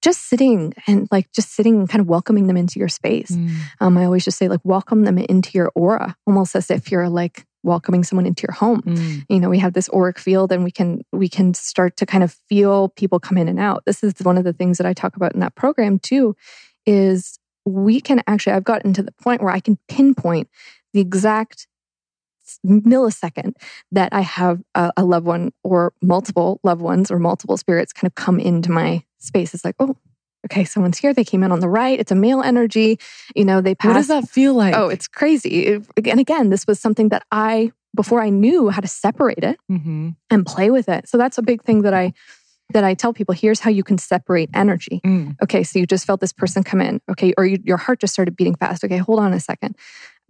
Just 0.00 0.28
sitting 0.28 0.74
and 0.86 1.08
like 1.10 1.30
just 1.32 1.52
sitting 1.52 1.80
and 1.80 1.88
kind 1.88 2.00
of 2.00 2.06
welcoming 2.06 2.46
them 2.46 2.56
into 2.56 2.78
your 2.78 2.88
space. 2.88 3.32
Mm. 3.32 3.56
Um, 3.80 3.98
I 3.98 4.04
always 4.04 4.24
just 4.24 4.38
say 4.38 4.48
like 4.48 4.60
welcome 4.62 5.04
them 5.04 5.18
into 5.18 5.50
your 5.54 5.72
aura, 5.74 6.16
almost 6.26 6.54
as 6.54 6.70
if 6.70 6.92
you're 6.92 7.08
like 7.08 7.44
welcoming 7.64 8.04
someone 8.04 8.24
into 8.24 8.44
your 8.48 8.54
home. 8.54 8.82
Mm. 8.82 9.26
You 9.28 9.40
know, 9.40 9.48
we 9.48 9.58
have 9.58 9.72
this 9.72 9.90
auric 9.92 10.18
field 10.18 10.52
and 10.52 10.62
we 10.62 10.70
can 10.70 11.02
we 11.12 11.28
can 11.28 11.52
start 11.52 11.96
to 11.96 12.06
kind 12.06 12.22
of 12.22 12.36
feel 12.48 12.90
people 12.90 13.18
come 13.18 13.36
in 13.38 13.48
and 13.48 13.58
out. 13.58 13.82
This 13.86 14.04
is 14.04 14.14
one 14.22 14.38
of 14.38 14.44
the 14.44 14.52
things 14.52 14.78
that 14.78 14.86
I 14.86 14.92
talk 14.92 15.16
about 15.16 15.34
in 15.34 15.40
that 15.40 15.56
program 15.56 15.98
too 15.98 16.36
is 16.86 17.38
we 17.68 18.00
can 18.00 18.22
actually, 18.26 18.54
I've 18.54 18.64
gotten 18.64 18.92
to 18.94 19.02
the 19.02 19.12
point 19.12 19.42
where 19.42 19.52
I 19.52 19.60
can 19.60 19.78
pinpoint 19.88 20.48
the 20.92 21.00
exact 21.00 21.66
millisecond 22.66 23.52
that 23.92 24.12
I 24.12 24.22
have 24.22 24.62
a, 24.74 24.90
a, 24.96 25.04
loved 25.04 25.26
one 25.26 25.52
or 25.62 25.92
multiple 26.02 26.60
loved 26.62 26.80
ones 26.80 27.10
or 27.10 27.18
multiple 27.18 27.56
spirits 27.56 27.92
kind 27.92 28.10
of 28.10 28.14
come 28.14 28.40
into 28.40 28.70
my 28.70 29.04
space. 29.18 29.52
It's 29.54 29.64
like, 29.64 29.76
oh, 29.78 29.96
okay, 30.46 30.64
someone's 30.64 30.98
here. 30.98 31.12
They 31.12 31.24
came 31.24 31.42
in 31.42 31.52
on 31.52 31.60
the 31.60 31.68
right. 31.68 31.98
It's 31.98 32.12
a 32.12 32.14
male 32.14 32.42
energy. 32.42 32.98
You 33.34 33.44
know, 33.44 33.60
they 33.60 33.74
passed. 33.74 33.88
What 33.88 33.94
does 33.94 34.08
that 34.08 34.28
feel 34.28 34.54
like? 34.54 34.74
Oh, 34.74 34.88
it's 34.88 35.08
crazy. 35.08 35.66
It, 35.66 35.86
and 36.06 36.20
again, 36.20 36.50
this 36.50 36.66
was 36.66 36.80
something 36.80 37.10
that 37.10 37.24
I, 37.30 37.72
before 37.94 38.22
I 38.22 38.30
knew 38.30 38.70
how 38.70 38.80
to 38.80 38.88
separate 38.88 39.44
it 39.44 39.58
mm-hmm. 39.70 40.10
and 40.30 40.46
play 40.46 40.70
with 40.70 40.88
it. 40.88 41.08
So 41.08 41.18
that's 41.18 41.38
a 41.38 41.42
big 41.42 41.62
thing 41.62 41.82
that 41.82 41.94
I 41.94 42.12
that 42.70 42.84
I 42.84 42.94
tell 42.94 43.12
people 43.12 43.34
here's 43.34 43.60
how 43.60 43.70
you 43.70 43.82
can 43.82 43.98
separate 43.98 44.50
energy. 44.54 45.00
Mm. 45.04 45.36
Okay, 45.42 45.62
so 45.62 45.78
you 45.78 45.86
just 45.86 46.06
felt 46.06 46.20
this 46.20 46.32
person 46.32 46.62
come 46.62 46.80
in. 46.80 47.00
Okay, 47.10 47.32
or 47.36 47.46
you, 47.46 47.58
your 47.64 47.78
heart 47.78 48.00
just 48.00 48.12
started 48.12 48.36
beating 48.36 48.54
fast. 48.54 48.84
Okay, 48.84 48.98
hold 48.98 49.20
on 49.20 49.32
a 49.32 49.40
second. 49.40 49.76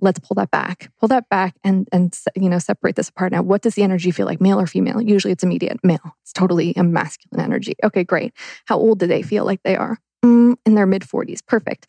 Let's 0.01 0.21
pull 0.21 0.37
that 0.37 0.53
back. 0.53 0.93
Pull 1.01 1.09
that 1.09 1.29
back 1.29 1.57
and 1.65 1.89
and 1.91 2.17
you 2.37 2.49
know 2.49 2.61
separate 2.61 2.95
this 2.95 3.09
apart. 3.09 3.33
Now, 3.33 3.43
what 3.43 3.63
does 3.63 3.75
the 3.75 3.83
energy 3.83 4.13
feel 4.13 4.27
like, 4.27 4.41
male 4.41 4.61
or 4.61 4.67
female? 4.67 5.03
Usually, 5.03 5.33
it's 5.33 5.43
immediate 5.43 5.79
male. 5.83 6.17
It's 6.23 6.33
totally 6.33 6.73
a 6.77 6.85
masculine 6.85 7.45
energy. 7.45 7.75
Okay, 7.83 8.05
great. 8.05 8.33
How 8.67 8.79
old 8.79 9.01
do 9.01 9.07
they 9.07 9.23
feel 9.23 9.45
like 9.45 9.63
they 9.65 9.77
are? 9.77 9.99
Mm, 10.25 10.57
in 10.65 10.75
their 10.75 10.87
mid 10.87 11.09
forties. 11.09 11.43
Perfect. 11.43 11.89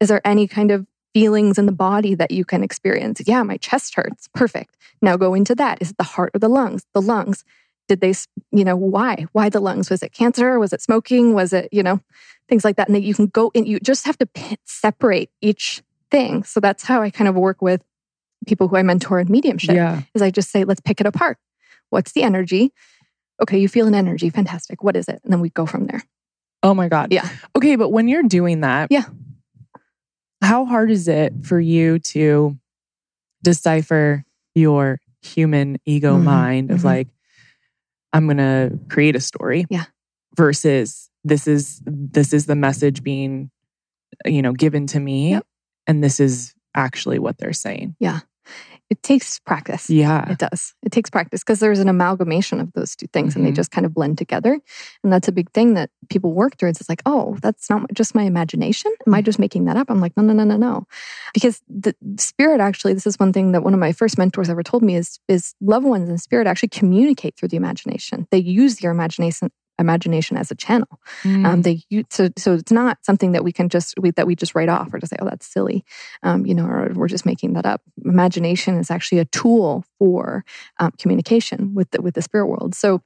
Is 0.00 0.08
there 0.08 0.26
any 0.26 0.48
kind 0.48 0.70
of 0.70 0.86
feelings 1.12 1.58
in 1.58 1.66
the 1.66 1.72
body 1.72 2.14
that 2.14 2.30
you 2.30 2.46
can 2.46 2.62
experience? 2.62 3.20
Yeah, 3.26 3.42
my 3.42 3.58
chest 3.58 3.94
hurts. 3.94 4.28
Perfect. 4.34 4.76
Now 5.02 5.18
go 5.18 5.34
into 5.34 5.54
that. 5.56 5.82
Is 5.82 5.90
it 5.90 5.98
the 5.98 6.04
heart 6.04 6.30
or 6.34 6.38
the 6.38 6.48
lungs? 6.48 6.86
The 6.94 7.02
lungs 7.02 7.44
did 7.90 8.00
they 8.00 8.14
you 8.52 8.64
know 8.64 8.76
why 8.76 9.26
why 9.32 9.48
the 9.50 9.58
lungs 9.60 9.90
was 9.90 10.00
it 10.02 10.12
cancer 10.12 10.58
was 10.60 10.72
it 10.72 10.80
smoking 10.80 11.34
was 11.34 11.52
it 11.52 11.68
you 11.72 11.82
know 11.82 11.98
things 12.48 12.64
like 12.64 12.76
that 12.76 12.86
and 12.88 12.94
that 12.94 13.02
you 13.02 13.14
can 13.14 13.26
go 13.26 13.50
and 13.54 13.66
you 13.66 13.80
just 13.80 14.06
have 14.06 14.16
to 14.16 14.28
separate 14.64 15.28
each 15.40 15.82
thing 16.10 16.44
so 16.44 16.60
that's 16.60 16.84
how 16.84 17.02
i 17.02 17.10
kind 17.10 17.28
of 17.28 17.34
work 17.34 17.60
with 17.60 17.82
people 18.46 18.68
who 18.68 18.76
I 18.76 18.82
mentor 18.82 19.18
in 19.20 19.30
mediumship 19.30 19.74
Yeah. 19.74 20.00
is 20.14 20.22
I 20.22 20.30
just 20.30 20.50
say, 20.50 20.64
let's 20.64 20.80
pick 20.80 20.98
it 20.98 21.06
apart. 21.06 21.36
What's 21.90 22.12
the 22.12 22.22
energy? 22.22 22.72
Okay, 23.42 23.58
you 23.58 23.68
feel 23.68 23.86
an 23.86 23.94
energy. 23.94 24.30
Fantastic. 24.30 24.82
What 24.82 24.96
is 24.96 25.08
it? 25.08 25.20
And 25.22 25.30
then 25.32 25.40
we 25.40 25.50
go 25.50 25.66
from 25.66 25.86
there. 25.86 26.02
Oh 26.62 26.72
my 26.72 26.88
God. 26.88 27.12
Yeah. 27.12 27.28
Okay, 27.54 27.76
but 27.76 27.90
when 27.90 28.08
you're 28.08 28.22
doing 28.22 28.60
that, 28.62 28.88
Yeah. 28.90 29.04
How 30.42 30.64
hard 30.64 30.90
is 30.90 31.06
it 31.06 31.34
for 31.44 31.60
you 31.60 31.98
to 32.14 32.56
decipher 33.42 34.24
your 34.54 34.98
human 35.20 35.76
ego 35.84 36.16
Mhm, 36.16 36.24
mind 36.24 36.70
of 36.70 36.80
mhm. 36.80 36.84
like, 36.84 37.08
I'm 38.12 38.26
gonna 38.26 38.70
create 38.88 39.16
a 39.16 39.20
story. 39.20 39.66
Yeah. 39.70 39.84
Versus 40.36 41.10
this 41.24 41.46
is 41.46 41.82
this 41.84 42.32
is 42.32 42.46
the 42.46 42.56
message 42.56 43.02
being, 43.02 43.50
you 44.24 44.42
know, 44.42 44.52
given 44.52 44.86
to 44.88 45.00
me. 45.00 45.30
Yep. 45.30 45.46
And 45.86 46.04
this 46.04 46.20
is 46.20 46.54
actually 46.74 47.18
what 47.18 47.38
they're 47.38 47.52
saying. 47.52 47.96
It 48.90 49.04
takes 49.04 49.38
practice. 49.38 49.88
Yeah. 49.88 50.28
It 50.32 50.38
does. 50.38 50.74
It 50.82 50.90
takes 50.90 51.08
practice 51.10 51.42
because 51.42 51.60
there's 51.60 51.78
an 51.78 51.88
amalgamation 51.88 52.60
of 52.60 52.72
those 52.72 52.96
two 52.96 53.06
things 53.12 53.36
and 53.36 53.46
they 53.46 53.52
Mhm. 53.52 53.54
just 53.54 53.70
kind 53.70 53.86
of 53.86 53.94
blend 53.94 54.18
together. 54.18 54.58
And 55.04 55.12
that's 55.12 55.28
a 55.28 55.32
big 55.32 55.48
thing 55.52 55.74
that 55.74 55.90
people 56.08 56.32
work 56.32 56.56
towards. 56.56 56.80
It's 56.80 56.88
like, 56.88 57.02
oh, 57.06 57.36
that's 57.40 57.70
not 57.70 57.86
just 57.94 58.16
my 58.16 58.24
imagination. 58.24 58.92
Am 59.06 59.12
Mm. 59.12 59.16
I 59.16 59.22
just 59.22 59.38
making 59.38 59.66
that 59.66 59.76
up? 59.76 59.90
I'm 59.90 60.00
like, 60.00 60.16
no, 60.16 60.24
no, 60.24 60.32
no, 60.32 60.42
no, 60.42 60.56
no. 60.56 60.86
Because 61.32 61.62
the 61.68 61.94
spirit 62.18 62.60
actually, 62.60 62.92
this 62.94 63.06
is 63.06 63.16
one 63.18 63.32
thing 63.32 63.52
that 63.52 63.62
one 63.62 63.74
of 63.74 63.80
my 63.80 63.92
first 63.92 64.18
mentors 64.18 64.50
ever 64.50 64.64
told 64.64 64.82
me 64.82 64.96
is, 64.96 65.20
is 65.28 65.54
loved 65.60 65.86
ones 65.86 66.08
and 66.08 66.20
spirit 66.20 66.48
actually 66.48 66.70
communicate 66.70 67.36
through 67.36 67.48
the 67.50 67.56
imagination. 67.56 68.26
They 68.32 68.38
use 68.38 68.82
your 68.82 68.90
imagination 68.90 69.50
imagination 69.80 70.36
as 70.36 70.50
a 70.50 70.54
channel. 70.54 71.00
Mm. 71.22 71.46
Um, 71.46 71.62
they 71.62 71.82
so 72.10 72.28
so 72.36 72.54
it's 72.54 72.70
not 72.70 72.98
something 73.04 73.32
that 73.32 73.42
we 73.42 73.52
can 73.52 73.68
just 73.68 73.94
we, 73.98 74.10
that 74.12 74.26
we 74.26 74.36
just 74.36 74.54
write 74.54 74.68
off 74.68 74.92
or 74.92 74.98
just 74.98 75.10
say, 75.10 75.16
oh, 75.20 75.24
that's 75.24 75.46
silly, 75.46 75.84
um, 76.22 76.46
you 76.46 76.54
know, 76.54 76.66
or 76.66 76.92
we're 76.94 77.08
just 77.08 77.26
making 77.26 77.54
that 77.54 77.66
up. 77.66 77.82
Imagination 78.04 78.76
is 78.76 78.90
actually 78.90 79.18
a 79.18 79.24
tool 79.24 79.84
for 79.98 80.44
um, 80.78 80.92
communication 80.98 81.74
with 81.74 81.90
the 81.90 82.02
with 82.02 82.14
the 82.14 82.22
spirit 82.22 82.46
world. 82.46 82.74
So, 82.74 83.02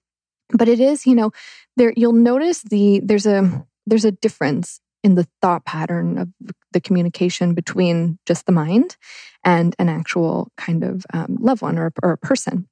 but 0.52 0.68
it 0.68 0.80
is, 0.80 1.06
you 1.06 1.14
know, 1.14 1.30
there 1.76 1.92
you'll 1.96 2.12
notice 2.12 2.62
the 2.62 3.00
there's 3.02 3.26
a 3.26 3.66
there's 3.86 4.04
a 4.04 4.12
difference 4.12 4.80
in 5.02 5.14
the 5.14 5.26
thought 5.42 5.64
pattern 5.66 6.18
of 6.18 6.28
the 6.72 6.80
communication 6.80 7.52
between 7.52 8.18
just 8.24 8.46
the 8.46 8.52
mind 8.52 8.96
and 9.44 9.76
an 9.78 9.90
actual 9.90 10.50
kind 10.56 10.82
of 10.82 11.04
um, 11.12 11.36
loved 11.38 11.60
one 11.60 11.78
or, 11.78 11.92
or 12.02 12.12
a 12.12 12.18
person, 12.18 12.68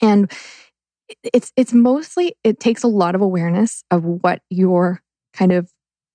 and 0.00 0.30
it's 1.32 1.52
it's 1.56 1.72
mostly 1.72 2.34
it 2.44 2.60
takes 2.60 2.82
a 2.82 2.88
lot 2.88 3.14
of 3.14 3.20
awareness 3.20 3.84
of 3.90 4.04
what 4.04 4.42
your 4.50 5.00
kind 5.34 5.52
of 5.52 5.70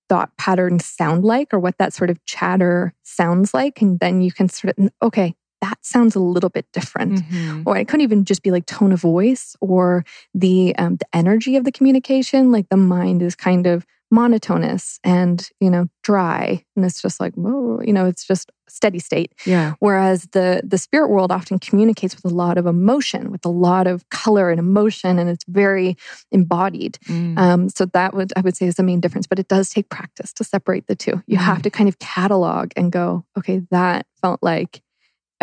thought 0.09 0.35
patterns 0.37 0.85
sound 0.85 1.23
like 1.25 1.53
or 1.53 1.59
what 1.59 1.77
that 1.79 1.93
sort 1.93 2.09
of 2.09 2.23
chatter 2.25 2.93
sounds 3.03 3.53
like 3.53 3.81
and 3.81 3.99
then 3.99 4.21
you 4.21 4.31
can 4.31 4.47
sort 4.49 4.77
of 4.77 4.89
okay 5.01 5.33
that 5.59 5.77
sounds 5.81 6.15
a 6.15 6.19
little 6.19 6.49
bit 6.51 6.65
different 6.71 7.19
Mhm. 7.23 7.63
or 7.65 7.77
it 7.77 7.87
could 7.87 8.01
even 8.01 8.23
just 8.25 8.43
be 8.43 8.51
like 8.51 8.65
tone 8.67 8.91
of 8.91 9.01
voice 9.01 9.55
or 9.59 10.05
the 10.33 10.75
um, 10.77 10.97
the 10.97 11.07
energy 11.13 11.55
of 11.57 11.63
the 11.65 11.71
communication 11.71 12.51
like 12.51 12.69
the 12.69 12.77
mind 12.77 13.21
is 13.21 13.35
kind 13.35 13.65
of 13.67 13.85
monotonous 14.11 14.99
and 15.03 15.49
you 15.59 15.69
know 15.69 15.87
dry 16.03 16.63
and 16.75 16.85
it's 16.85 17.01
just 17.01 17.19
like 17.19 17.33
whoa, 17.35 17.81
you 17.81 17.91
know 17.93 18.05
it's 18.05 18.25
just 18.25 18.51
steady 18.69 18.99
state 18.99 19.33
Yeah. 19.45 19.73
whereas 19.79 20.27
the 20.33 20.61
the 20.63 20.77
spirit 20.77 21.09
world 21.09 21.31
often 21.31 21.57
communicates 21.59 22.15
with 22.15 22.25
a 22.25 22.35
lot 22.35 22.57
of 22.57 22.65
emotion 22.65 23.31
with 23.31 23.45
a 23.45 23.49
lot 23.49 23.87
of 23.87 24.07
color 24.09 24.49
and 24.49 24.59
emotion 24.59 25.19
and 25.19 25.29
it's 25.29 25.45
very 25.47 25.95
embodied 26.31 26.97
Mm. 27.07 27.37
um, 27.37 27.69
so 27.69 27.85
that 27.85 28.13
would 28.13 28.33
i 28.35 28.41
would 28.41 28.55
say 28.57 28.65
is 28.65 28.75
the 28.75 28.83
main 28.83 28.99
difference 28.99 29.27
but 29.27 29.39
it 29.39 29.47
does 29.47 29.69
take 29.69 29.89
practice 29.89 30.33
to 30.33 30.43
separate 30.43 30.87
the 30.87 30.95
two 30.95 31.21
you 31.27 31.37
have 31.37 31.59
Mm. 31.59 31.63
to 31.63 31.69
kind 31.69 31.89
of 31.89 31.99
catalog 31.99 32.71
and 32.75 32.91
go 32.91 33.25
okay 33.37 33.61
that 33.71 34.05
felt 34.21 34.41
like 34.41 34.81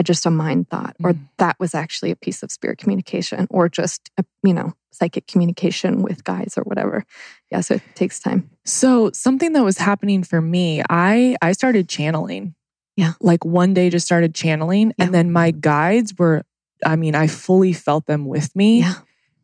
just 0.02 0.26
a 0.26 0.30
mind 0.30 0.68
thought 0.68 0.96
or 1.04 1.12
Mm. 1.12 1.28
that 1.38 1.56
was 1.60 1.74
actually 1.74 2.10
a 2.10 2.16
piece 2.16 2.42
of 2.42 2.50
spirit 2.50 2.78
communication 2.78 3.46
or 3.50 3.68
just 3.68 4.10
a, 4.18 4.24
you 4.42 4.52
know 4.52 4.72
psychic 4.92 5.26
communication 5.26 6.02
with 6.02 6.24
guys 6.24 6.54
or 6.56 6.62
whatever 6.64 7.04
yeah 7.50 7.60
so 7.60 7.74
it 7.74 7.82
takes 7.94 8.18
time 8.20 8.50
So 8.64 9.10
something 9.12 9.52
that 9.52 9.62
was 9.64 9.78
happening 9.78 10.22
for 10.24 10.40
me, 10.40 10.82
I 10.88 11.36
I 11.42 11.52
started 11.52 11.88
channeling. 11.88 12.54
Yeah. 12.96 13.12
Like 13.20 13.44
one 13.44 13.74
day 13.74 13.90
just 13.90 14.06
started 14.06 14.34
channeling 14.34 14.92
Yeah. 14.96 15.04
and 15.06 15.14
then 15.14 15.30
my 15.32 15.50
guides 15.50 16.14
were 16.18 16.44
I 16.84 16.96
mean, 16.96 17.14
I 17.14 17.26
fully 17.28 17.72
felt 17.72 18.06
them 18.06 18.26
with 18.26 18.54
me. 18.54 18.80
Yeah. 18.80 18.94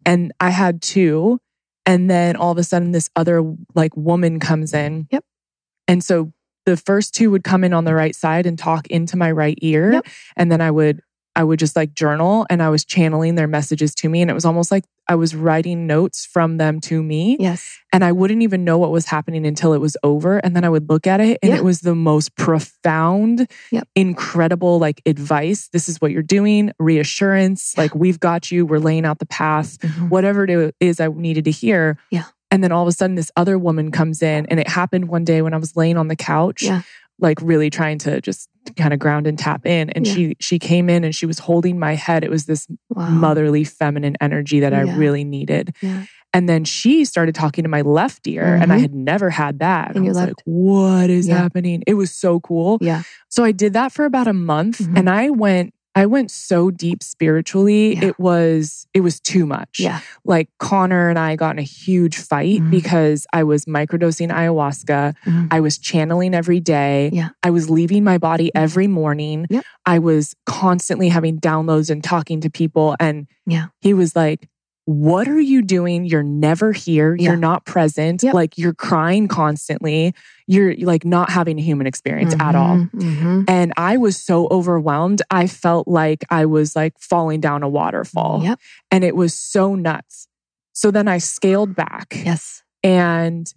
And 0.05 0.33
I 0.41 0.51
had 0.51 0.83
two 0.83 1.41
and 1.87 2.09
then 2.11 2.37
all 2.37 2.51
of 2.53 2.59
a 2.59 2.63
sudden 2.65 2.93
this 2.93 3.09
other 3.17 3.43
like 3.75 3.97
woman 3.97 4.39
comes 4.41 4.73
in. 4.75 5.07
Yep. 5.11 5.25
And 5.89 6.05
so 6.05 6.33
the 6.71 6.77
first 6.77 7.15
two 7.15 7.31
would 7.31 7.45
come 7.45 7.65
in 7.65 7.73
on 7.73 7.85
the 7.85 7.95
right 7.95 8.15
side 8.15 8.47
and 8.47 8.59
talk 8.59 8.87
into 8.89 9.17
my 9.17 9.31
right 9.31 9.59
ear 9.63 9.93
Yep. 9.93 10.07
and 10.37 10.51
then 10.53 10.61
I 10.61 10.71
would 10.71 11.01
I 11.37 11.45
would 11.45 11.61
just 11.61 11.77
like 11.77 11.95
journal 11.95 12.45
and 12.51 12.61
I 12.61 12.69
was 12.71 12.85
channeling 12.85 13.37
their 13.37 13.47
messages 13.47 13.95
to 13.97 14.09
me 14.09 14.21
and 14.21 14.31
it 14.31 14.35
was 14.35 14.45
almost 14.45 14.71
like 14.73 14.85
I 15.09 15.15
was 15.15 15.35
writing 15.35 15.87
notes 15.87 16.27
from 16.27 16.57
them 16.59 16.81
to 16.83 17.03
me 17.03 17.37
yes 17.39 17.79
and 17.93 18.05
I 18.05 18.11
wouldn't 18.13 18.43
even 18.43 18.65
know 18.65 18.79
what 18.79 18.91
was 18.91 19.07
happening 19.07 19.47
until 19.47 19.73
it 19.73 19.79
was 19.81 19.97
over. 20.03 20.39
And 20.39 20.55
then 20.57 20.65
I 20.65 20.69
would 20.69 20.89
look 20.89 21.07
at 21.07 21.21
it 21.21 21.39
and 21.43 21.51
Yeah. 21.53 21.59
it 21.59 21.65
was 21.65 21.81
the 21.81 21.95
most 21.95 22.37
profound, 22.37 23.49
Yep. 23.71 23.89
incredible 23.97 24.79
like 24.79 25.03
advice. 25.07 25.69
This 25.73 25.89
is 25.89 26.01
what 26.01 26.11
you're 26.13 26.23
doing, 26.23 26.73
reassurance. 26.79 27.77
Like, 27.77 27.95
we've 27.95 28.21
got 28.21 28.51
you. 28.53 28.65
We're 28.67 28.79
laying 28.79 29.05
out 29.05 29.19
the 29.19 29.27
path, 29.27 29.79
Mhm. 29.79 30.09
whatever 30.09 30.45
it 30.45 30.75
is 30.81 31.01
I 31.01 31.09
needed 31.09 31.45
to 31.47 31.51
hear. 31.51 31.97
Yeah. 32.11 32.25
And 32.51 32.63
then 32.65 32.73
all 32.73 32.83
of 32.83 32.89
a 32.89 32.93
sudden, 32.93 33.17
this 33.17 33.31
other 33.37 33.59
woman 33.59 33.91
comes 33.91 34.23
in, 34.23 34.47
and 34.47 34.59
it 34.59 34.69
happened 34.69 35.09
one 35.09 35.25
day 35.25 35.43
when 35.43 35.55
I 35.55 35.57
was 35.59 35.77
laying 35.77 35.97
on 35.97 36.09
the 36.09 36.17
couch, 36.17 36.63
Yeah. 36.63 36.83
like 37.19 37.39
really 37.43 37.71
trying 37.71 37.99
to 37.99 38.21
just 38.21 38.49
kind 38.77 38.93
of 38.93 38.99
ground 38.99 39.27
and 39.27 39.39
tap 39.39 39.67
in. 39.67 39.91
And 39.91 40.07
Yeah. 40.07 40.13
she 40.15 40.37
she 40.41 40.59
came 40.59 40.91
in 40.91 41.05
and 41.05 41.15
she 41.15 41.27
was 41.27 41.39
holding 41.39 41.79
my 41.79 41.95
head. 41.95 42.25
It 42.25 42.31
was 42.31 42.47
this 42.47 42.67
wow 42.91 43.09
motherly, 43.11 43.65
feminine 43.65 44.17
energy 44.21 44.61
that 44.61 44.75
I 44.75 44.81
really 44.81 45.25
needed. 45.25 45.75
yeah 45.81 46.05
And 46.33 46.49
then 46.49 46.65
she 46.65 47.05
started 47.05 47.35
talking 47.35 47.65
to 47.65 47.69
my 47.69 47.81
left 47.83 48.27
ear, 48.29 48.55
and 48.61 48.73
I 48.73 48.77
Mhm. 48.79 48.81
had 48.83 48.95
never 48.95 49.31
had 49.31 49.59
that. 49.61 49.97
and 49.97 50.05
I 50.05 50.09
was 50.09 50.17
like, 50.17 50.35
what 50.45 51.11
is 51.11 51.27
Yeah. 51.27 51.39
happening? 51.39 51.83
It 51.87 51.95
was 51.95 52.11
so 52.15 52.41
cool. 52.41 52.79
yeah 52.81 53.03
So 53.29 53.45
I 53.45 53.53
did 53.53 53.73
that 53.75 53.93
for 53.93 54.05
about 54.05 54.27
a 54.29 54.33
month 54.33 54.79
Mhm. 54.81 54.97
and 54.99 55.11
I 55.11 55.31
went 55.31 55.73
I 55.95 56.07
went 56.07 56.31
so 56.31 56.71
deep 56.71 57.03
spiritually. 57.03 57.95
Yeah. 57.97 58.05
It 58.07 58.19
was 58.19 58.87
it 58.95 59.01
was 59.01 59.19
too 59.21 59.45
much. 59.47 59.81
yeah 59.81 60.01
Like 60.25 60.49
Connor 60.59 61.09
and 61.09 61.19
I 61.19 61.37
got 61.37 61.51
in 61.53 61.59
a 61.59 61.63
huge 61.63 62.17
fight 62.17 62.61
Mhm. 62.61 62.71
because 62.71 63.27
I 63.33 63.43
was 63.45 63.65
microdosing 63.65 64.31
ayahuasca. 64.31 65.15
Mhm. 65.27 65.49
I 65.51 65.61
was 65.61 65.79
channeling 65.79 66.35
every 66.35 66.61
day. 66.61 67.11
Yeah. 67.13 67.31
I 67.43 67.51
was 67.51 67.69
leaving 67.71 68.05
my 68.05 68.19
body 68.19 68.51
every 68.55 68.87
morning. 68.87 69.47
Yep. 69.51 69.65
I 69.87 69.99
was 69.99 70.35
constantly 70.47 71.09
having 71.09 71.39
downloads 71.41 71.91
and 71.91 72.03
talking 72.05 72.41
to 72.43 72.51
people 72.51 72.95
and 73.01 73.27
Yeah. 73.47 73.67
he 73.81 73.95
was 73.95 74.15
like 74.15 74.49
what 74.87 75.29
are 75.29 75.41
you 75.41 75.63
doing? 75.63 76.05
You're 76.05 76.23
never 76.23 76.73
here. 76.73 77.15
Yeah. 77.15 77.29
You're 77.31 77.37
not 77.37 77.65
present. 77.65 78.23
Yep. 78.23 78.35
Like 78.35 78.59
you're 78.59 78.75
crying 78.75 79.29
constantly. 79.29 80.15
You're 80.47 80.75
like 80.79 81.05
not 81.05 81.31
having 81.31 81.59
a 81.59 81.63
human 81.63 81.87
experience 81.87 82.35
at 82.41 82.55
all. 82.57 82.77
Mhm. 82.77 82.89
Mhm. 82.95 83.45
And 83.49 83.73
I 83.77 83.97
was 83.99 84.17
so 84.17 84.49
overwhelmed. 84.51 85.23
I 85.31 85.47
felt 85.47 85.87
like 85.87 86.25
I 86.31 86.45
was 86.47 86.75
like 86.75 86.99
falling 86.99 87.41
down 87.41 87.63
a 87.63 87.69
waterfall. 87.69 88.43
Yep. 88.43 88.59
And 88.91 89.05
it 89.05 89.15
was 89.15 89.33
so 89.35 89.75
nuts. 89.75 90.27
So 90.73 90.91
then 90.91 91.07
I 91.09 91.19
scaled 91.19 91.77
back 91.77 92.21
Yes. 92.25 92.63
and 92.83 93.53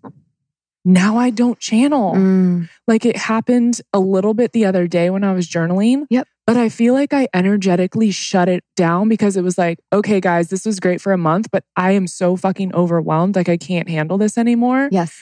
now 0.86 1.18
I 1.18 1.30
don't 1.30 1.58
channel. 1.60 2.14
Mm. 2.14 2.70
Like 2.88 3.06
it 3.06 3.16
happened 3.18 3.80
a 3.94 4.00
little 4.00 4.34
bit 4.34 4.52
the 4.52 4.66
other 4.66 4.86
day 4.88 5.10
when 5.10 5.24
I 5.24 5.32
was 5.34 5.48
journaling. 5.48 6.06
Yep. 6.10 6.28
But 6.46 6.58
I 6.58 6.68
feel 6.70 6.94
like 6.94 7.14
I 7.14 7.28
energetically 7.34 8.12
shut 8.12 8.50
it 8.50 8.64
down 8.76 9.08
because 9.08 9.38
it 9.38 9.44
was 9.44 9.58
like, 9.58 9.80
okay, 9.94 10.20
guys, 10.20 10.50
this 10.50 10.66
was 10.66 10.80
great 10.80 11.00
for 11.00 11.14
a 11.14 11.18
month, 11.18 11.48
but 11.52 11.64
I 11.78 11.92
am 11.92 12.06
so 12.06 12.36
fucking 12.36 12.76
overwhelmed. 12.76 13.36
Like 13.36 13.48
I 13.48 13.56
can't 13.58 13.88
handle 13.88 14.18
this 14.18 14.38
anymore. 14.38 14.90
Yes. 14.92 15.22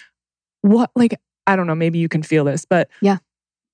What, 0.61 0.89
like, 0.95 1.15
I 1.45 1.55
don't 1.55 1.67
know, 1.67 1.75
maybe 1.75 1.99
you 1.99 2.09
can 2.09 2.23
feel 2.23 2.43
this, 2.45 2.65
but 2.65 2.89
Yeah. 3.01 3.17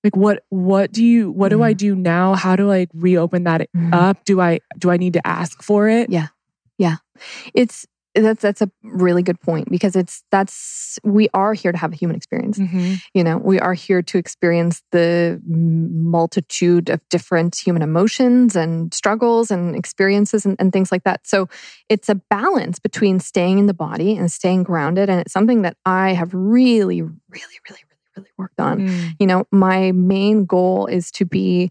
Like 0.04 0.14
what 0.14 0.44
what 0.50 0.92
do 0.92 1.04
you 1.04 1.30
what 1.32 1.48
do 1.48 1.60
I 1.62 1.72
do 1.72 1.96
now? 1.96 2.34
How 2.34 2.54
do 2.54 2.70
I 2.70 2.86
reopen 2.94 3.42
that 3.44 3.68
Mhm. 3.76 3.92
up? 3.92 4.24
Do 4.24 4.40
I 4.40 4.60
do 4.78 4.90
I 4.90 4.96
need 4.96 5.14
to 5.14 5.26
ask 5.26 5.60
for 5.60 5.88
it? 5.88 6.08
Yeah. 6.08 6.28
Yeah. 6.78 6.96
It's 7.52 7.84
that's 8.22 8.42
that's 8.42 8.62
a 8.62 8.70
really 8.82 9.22
good 9.22 9.40
point 9.40 9.70
because 9.70 9.96
it's 9.96 10.22
that's 10.30 10.98
we 11.04 11.28
are 11.34 11.54
here 11.54 11.72
to 11.72 11.78
have 11.78 11.92
a 11.92 11.96
human 11.96 12.16
experience. 12.16 12.58
Mhm. 12.58 13.00
You 13.14 13.24
know, 13.24 13.38
we 13.38 13.58
are 13.60 13.74
here 13.74 14.02
to 14.02 14.18
experience 14.18 14.82
the 14.92 15.40
multitude 15.46 16.88
of 16.90 17.00
different 17.08 17.56
human 17.56 17.82
emotions 17.82 18.56
and 18.56 18.92
struggles 18.92 19.50
and 19.50 19.76
experiences 19.76 20.44
and, 20.44 20.56
and 20.58 20.72
things 20.72 20.90
like 20.90 21.04
that. 21.04 21.26
So 21.26 21.48
it's 21.88 22.08
a 22.08 22.14
balance 22.14 22.78
between 22.78 23.20
staying 23.20 23.58
in 23.58 23.66
the 23.66 23.74
body 23.74 24.16
and 24.16 24.30
staying 24.30 24.64
grounded. 24.64 25.08
And 25.08 25.20
it's 25.20 25.32
something 25.32 25.62
that 25.62 25.76
I 25.84 26.12
have 26.12 26.32
really, 26.32 27.02
really, 27.02 27.12
really, 27.30 27.58
really, 27.68 27.84
really 28.16 28.30
worked 28.36 28.60
on. 28.60 28.80
Mm. 28.80 29.16
You 29.18 29.26
know, 29.26 29.44
my 29.50 29.92
main 29.92 30.44
goal 30.44 30.86
is 30.86 31.10
to 31.12 31.24
be 31.24 31.70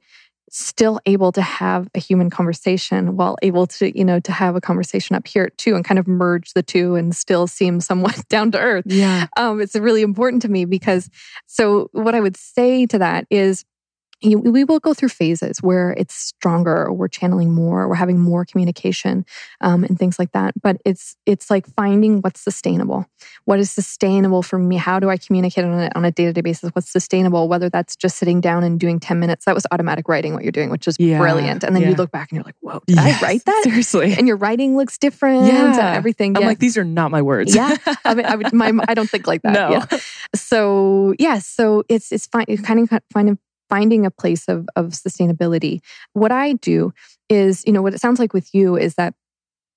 still 0.49 0.99
able 1.05 1.31
to 1.33 1.41
have 1.41 1.89
a 1.93 1.99
human 1.99 2.29
conversation 2.29 3.17
while 3.17 3.37
able 3.41 3.67
to, 3.67 3.97
you 3.97 4.05
know, 4.05 4.19
to 4.19 4.31
have 4.31 4.55
a 4.55 4.61
conversation 4.61 5.15
up 5.15 5.27
here 5.27 5.49
too 5.57 5.75
and 5.75 5.83
kind 5.83 5.99
of 5.99 6.07
merge 6.07 6.53
the 6.53 6.63
two 6.63 6.95
and 6.95 7.15
still 7.15 7.47
seem 7.47 7.79
somewhat 7.81 8.21
down 8.29 8.51
to 8.51 8.59
earth. 8.59 8.85
Yeah. 8.87 9.27
Um, 9.35 9.59
it's 9.59 9.75
really 9.75 10.01
important 10.01 10.41
to 10.43 10.49
me 10.49 10.65
because 10.65 11.09
so 11.47 11.89
what 11.91 12.15
I 12.15 12.21
would 12.21 12.37
say 12.37 12.85
to 12.87 12.99
that 12.99 13.25
is 13.29 13.65
you, 14.21 14.39
we 14.39 14.63
will 14.63 14.79
go 14.79 14.93
through 14.93 15.09
phases 15.09 15.59
where 15.61 15.91
it's 15.91 16.15
stronger 16.15 16.85
or 16.87 16.93
we're 16.93 17.07
channeling 17.07 17.53
more 17.53 17.83
or 17.83 17.87
we're 17.89 17.95
having 17.95 18.19
more 18.19 18.45
communication 18.45 19.25
um, 19.61 19.83
and 19.83 19.99
things 19.99 20.17
like 20.17 20.31
that. 20.31 20.53
But 20.61 20.77
it's 20.85 21.15
it's 21.25 21.49
like 21.51 21.67
finding 21.75 22.21
what's 22.21 22.41
sustainable. 22.41 23.05
What 23.45 23.59
is 23.59 23.69
sustainable 23.69 24.41
for 24.41 24.57
me? 24.57 24.75
How 24.77 24.99
do 24.99 25.09
i 25.09 25.17
communicate 25.17 25.65
on 25.65 25.79
a, 25.79 25.89
on 25.95 26.03
a 26.05 26.11
day-to-day 26.11 26.41
basis 26.41 26.69
what's 26.73 26.89
sustainable? 26.91 27.47
Whether 27.47 27.69
that's 27.69 27.95
just 27.95 28.17
sitting 28.17 28.41
down 28.41 28.63
and 28.63 28.79
doing 28.79 28.99
10 28.99 29.19
minutes 29.19 29.45
that 29.45 29.53
was 29.55 29.67
automatic 29.71 30.07
writing 30.07 30.33
what 30.33 30.43
you're 30.43 30.51
doing 30.51 30.69
which 30.69 30.87
is 30.87 30.95
Yeah, 30.99 31.19
brilliant. 31.19 31.63
And 31.63 31.75
then 31.75 31.83
yeah. 31.83 31.89
you 31.89 31.95
look 31.95 32.11
back 32.11 32.31
and 32.31 32.37
you're 32.37 32.45
like 32.45 32.55
whoa 32.61 32.81
did 32.87 32.95
Yes, 32.97 33.21
i 33.21 33.25
write 33.25 33.45
that? 33.45 33.61
Seriously. 33.63 34.13
and 34.17 34.27
your 34.27 34.37
writing 34.37 34.75
looks 34.75 34.97
different 34.97 35.45
Yeah. 35.47 35.71
and 35.73 35.95
everything. 35.95 36.35
I'm 36.35 36.41
yeah. 36.41 36.47
like, 36.47 36.59
these 36.59 36.77
are 36.77 36.83
not 36.83 37.11
my 37.11 37.21
words. 37.21 37.55
yeah. 37.55 37.75
I, 38.03 38.15
mean, 38.15 38.25
I 38.25 38.35
would 38.35 38.51
my 38.53 38.71
I 38.87 38.93
don't 38.93 39.09
think 39.09 39.27
like 39.27 39.41
that. 39.43 39.57
No. 39.91 39.97
so 40.35 41.13
yeah. 41.19 41.39
So 41.39 41.83
it's 41.89 42.11
it's 42.11 42.27
fine 42.27 42.45
You 42.47 42.57
kind 42.57 42.79
of 42.79 42.89
kind 43.13 43.29
of 43.29 43.37
finding 43.69 44.05
a 44.05 44.11
place 44.11 44.47
of 44.47 44.67
of 44.75 44.85
sustainability 44.91 45.79
what 46.13 46.31
i 46.31 46.53
do 46.53 46.93
is 47.29 47.63
you 47.65 47.73
know 47.73 47.81
what 47.81 47.93
it 47.93 47.99
sounds 48.01 48.19
like 48.19 48.33
with 48.33 48.49
you 48.53 48.75
is 48.77 48.95
that 48.95 49.13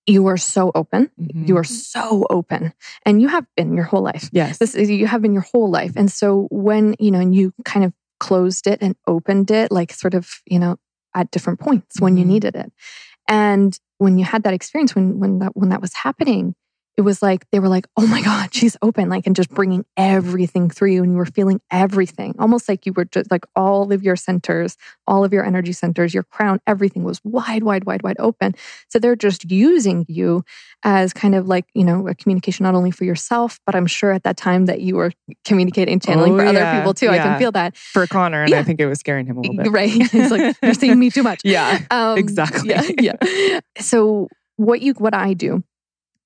you 0.06 0.26
are 0.26 0.36
so 0.36 0.70
open 0.74 1.10
Mhm. 1.20 1.48
you 1.48 1.56
are 1.56 1.64
so 1.64 2.24
open 2.30 2.72
and 3.04 3.20
you 3.20 3.28
have 3.28 3.44
been 3.56 3.74
your 3.74 3.84
whole 3.84 4.02
life 4.02 4.28
Yes. 4.32 4.58
this 4.58 4.74
is 4.74 4.90
you 4.90 5.06
have 5.06 5.22
been 5.22 5.32
your 5.32 5.46
whole 5.52 5.70
life 5.70 5.92
and 5.96 6.10
so 6.10 6.48
when 6.50 6.94
you 6.98 7.10
know 7.10 7.20
and 7.20 7.34
you 7.34 7.52
kind 7.64 7.84
of 7.84 7.92
closed 8.18 8.66
it 8.66 8.78
and 8.82 8.96
opened 9.06 9.50
it 9.50 9.70
like 9.72 9.92
sort 9.92 10.14
of 10.14 10.28
you 10.46 10.58
know 10.58 10.76
at 11.14 11.30
different 11.30 11.58
points 11.60 12.00
when 12.00 12.16
you 12.16 12.24
Mhm. 12.24 12.28
needed 12.28 12.54
it 12.56 12.72
and 13.28 13.78
when 13.98 14.18
you 14.18 14.24
had 14.24 14.42
that 14.44 14.54
experience 14.54 14.94
when 14.94 15.18
when 15.18 15.38
that 15.40 15.52
when 15.54 15.68
that 15.70 15.80
was 15.80 15.94
happening 15.94 16.54
it 17.00 17.04
was 17.04 17.22
like 17.22 17.46
they 17.50 17.58
were 17.60 17.68
like 17.68 17.86
oh 17.96 18.06
my 18.06 18.20
god 18.20 18.52
she's 18.52 18.76
open 18.82 19.08
like 19.08 19.26
and 19.26 19.34
just 19.34 19.48
bringing 19.48 19.84
everything 19.96 20.68
through 20.68 20.90
you 20.90 21.02
and 21.02 21.12
you 21.12 21.16
were 21.16 21.24
feeling 21.24 21.58
everything 21.70 22.34
almost 22.38 22.68
like 22.68 22.84
you 22.84 22.92
were 22.92 23.06
just 23.06 23.30
like 23.30 23.44
all 23.56 23.90
of 23.90 24.02
your 24.02 24.16
centers 24.16 24.76
all 25.06 25.24
of 25.24 25.32
your 25.32 25.42
energy 25.44 25.72
centers 25.72 26.12
your 26.12 26.24
crown 26.24 26.60
everything 26.66 27.02
was 27.02 27.18
wide 27.24 27.62
wide 27.62 27.84
wide 27.84 28.02
wide 28.02 28.16
open 28.18 28.54
so 28.90 28.98
they're 28.98 29.16
just 29.16 29.50
using 29.50 30.04
you 30.08 30.44
as 30.84 31.14
kind 31.14 31.34
of 31.34 31.48
like 31.48 31.64
you 31.74 31.84
know 31.84 32.06
a 32.06 32.14
communication 32.14 32.64
not 32.64 32.74
only 32.74 32.90
for 32.90 33.04
yourself 33.04 33.58
but 33.64 33.74
i'm 33.74 33.86
sure 33.86 34.12
at 34.12 34.22
that 34.24 34.36
time 34.36 34.66
that 34.66 34.82
you 34.82 34.94
were 34.96 35.10
communicating 35.46 35.98
channeling 36.00 36.34
Oh, 36.34 36.38
for 36.38 36.44
other 36.44 36.70
people 36.76 36.92
too 36.92 37.08
i 37.08 37.16
can 37.18 37.38
feel 37.38 37.52
that 37.52 37.76
For 37.78 38.06
Connor, 38.06 38.42
and 38.44 38.52
I 38.54 38.62
think 38.62 38.78
it 38.78 38.86
was 38.86 38.98
scaring 39.00 39.24
him 39.26 39.38
a 39.38 39.40
little 39.40 39.56
bit. 39.56 39.72
right 39.72 39.90
he's 40.12 40.30
like 40.30 40.54
you're 40.62 40.74
seeing 40.74 40.98
me 40.98 41.08
too 41.10 41.22
much 41.22 41.40
Yeah. 41.44 41.80
um, 41.90 42.18
Exactly. 42.18 42.68
Yeah, 42.68 42.82
yeah. 43.00 43.60
So 43.78 44.28
what 44.56 44.82
you 44.82 44.92
what 44.94 45.14
I 45.14 45.32
do 45.32 45.64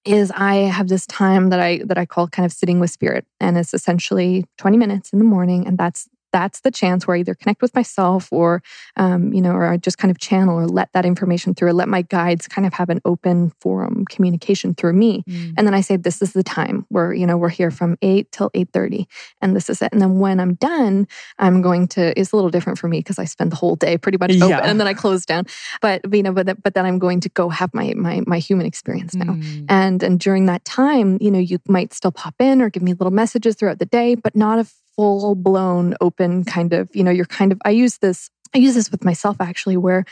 is 0.05 0.30
I 0.32 0.57
have 0.57 0.88
this 0.88 1.07
time 1.07 1.50
that 1.50 1.61
I 1.61 1.80
that 1.84 1.98
I 1.98 2.07
call 2.07 2.28
kind 2.28 2.44
of 2.46 2.52
sitting 2.52 2.80
with 2.80 2.90
spirit, 2.90 3.26
and 3.40 3.57
it's 3.57 3.74
essentially 3.74 4.46
twenty 4.59 4.76
minutes 4.76 5.12
in 5.12 5.18
the 5.18 5.24
morning, 5.24 5.66
and 5.66 5.78
that's 5.78 6.09
that's 6.37 6.61
the 6.66 6.70
chance 6.80 7.01
where 7.07 7.16
I 7.16 7.20
either 7.20 7.35
connect 7.41 7.62
with 7.62 7.74
myself 7.80 8.22
or 8.32 8.62
um, 9.03 9.32
you 9.37 9.41
know 9.45 9.53
or 9.59 9.64
I 9.72 9.76
just 9.87 9.99
kind 10.03 10.11
of 10.11 10.18
channel 10.18 10.55
or 10.61 10.66
let 10.66 10.89
that 10.95 11.05
information 11.12 11.55
through 11.55 11.68
or 11.68 11.72
let 11.82 11.89
my 11.97 12.03
guides 12.16 12.45
kind 12.55 12.66
of 12.68 12.72
have 12.74 12.91
an 12.95 13.01
open 13.12 13.37
forum 13.62 14.05
communication 14.14 14.74
through 14.74 14.95
me 15.05 15.12
Mm. 15.28 15.55
and 15.57 15.62
then 15.66 15.74
I 15.74 15.80
say, 15.89 15.97
this 15.97 16.20
is 16.20 16.32
the 16.32 16.43
time 16.43 16.76
where, 16.95 17.11
you 17.20 17.26
know, 17.28 17.37
we're 17.37 17.55
here 17.61 17.70
from 17.70 17.97
8 18.03 18.30
till 18.32 18.51
8.30 18.51 19.07
and 19.41 19.55
this 19.57 19.70
is 19.72 19.80
it. 19.85 19.91
And 19.93 20.01
then 20.03 20.18
when 20.18 20.41
I'm 20.41 20.55
done, 20.55 21.07
I'm 21.39 21.62
going 21.62 21.87
to, 21.95 22.03
it's 22.18 22.32
a 22.32 22.37
little 22.37 22.51
different 22.51 22.78
for 22.80 22.89
me 22.89 22.99
because 22.99 23.18
I 23.18 23.26
spend 23.26 23.53
the 23.53 23.57
whole 23.57 23.76
day 23.76 23.97
pretty 23.97 24.18
much 24.18 24.32
open 24.37 24.49
Yeah. 24.49 24.61
and 24.68 24.78
then 24.80 24.87
I 24.89 24.95
close 24.95 25.24
down. 25.24 25.45
But, 25.80 26.01
you 26.12 26.22
know, 26.24 26.32
but, 26.32 26.47
but 26.62 26.74
then 26.74 26.85
I'm 26.85 26.99
going 26.99 27.20
to 27.20 27.28
go 27.30 27.49
have 27.49 27.72
my, 27.72 27.95
my, 27.97 28.22
my 28.26 28.39
human 28.39 28.66
experience 28.66 29.14
now. 29.14 29.35
Mm. 29.35 29.66
And, 29.68 30.03
and 30.03 30.18
during 30.20 30.47
that 30.47 30.64
time, 30.64 31.18
you 31.20 31.30
know, 31.30 31.39
you 31.51 31.59
might 31.68 31.93
still 31.95 32.12
pop 32.12 32.35
in 32.41 32.61
or 32.61 32.68
give 32.70 32.82
me 32.82 32.93
little 32.93 33.12
messages 33.22 33.55
throughout 33.55 33.78
the 33.78 33.87
day, 33.87 34.14
but 34.16 34.35
not 34.35 34.59
a 34.59 34.66
full 34.97 35.34
blown 35.34 35.95
open 36.01 36.45
kind 36.45 36.72
of, 36.72 36.88
you 36.95 37.03
know, 37.05 37.11
you're 37.11 37.24
kind 37.26 37.53
of, 37.53 37.61
I 37.64 37.70
use 37.70 37.99
this, 37.99 38.30
I 38.55 38.59
use 38.59 38.74
this 38.74 38.90
with 38.90 39.05
myself 39.05 39.36
actually 39.40 39.76
where 39.76 40.05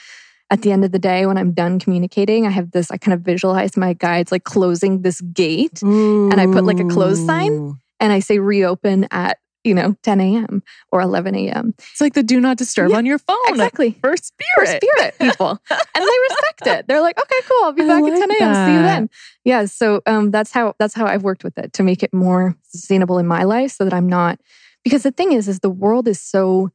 at 0.50 0.62
the 0.62 0.70
end 0.72 0.84
of 0.84 0.92
the 0.92 0.98
day, 0.98 1.24
when 1.24 1.38
I'm 1.38 1.52
done 1.52 1.78
communicating, 1.78 2.46
I 2.46 2.50
have 2.50 2.72
this, 2.72 2.90
I 2.90 2.98
kind 2.98 3.14
of 3.14 3.20
visualize 3.20 3.76
my 3.76 3.94
guides 3.94 4.30
like 4.30 4.44
closing 4.44 5.00
this 5.02 5.20
gate 5.22 5.80
and 5.82 6.34
I 6.40 6.46
put, 6.46 6.66
like, 6.66 6.78
a 6.80 6.84
close 6.84 7.24
sign. 7.24 7.76
And 8.00 8.12
I 8.12 8.18
say 8.18 8.38
reopen 8.38 9.06
at, 9.12 9.38
you 9.64 9.74
know, 9.74 9.96
10 10.02 10.20
a.m. 10.20 10.62
or 10.90 11.00
11 11.00 11.36
a.m. 11.36 11.72
It's 11.92 12.00
like 12.00 12.14
the 12.14 12.22
do 12.24 12.40
not 12.40 12.56
disturb 12.58 12.90
Yeah, 12.90 12.96
on 12.98 13.06
your 13.06 13.18
phone. 13.18 13.36
Exactly. 13.46 13.92
For 14.02 14.10
For 14.10 14.16
spirit. 14.16 14.82
spirit 14.82 15.14
people. 15.20 15.58
and 15.70 15.78
they 15.94 16.18
respect 16.28 16.66
it. 16.66 16.88
They're 16.88 17.00
like, 17.00 17.16
okay, 17.18 17.40
cool. 17.48 17.64
I'll 17.64 17.72
be 17.72 17.86
back 17.86 18.02
like 18.02 18.12
at 18.12 18.18
10 18.18 18.30
a.m. 18.32 18.54
See 18.66 18.72
you 18.74 18.82
then. 18.82 19.10
Yeah. 19.44 19.64
So 19.66 20.02
um, 20.06 20.32
that's 20.32 20.50
how 20.50 20.74
that's 20.80 20.94
how 20.94 21.06
I've 21.06 21.22
worked 21.22 21.44
with 21.44 21.56
it 21.58 21.72
to 21.74 21.82
make 21.84 22.02
it 22.02 22.12
more 22.12 22.56
sustainable 22.64 23.18
in 23.18 23.26
my 23.26 23.44
life 23.44 23.70
so 23.70 23.84
that 23.84 23.94
I'm 23.94 24.08
not 24.08 24.40
because 24.84 25.02
the 25.02 25.10
thing 25.12 25.32
is, 25.32 25.48
is 25.48 25.60
the 25.60 25.70
world 25.70 26.08
is 26.08 26.20
so, 26.20 26.70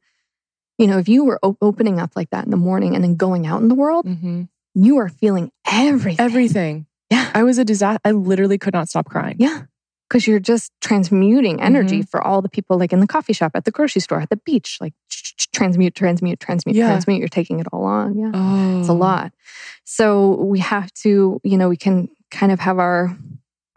you 0.78 0.86
know, 0.86 0.98
if 0.98 1.08
you 1.08 1.24
were 1.24 1.38
op- 1.42 1.58
opening 1.60 1.98
up 2.00 2.12
like 2.16 2.30
that 2.30 2.44
in 2.44 2.50
the 2.50 2.56
morning 2.56 2.94
and 2.94 3.02
then 3.04 3.16
going 3.16 3.46
out 3.46 3.60
in 3.62 3.68
the 3.68 3.74
world, 3.74 4.06
Mhm. 4.06 4.48
you 4.74 4.96
are 4.98 5.08
feeling 5.08 5.50
everything. 5.70 6.24
Everything. 6.24 6.86
Yeah. 7.10 7.30
I 7.34 7.42
was 7.42 7.58
a 7.58 7.64
disaster. 7.64 8.00
I 8.04 8.12
literally 8.12 8.58
could 8.58 8.74
not 8.74 8.88
stop 8.88 9.06
crying. 9.06 9.36
Yeah. 9.38 9.62
Because 10.08 10.26
you're 10.26 10.40
just 10.40 10.72
transmuting 10.80 11.60
energy 11.60 11.98
Mm-hmm. 11.98 12.06
for 12.10 12.22
all 12.26 12.40
the 12.40 12.48
people, 12.48 12.78
like 12.78 12.92
in 12.94 13.00
the 13.00 13.06
coffee 13.06 13.32
shop, 13.34 13.52
at 13.54 13.64
the 13.64 13.70
grocery 13.70 14.00
store, 14.00 14.20
at 14.20 14.30
the 14.30 14.36
beach, 14.36 14.78
like 14.80 14.94
transmute, 15.52 15.94
transmute, 15.94 16.40
transmute, 16.40 16.76
Yeah. 16.76 16.86
transmute. 16.88 17.18
You're 17.18 17.28
taking 17.28 17.60
it 17.60 17.66
all 17.72 17.84
on. 17.84 18.16
Yeah. 18.18 18.30
Oh. 18.32 18.80
It's 18.80 18.88
a 18.88 18.94
lot. 18.94 19.32
So 19.84 20.34
we 20.42 20.60
have 20.60 20.92
to, 21.02 21.40
you 21.44 21.58
know, 21.58 21.68
we 21.68 21.76
can 21.76 22.08
kind 22.30 22.52
of 22.52 22.60
have 22.60 22.78
our 22.78 23.16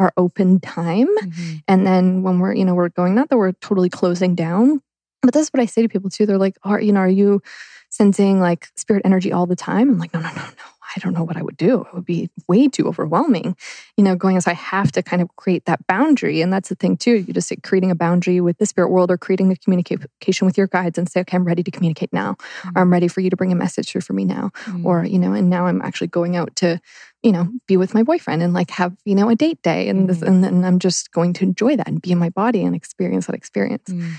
our 0.02 0.12
open 0.18 0.60
time. 0.60 1.08
Mhm. 1.24 1.64
And 1.68 1.86
then 1.86 2.24
when 2.24 2.40
we're, 2.40 2.54
you 2.56 2.66
know, 2.66 2.74
we're 2.74 2.90
going, 2.90 3.14
not 3.16 3.30
that 3.30 3.38
we're 3.38 3.52
totally 3.54 3.90
closing 3.90 4.36
down, 4.36 4.82
but 5.22 5.34
that's 5.34 5.50
what 5.50 5.62
I 5.62 5.66
say 5.68 5.82
to 5.84 5.88
people 5.90 6.10
too. 6.10 6.26
They're 6.26 6.38
like, 6.38 6.58
are, 6.64 6.82
you 6.82 6.92
know, 6.92 7.02
are 7.02 7.08
you 7.10 7.42
sensing 7.90 8.40
like 8.40 8.68
spirit 8.76 9.04
energy 9.06 9.32
all 9.32 9.46
the 9.46 9.56
time? 9.56 9.90
I'm 9.92 10.00
like, 10.00 10.14
no, 10.14 10.22
no, 10.22 10.30
no, 10.30 10.42
no. 10.42 10.52
I 10.96 11.00
don't 11.00 11.14
know 11.14 11.24
what 11.24 11.38
I 11.38 11.42
would 11.42 11.58
do. 11.58 11.82
It 11.82 11.94
would 11.94 12.06
be 12.06 12.30
way 12.48 12.68
too 12.68 12.88
overwhelming, 12.88 13.56
you 13.98 14.04
know, 14.04 14.16
going 14.16 14.36
as 14.38 14.48
I 14.48 14.54
have 14.54 14.92
to 14.94 15.02
kind 15.04 15.22
of 15.22 15.34
create 15.38 15.66
that 15.66 15.86
boundary. 15.88 16.42
And 16.42 16.52
that's 16.52 16.70
the 16.70 16.76
thing 16.76 16.98
too. 16.98 17.14
You 17.14 17.34
just 17.34 17.48
say 17.48 17.56
creating 17.58 17.92
a 17.92 17.96
boundary 17.96 18.42
with 18.42 18.58
the 18.58 18.66
spirit 18.66 18.90
world 18.90 19.10
or 19.12 19.18
creating 19.18 19.52
a 19.52 19.56
communication 19.56 20.46
with 20.46 20.58
your 20.58 20.68
guides 20.68 20.98
and 20.98 21.10
say, 21.10 21.22
okay, 21.22 21.38
I'm 21.38 21.46
ready 21.46 21.64
to 21.64 21.72
communicate 21.72 22.12
now, 22.14 22.36
or 22.76 22.82
I'm 22.82 22.92
ready 22.92 23.08
for 23.08 23.22
you 23.22 23.30
to 23.30 23.36
bring 23.38 23.52
a 23.52 23.56
message 23.56 23.90
through 23.90 24.02
for 24.02 24.14
me 24.14 24.26
now 24.26 24.52
Mm. 24.68 24.86
or 24.86 25.06
you 25.06 25.18
know 25.18 25.34
and 25.34 25.50
now 25.50 25.66
i'm 25.66 25.82
actually 25.82 26.08
going 26.08 26.36
out 26.36 26.56
to 26.58 26.80
you 27.24 27.32
know 27.32 27.48
be 27.68 27.78
with 27.78 27.94
my 27.94 28.04
boyfriend 28.04 28.44
and 28.44 28.54
like 28.54 28.70
have 28.72 28.94
you 29.06 29.16
know 29.16 29.30
a 29.30 29.36
date 29.36 29.62
day 29.62 29.88
and 29.90 30.10
this 30.10 30.20
Mhm. 30.20 30.28
and 30.28 30.44
then 30.44 30.64
i'm 30.66 30.78
just 30.78 31.12
going 31.12 31.34
to 31.34 31.44
enjoy 31.44 31.76
that 31.76 31.88
and 31.88 32.02
be 32.02 32.12
in 32.12 32.18
my 32.20 32.30
body 32.30 32.64
and 32.64 32.76
experience 32.76 33.26
that 33.28 33.36
experience 33.36 33.88
Mm. 33.90 34.12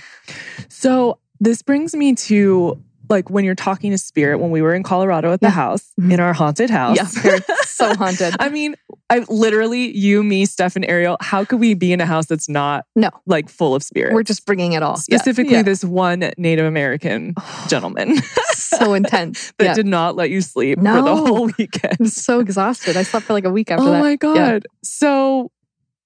So 0.68 1.18
this 1.40 1.62
brings 1.62 1.94
me 1.94 2.14
to 2.14 2.80
like 3.12 3.30
when 3.30 3.44
you're 3.44 3.54
talking 3.54 3.92
to 3.92 3.98
spirit 3.98 4.38
when 4.40 4.50
we 4.50 4.60
were 4.62 4.74
in 4.74 4.82
Colorado 4.82 5.32
at 5.32 5.40
the 5.40 5.46
Yeah. 5.46 5.50
house 5.52 5.92
Mhm. 6.00 6.12
in 6.14 6.18
our 6.20 6.32
haunted 6.32 6.70
house. 6.70 6.96
yeah 6.96 7.38
so 7.64 7.94
haunted 8.02 8.34
I 8.40 8.48
mean, 8.48 8.74
I 9.10 9.20
literally, 9.28 9.96
you, 9.96 10.22
me, 10.24 10.46
Steph, 10.46 10.74
and 10.74 10.84
Ariel, 10.88 11.16
how 11.20 11.44
could 11.44 11.60
we 11.60 11.74
be 11.74 11.92
in 11.92 12.00
a 12.00 12.06
house 12.06 12.26
that's 12.26 12.48
not 12.48 12.86
No. 12.96 13.10
like 13.26 13.48
full 13.48 13.74
of 13.76 13.82
spirits? 13.84 14.14
we're 14.14 14.22
just 14.24 14.44
bringing 14.46 14.72
it 14.72 14.82
all 14.82 14.96
specifically 14.96 15.52
Yeah. 15.54 15.62
this 15.62 15.84
one 15.84 16.32
Native 16.38 16.66
American 16.66 17.34
gentleman 17.68 18.16
so 18.54 18.94
intense 18.94 19.52
that 19.58 19.76
did 19.76 19.86
not 19.86 20.16
let 20.16 20.30
you 20.30 20.40
sleep 20.40 20.78
for 20.78 20.84
the 21.02 21.16
whole 21.16 21.50
weekend. 21.58 21.96
i'm 22.00 22.06
so 22.06 22.40
exhausted 22.40 22.96
i 22.96 23.02
slept 23.02 23.26
for 23.26 23.34
like 23.34 23.44
a 23.44 23.50
week 23.50 23.70
after 23.70 23.84
oh 23.86 23.92
that 23.92 24.00
my 24.00 24.16
god! 24.16 24.64
So 24.82 25.50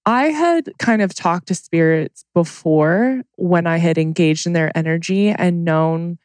I 0.09 0.26
had 0.28 0.70
kind 0.78 1.02
of 1.02 1.12
talked 1.14 1.48
to 1.48 1.54
spirits 1.57 2.24
before 2.32 3.22
when 3.38 3.66
I 3.66 3.78
had 3.78 3.98
engaged 3.98 4.46
in 4.46 4.52
their 4.52 4.70
energy 4.78 5.30
and 5.30 5.64
known 5.64 6.18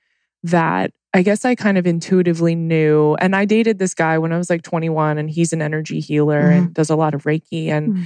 that 0.43 0.91
I 1.13 1.23
guess 1.23 1.43
I 1.43 1.55
kind 1.55 1.77
of 1.77 1.85
intuitively 1.85 2.55
knew. 2.55 3.15
And 3.15 3.35
I 3.35 3.43
dated 3.45 3.79
this 3.79 3.93
guy 3.93 4.17
when 4.17 4.31
I 4.31 4.37
was 4.37 4.49
like 4.49 4.61
21, 4.61 5.17
and 5.17 5.29
he's 5.29 5.51
an 5.51 5.61
energy 5.61 5.99
healer 5.99 6.49
and 6.49 6.73
does 6.73 6.89
a 6.89 6.95
lot 6.95 7.13
of 7.13 7.23
Reiki. 7.23 7.67
And 7.67 7.93
Mhm. 7.93 8.05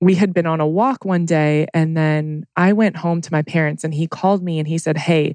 we 0.00 0.14
had 0.14 0.32
been 0.32 0.46
on 0.46 0.60
a 0.60 0.66
walk 0.66 1.04
one 1.04 1.26
day, 1.26 1.66
and 1.74 1.96
then 1.96 2.46
I 2.56 2.72
went 2.72 2.96
home 2.96 3.20
to 3.20 3.32
my 3.32 3.42
parents, 3.42 3.84
and 3.84 3.92
he 3.92 4.06
called 4.06 4.42
me 4.42 4.58
and 4.58 4.66
he 4.66 4.78
said, 4.78 4.96
Hey, 4.96 5.34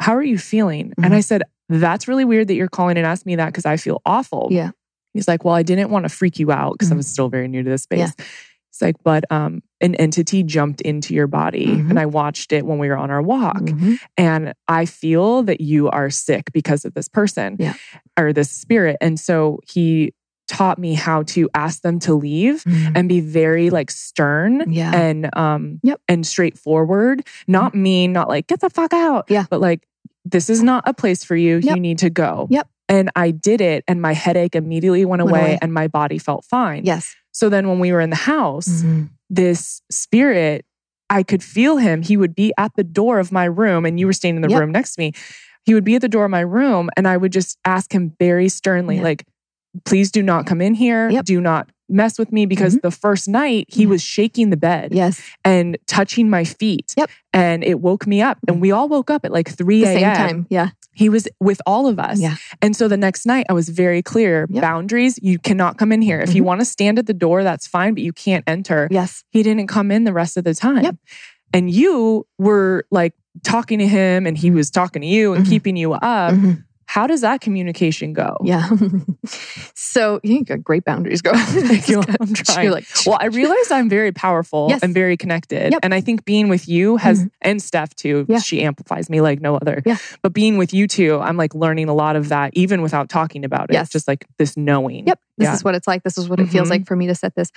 how 0.00 0.14
are 0.14 0.22
you 0.22 0.36
feeling? 0.38 0.92
And 0.98 1.12
Mhm. 1.12 1.16
I 1.16 1.20
said, 1.20 1.42
That's 1.70 2.08
really 2.08 2.24
weird 2.24 2.48
that 2.48 2.54
you're 2.54 2.68
calling 2.68 2.96
and 2.98 3.06
asking 3.06 3.30
me 3.30 3.36
that 3.36 3.46
because 3.46 3.64
I 3.64 3.76
feel 3.76 4.02
awful. 4.04 4.48
Yeah. 4.50 4.72
He's 5.14 5.28
like, 5.28 5.44
Well, 5.44 5.54
I 5.54 5.62
didn't 5.62 5.90
want 5.90 6.04
to 6.04 6.08
freak 6.08 6.38
you 6.38 6.50
out 6.52 6.72
because 6.72 6.90
I 6.90 6.94
Mhm. 6.94 6.98
was 6.98 7.06
still 7.06 7.28
very 7.28 7.46
new 7.48 7.62
to 7.62 7.70
this 7.70 7.82
space. 7.84 7.98
Yeah. 8.18 8.24
He's 8.72 8.82
like, 8.82 8.96
But 9.04 9.24
um, 9.30 9.62
an 9.80 9.94
entity 9.96 10.42
jumped 10.42 10.80
into 10.82 11.14
your 11.14 11.26
body, 11.26 11.66
Mhm. 11.66 11.90
and 11.90 11.98
I 11.98 12.06
watched 12.06 12.52
it 12.52 12.64
when 12.66 12.78
we 12.78 12.88
were 12.88 12.96
on 12.96 13.10
our 13.10 13.22
walk. 13.22 13.60
Mhm. 13.62 13.98
And 14.16 14.54
I 14.68 14.84
feel 14.84 15.42
that 15.44 15.60
you 15.60 15.88
are 15.90 16.10
sick 16.10 16.52
because 16.52 16.84
of 16.84 16.94
this 16.94 17.08
person 17.08 17.56
Yeah. 17.58 17.74
or 18.18 18.32
this 18.32 18.50
spirit. 18.50 18.96
And 19.00 19.18
so 19.18 19.58
he 19.66 20.12
taught 20.48 20.78
me 20.78 20.94
how 20.94 21.22
to 21.22 21.48
ask 21.54 21.82
them 21.82 21.98
to 22.00 22.12
leave 22.12 22.64
Mhm. 22.64 22.92
and 22.96 23.08
be 23.08 23.20
very 23.20 23.70
like 23.70 23.88
stern 23.90 24.64
yeah 24.66 24.90
and 24.92 25.30
um 25.36 25.78
Yep. 25.84 26.00
and 26.08 26.26
straightforward, 26.26 27.22
not 27.46 27.74
mean, 27.74 28.12
not 28.12 28.28
like 28.28 28.48
get 28.48 28.58
the 28.60 28.68
fuck 28.70 28.92
out. 28.92 29.26
Yeah. 29.28 29.44
But 29.48 29.60
like 29.60 29.86
this 30.24 30.50
is 30.50 30.62
not 30.62 30.82
a 30.86 30.92
place 30.92 31.24
for 31.24 31.36
you. 31.36 31.58
Yep. 31.62 31.76
You 31.76 31.80
need 31.80 31.98
to 31.98 32.10
go. 32.10 32.46
Yep. 32.50 32.68
And 32.88 33.10
I 33.14 33.30
did 33.30 33.60
it 33.60 33.84
and 33.86 34.02
my 34.02 34.12
headache 34.12 34.54
immediately 34.56 35.04
went, 35.04 35.22
Went 35.22 35.30
away, 35.30 35.40
away. 35.40 35.58
and 35.62 35.72
my 35.72 35.86
body 35.86 36.18
felt 36.18 36.44
fine. 36.44 36.82
yes 36.84 37.14
So 37.32 37.48
then 37.48 37.68
when 37.68 37.78
we 37.78 37.92
were 37.92 38.00
in 38.00 38.10
the 38.10 38.16
house, 38.16 38.68
Mhm. 38.82 39.10
this 39.28 39.82
spirit, 39.90 40.64
I 41.08 41.22
could 41.22 41.42
feel 41.42 41.76
him. 41.78 42.02
He 42.02 42.16
would 42.16 42.34
be 42.34 42.52
at 42.58 42.72
the 42.76 42.84
door 42.84 43.18
of 43.18 43.32
my 43.32 43.44
room 43.44 43.84
and 43.84 43.98
you 43.98 44.06
were 44.06 44.12
staying 44.12 44.36
in 44.36 44.42
the 44.42 44.48
Yep. 44.50 44.60
room 44.60 44.72
next 44.72 44.94
to 44.94 45.00
me. 45.00 45.12
he 45.66 45.74
would 45.74 45.84
be 45.84 45.94
at 45.94 46.00
the 46.00 46.08
door 46.08 46.24
of 46.24 46.30
my 46.30 46.40
room 46.40 46.88
and 46.96 47.06
I 47.06 47.18
would 47.18 47.32
just 47.32 47.58
ask 47.66 47.92
him 47.94 48.14
very 48.18 48.48
sternly, 48.48 48.96
Yeah. 48.96 49.02
like, 49.02 49.24
please 49.84 50.10
do 50.10 50.22
not 50.22 50.46
come 50.46 50.62
in 50.62 50.72
here. 50.72 51.10
Yep. 51.10 51.24
Do 51.26 51.40
not 51.40 51.68
mess 51.90 52.18
with 52.18 52.32
me 52.32 52.46
because 52.46 52.76
Mhm. 52.76 52.82
the 52.82 52.90
first 52.90 53.28
night 53.28 53.66
he 53.68 53.82
Yeah. 53.82 53.88
was 53.88 54.02
shaking 54.02 54.50
the 54.50 54.56
bed 54.56 54.92
Yes. 54.92 55.20
and 55.44 55.76
touching 55.86 56.30
my 56.30 56.44
feet. 56.44 56.94
Yep. 56.96 57.10
And 57.32 57.62
it 57.64 57.80
woke 57.80 58.06
me 58.06 58.22
up. 58.22 58.38
And 58.48 58.60
we 58.60 58.70
all 58.70 58.88
woke 58.88 59.10
up 59.10 59.24
at 59.24 59.32
like 59.32 59.48
3 59.48 59.80
The 59.80 59.86
same 59.86 60.02
time. 60.16 60.46
Yeah. 60.50 60.70
He 60.92 61.08
was 61.08 61.28
with 61.40 61.60
all 61.66 61.86
of 61.86 61.98
us. 61.98 62.20
Yeah. 62.20 62.36
And 62.60 62.74
so 62.74 62.88
the 62.88 62.96
next 62.96 63.24
night 63.26 63.46
I 63.48 63.52
was 63.52 63.68
very 63.68 64.02
clear 64.02 64.46
Yep. 64.50 64.60
boundaries. 64.62 65.18
You 65.22 65.38
cannot 65.38 65.78
come 65.78 65.92
in 65.92 66.02
here. 66.02 66.20
If 66.20 66.34
you 66.34 66.42
Mhm. 66.42 66.46
want 66.46 66.60
to 66.60 66.64
stand 66.64 66.98
at 66.98 67.06
the 67.06 67.14
door, 67.14 67.42
that's 67.44 67.66
fine, 67.66 67.94
but 67.94 68.02
you 68.02 68.12
can't 68.12 68.44
enter. 68.46 68.88
Yes. 68.90 69.22
He 69.30 69.42
didn't 69.42 69.68
come 69.68 69.90
in 69.90 70.04
the 70.04 70.12
rest 70.12 70.36
of 70.36 70.44
the 70.44 70.54
time. 70.54 70.82
Yep. 70.82 70.96
And 71.52 71.70
you 71.70 72.26
were 72.38 72.84
like 72.90 73.14
talking 73.44 73.78
to 73.78 73.86
him 73.86 74.26
and 74.26 74.36
he 74.36 74.50
was 74.50 74.70
talking 74.70 75.02
to 75.02 75.08
you 75.08 75.32
and 75.34 75.44
Mhm. 75.46 75.48
keeping 75.48 75.76
you 75.76 75.92
up. 75.92 76.34
How 76.90 77.06
does 77.06 77.20
that 77.20 77.40
communication 77.40 78.12
go? 78.12 78.36
Yeah. 78.42 78.68
so 79.76 80.18
you 80.24 80.42
got 80.44 80.64
great 80.64 80.84
boundaries 80.84 81.22
going. 81.22 81.38
Thank 81.38 81.88
you. 81.88 82.02
I'm 82.20 82.34
trying. 82.34 82.64
You're 82.64 82.72
like, 82.72 82.86
Well, 83.06 83.16
I 83.20 83.26
realized 83.26 83.70
I'm 83.70 83.88
very 83.88 84.10
powerful 84.10 84.66
Yes. 84.70 84.82
and 84.82 84.92
very 84.92 85.16
connected. 85.16 85.70
Yep. 85.72 85.80
And 85.84 85.94
I 85.94 86.00
think 86.00 86.24
being 86.24 86.48
with 86.48 86.68
you 86.68 86.96
has, 86.96 87.22
Mhm. 87.24 87.30
and 87.42 87.62
Steph 87.62 87.94
too, 87.94 88.26
Yeah. 88.28 88.40
she 88.40 88.62
amplifies 88.62 89.08
me 89.08 89.20
like 89.20 89.40
no 89.40 89.54
other. 89.56 89.82
Yeah. 89.86 89.98
But 90.22 90.32
being 90.32 90.58
with 90.58 90.74
you 90.74 90.88
two, 90.88 91.20
I'm 91.20 91.36
like 91.36 91.54
learning 91.54 91.88
a 91.88 91.94
lot 91.94 92.16
of 92.16 92.28
that, 92.30 92.50
even 92.54 92.82
without 92.82 93.08
talking 93.08 93.44
about 93.44 93.70
it. 93.70 93.74
Yes. 93.74 93.88
Just 93.90 94.08
like 94.08 94.26
this 94.38 94.56
knowing. 94.56 95.06
Yep. 95.06 95.20
This 95.38 95.46
Yeah. 95.46 95.54
is 95.54 95.62
what 95.62 95.76
it's 95.76 95.86
like. 95.86 96.02
This 96.02 96.18
is 96.18 96.28
what 96.28 96.40
it 96.40 96.48
feels 96.48 96.66
Mhm. 96.66 96.72
like 96.72 96.86
for 96.88 96.96
me 96.96 97.06
to 97.06 97.14
set 97.14 97.36
this. 97.36 97.52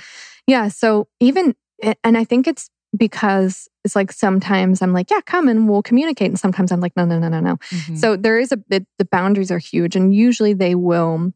Yeah. 0.45 0.67
So 0.67 1.07
even, 1.19 1.55
and 2.03 2.17
I 2.17 2.23
think 2.23 2.47
it's 2.47 2.69
because 2.95 3.67
it's 3.83 3.95
like 3.95 4.11
sometimes 4.11 4.81
I'm 4.81 4.93
like, 4.93 5.09
yeah, 5.11 5.21
come 5.25 5.47
and 5.47 5.67
we'll 5.67 5.81
communicate. 5.81 6.29
And 6.29 6.39
sometimes 6.39 6.71
I'm 6.71 6.79
like, 6.79 6.95
no, 6.95 7.05
no, 7.05 7.19
no, 7.19 7.27
no, 7.29 7.39
no. 7.39 7.57
Mhm. 7.71 7.97
So 7.97 8.15
there 8.15 8.39
is 8.39 8.51
a 8.51 8.57
bit, 8.57 8.85
the 8.97 9.05
boundaries 9.05 9.51
are 9.51 9.57
huge 9.57 9.95
and 9.95 10.13
usually 10.13 10.53
they 10.53 10.75
will, 10.75 11.33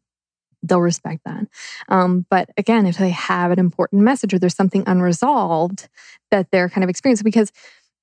they'll 0.62 0.80
respect 0.80 1.22
that. 1.24 1.46
Um, 1.88 2.26
but 2.30 2.50
again, 2.56 2.86
if 2.86 2.96
they 2.96 3.10
have 3.10 3.50
an 3.50 3.58
important 3.58 4.02
message 4.02 4.32
or 4.34 4.38
there's 4.38 4.54
something 4.56 4.84
unresolved 4.86 5.88
that 6.30 6.50
they're 6.50 6.68
kind 6.68 6.84
of 6.84 6.90
experiencing, 6.90 7.24
because, 7.24 7.52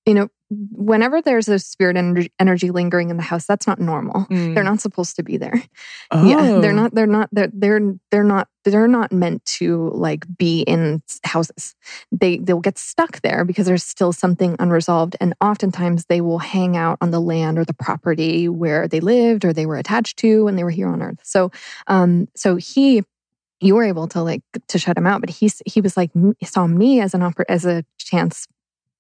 you 0.05 0.13
know, 0.13 0.29
whenever 0.49 1.21
there's 1.21 1.49
a 1.49 1.57
spirit 1.57 1.97
energy, 1.97 2.31
energy 2.39 2.69
lingering 2.69 3.09
in 3.09 3.17
the 3.17 3.23
house, 3.23 3.45
that's 3.47 3.65
not 3.65 3.79
normal. 3.79 4.25
Mm. 4.25 4.53
They're 4.53 4.63
not 4.63 4.79
supposed 4.79 5.15
to 5.15 5.23
be 5.23 5.37
there. 5.37 5.61
Oh. 6.11 6.23
Yeah, 6.23 6.59
they're 6.59 6.73
not. 6.73 6.93
They're 6.93 7.07
not. 7.07 7.29
They're 7.31 7.49
they're 7.51 7.95
they're 8.11 8.23
not. 8.23 8.47
They're 8.63 8.87
not 8.87 9.11
meant 9.11 9.43
to 9.45 9.89
like 9.89 10.25
be 10.37 10.61
in 10.61 11.01
houses. 11.23 11.75
They 12.11 12.37
they'll 12.37 12.59
get 12.59 12.77
stuck 12.77 13.21
there 13.21 13.43
because 13.43 13.65
there's 13.65 13.83
still 13.83 14.13
something 14.13 14.55
unresolved, 14.59 15.15
and 15.19 15.33
oftentimes 15.41 16.05
they 16.05 16.21
will 16.21 16.39
hang 16.39 16.77
out 16.77 16.99
on 17.01 17.09
the 17.09 17.19
land 17.19 17.57
or 17.57 17.65
the 17.65 17.73
property 17.73 18.47
where 18.47 18.87
they 18.87 18.99
lived 18.99 19.45
or 19.45 19.53
they 19.53 19.65
were 19.65 19.77
attached 19.77 20.17
to 20.17 20.45
when 20.45 20.55
they 20.55 20.63
were 20.63 20.69
here 20.69 20.87
on 20.87 21.01
Earth. 21.01 21.19
So, 21.23 21.51
um, 21.87 22.27
so 22.35 22.55
he. 22.55 23.03
You 23.61 23.75
were 23.75 23.85
able 23.85 24.09
to 24.09 24.21
like 24.21 24.41
to 24.67 24.77
shut 24.77 24.97
him 24.97 25.07
out, 25.07 25.21
but 25.21 25.29
he 25.29 25.49
he 25.65 25.79
was 25.79 25.95
like 25.95 26.11
he 26.39 26.45
saw 26.45 26.67
me 26.67 26.99
as 26.99 27.13
an 27.13 27.21
oppor- 27.21 27.45
as 27.47 27.65
a 27.65 27.85
chance 27.97 28.45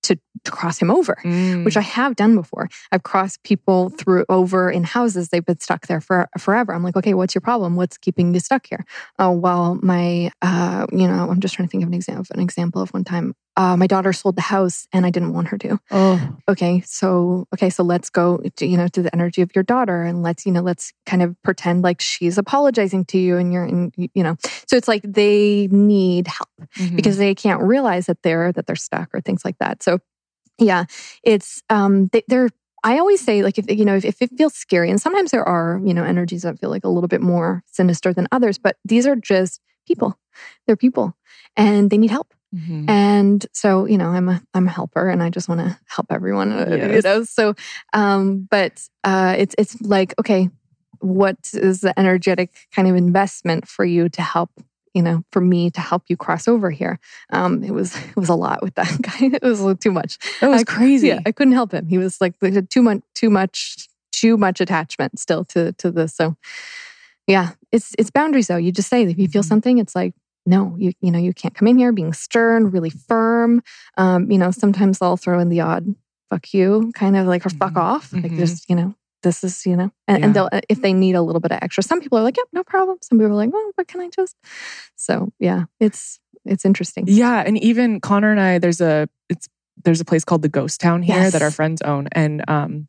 to, 0.07 0.17
to 0.43 0.51
cross 0.51 0.79
him 0.79 0.89
over 0.91 1.17
Mm. 1.23 1.63
which 1.65 1.77
I 1.77 1.81
have 1.81 2.15
done 2.15 2.35
before. 2.35 2.67
I've 2.91 3.03
crossed 3.03 3.43
people 3.43 3.89
through 3.89 4.25
over 4.29 4.69
in 4.69 4.83
houses. 4.83 5.29
They've 5.29 5.45
been 5.45 5.59
stuck 5.59 5.87
there 5.87 6.01
for 6.01 6.27
forever. 6.37 6.73
I'm 6.73 6.83
like, 6.83 6.95
okay, 6.95 7.13
what's 7.13 7.33
your 7.35 7.41
problem? 7.41 7.75
What's 7.75 7.97
keeping 7.97 8.33
you 8.33 8.39
stuck 8.39 8.67
here? 8.67 8.85
Oh, 9.19 9.31
well, 9.31 9.79
my, 9.81 10.31
uh, 10.41 10.85
you 10.91 11.07
know, 11.07 11.29
I'm 11.29 11.39
just 11.39 11.55
trying 11.55 11.67
to 11.67 11.71
think 11.71 11.83
of 11.83 11.87
an 11.89 11.93
example. 11.93 12.25
An 12.33 12.41
example 12.41 12.81
of 12.81 12.89
one 12.91 13.03
time, 13.03 13.33
uh, 13.57 13.77
my 13.77 13.87
daughter 13.87 14.11
sold 14.13 14.35
the 14.35 14.41
house 14.41 14.87
and 14.91 15.05
I 15.05 15.09
didn't 15.09 15.33
want 15.33 15.47
her 15.49 15.57
to. 15.59 15.79
oh. 15.91 16.37
Okay, 16.47 16.81
so 16.85 17.47
okay, 17.53 17.69
so 17.69 17.83
let's 17.83 18.09
go, 18.09 18.37
to, 18.57 18.65
you 18.67 18.77
know, 18.77 18.87
to 18.89 19.01
the 19.01 19.13
energy 19.15 19.41
of 19.41 19.49
your 19.55 19.63
daughter 19.63 20.03
and 20.03 20.21
let's, 20.21 20.45
you 20.45 20.51
know, 20.51 20.61
let's 20.61 20.93
kind 21.05 21.23
of 21.23 21.35
pretend 21.41 21.81
like 21.81 22.01
she's 22.01 22.37
apologizing 22.37 23.05
to 23.05 23.17
you 23.17 23.37
and 23.37 23.51
you're, 23.51 23.65
in, 23.65 23.91
you 23.97 24.21
know, 24.23 24.35
so 24.67 24.75
it's 24.77 24.87
like 24.87 25.01
they 25.03 25.67
need 25.71 26.27
help 26.27 26.49
Mhm. 26.77 26.95
because 26.97 27.17
they 27.17 27.33
can't 27.33 27.61
realize 27.61 28.05
that 28.07 28.21
they're 28.21 28.51
that 28.51 28.67
they're 28.67 28.75
stuck 28.75 29.09
or 29.13 29.21
things 29.21 29.43
like 29.45 29.57
that. 29.59 29.81
So 29.81 29.99
yeah, 30.59 30.85
it's 31.23 31.63
um 31.69 32.07
they, 32.11 32.23
they're 32.27 32.49
I 32.83 32.99
always 32.99 33.21
say 33.21 33.41
like 33.41 33.57
if 33.57 33.65
you 33.69 33.83
know 33.85 33.95
if, 33.95 34.05
if 34.05 34.21
it 34.21 34.29
feels 34.37 34.53
scary 34.53 34.91
and 34.91 35.01
sometimes 35.01 35.31
there 35.31 35.43
are 35.43 35.81
you 35.83 35.93
know 35.93 36.03
energies 36.03 36.43
that 36.43 36.59
feel 36.59 36.69
like 36.69 36.83
a 36.83 36.89
little 36.89 37.07
bit 37.07 37.21
more 37.21 37.63
sinister 37.71 38.13
than 38.13 38.27
others, 38.31 38.59
but 38.59 38.77
these 38.85 39.07
are 39.07 39.15
just 39.15 39.59
people. 39.87 40.19
They're 40.67 40.75
people 40.75 41.17
and 41.57 41.89
they 41.89 41.97
need 41.97 42.11
help. 42.11 42.34
Mhm. 42.53 42.89
And 42.89 43.45
so, 43.53 43.85
you 43.85 43.97
know, 43.97 44.09
I'm 44.09 44.29
a 44.29 44.41
I'm 44.53 44.67
a 44.67 44.71
helper, 44.71 45.09
and 45.09 45.21
I 45.23 45.29
just 45.29 45.47
want 45.49 45.61
to 45.61 45.77
help 45.87 46.07
everyone. 46.11 46.51
uh, 46.51 46.65
You 46.95 47.01
know, 47.01 47.23
so, 47.23 47.55
um, 47.93 48.47
but 48.49 48.81
uh, 49.03 49.35
it's 49.37 49.55
it's 49.57 49.79
like, 49.81 50.13
okay, 50.19 50.49
what 50.99 51.37
is 51.53 51.81
the 51.81 51.97
energetic 51.99 52.51
kind 52.73 52.87
of 52.87 52.95
investment 52.95 53.67
for 53.67 53.85
you 53.85 54.09
to 54.09 54.21
help? 54.21 54.51
You 54.93 55.01
know, 55.01 55.23
for 55.31 55.41
me 55.41 55.69
to 55.71 55.81
help 55.81 56.03
you 56.07 56.15
cross 56.15 56.47
over 56.47 56.71
here. 56.71 56.99
Um, 57.33 57.63
it 57.63 57.71
was 57.71 57.95
it 58.09 58.15
was 58.15 58.29
a 58.29 58.35
lot 58.35 58.61
with 58.61 58.75
that 58.75 59.01
guy. 59.01 59.29
It 59.33 59.43
was 59.43 59.59
too 59.79 59.91
much. 59.91 60.17
that 60.39 60.49
was 60.49 60.61
I- 60.61 60.63
crazy. 60.63 61.07
Yeah, 61.07 61.19
I 61.25 61.31
couldn't 61.33 61.53
help 61.53 61.71
him. 61.73 61.87
He 61.87 61.97
was 61.97 62.21
like 62.21 62.35
too 62.69 62.81
much, 62.81 63.03
too 63.13 63.29
much, 63.29 63.87
too 64.13 64.37
much 64.37 64.61
attachment 64.61 65.19
still 65.19 65.43
to 65.45 65.73
to 65.73 65.91
this. 65.91 66.15
So, 66.15 66.37
yeah, 67.27 67.51
it's 67.71 67.93
it's 67.97 68.09
boundaries 68.11 68.47
though. 68.47 68.57
You 68.57 68.71
just 68.71 68.89
say 68.89 69.03
if 69.03 69.17
you 69.17 69.27
feel 69.27 69.41
Mhm. 69.43 69.47
something, 69.47 69.77
it's 69.79 69.95
like 69.95 70.13
no, 70.45 70.75
you 70.77 70.91
you 71.01 71.11
know 71.11 71.19
you 71.19 71.33
can't 71.33 71.55
come 71.55 71.67
in 71.67 71.77
here 71.77 71.91
being 71.91 72.13
stern, 72.13 72.71
really 72.71 72.89
firm. 72.91 73.61
Um, 73.97 74.29
you 74.31 74.37
know, 74.37 74.51
sometimes 74.51 75.01
I'll 75.01 75.17
throw 75.17 75.39
in 75.39 75.49
the 75.49 75.61
odd 75.61 75.95
"fuck 76.29 76.53
you" 76.53 76.91
kind 76.95 77.15
of 77.17 77.27
like 77.27 77.45
or 77.45 77.49
"fuck 77.49 77.73
Mhm. 77.73 77.81
off," 77.81 78.13
like 78.13 78.31
Mhm. 78.31 78.37
just 78.37 78.69
you 78.69 78.75
know 78.75 78.95
this 79.23 79.43
is 79.43 79.65
you 79.65 79.75
know, 79.75 79.91
and, 80.07 80.19
Yeah. 80.19 80.25
and 80.25 80.35
they'll 80.35 80.49
if 80.69 80.81
they 80.81 80.93
need 80.93 81.15
a 81.15 81.21
little 81.21 81.39
bit 81.39 81.51
of 81.51 81.59
extra. 81.61 81.81
Some 81.83 81.99
people 81.99 82.17
are 82.19 82.23
like, 82.23 82.37
yep, 82.37 82.47
no 82.53 82.63
problem. 82.63 82.97
Some 83.01 83.17
people 83.17 83.31
are 83.33 83.35
like, 83.35 83.51
well, 83.51 83.71
what 83.75 83.87
can 83.87 84.01
I 84.01 84.09
just? 84.09 84.35
So 84.95 85.31
yeah, 85.39 85.63
it's 85.79 86.19
it's 86.45 86.63
interesting. 86.65 87.05
Yeah, 87.07 87.43
and 87.45 87.57
even 87.63 87.99
Connor 87.99 88.31
and 88.31 88.39
I, 88.39 88.59
there's 88.59 88.81
a 88.81 89.09
it's 89.29 89.47
there's 89.83 89.99
a 90.01 90.05
place 90.05 90.23
called 90.23 90.41
the 90.43 90.49
Ghost 90.49 90.79
Town 90.79 91.01
here 91.01 91.15
Yes. 91.15 91.33
that 91.33 91.41
our 91.41 91.51
friends 91.51 91.81
own, 91.81 92.07
and 92.11 92.43
um, 92.47 92.87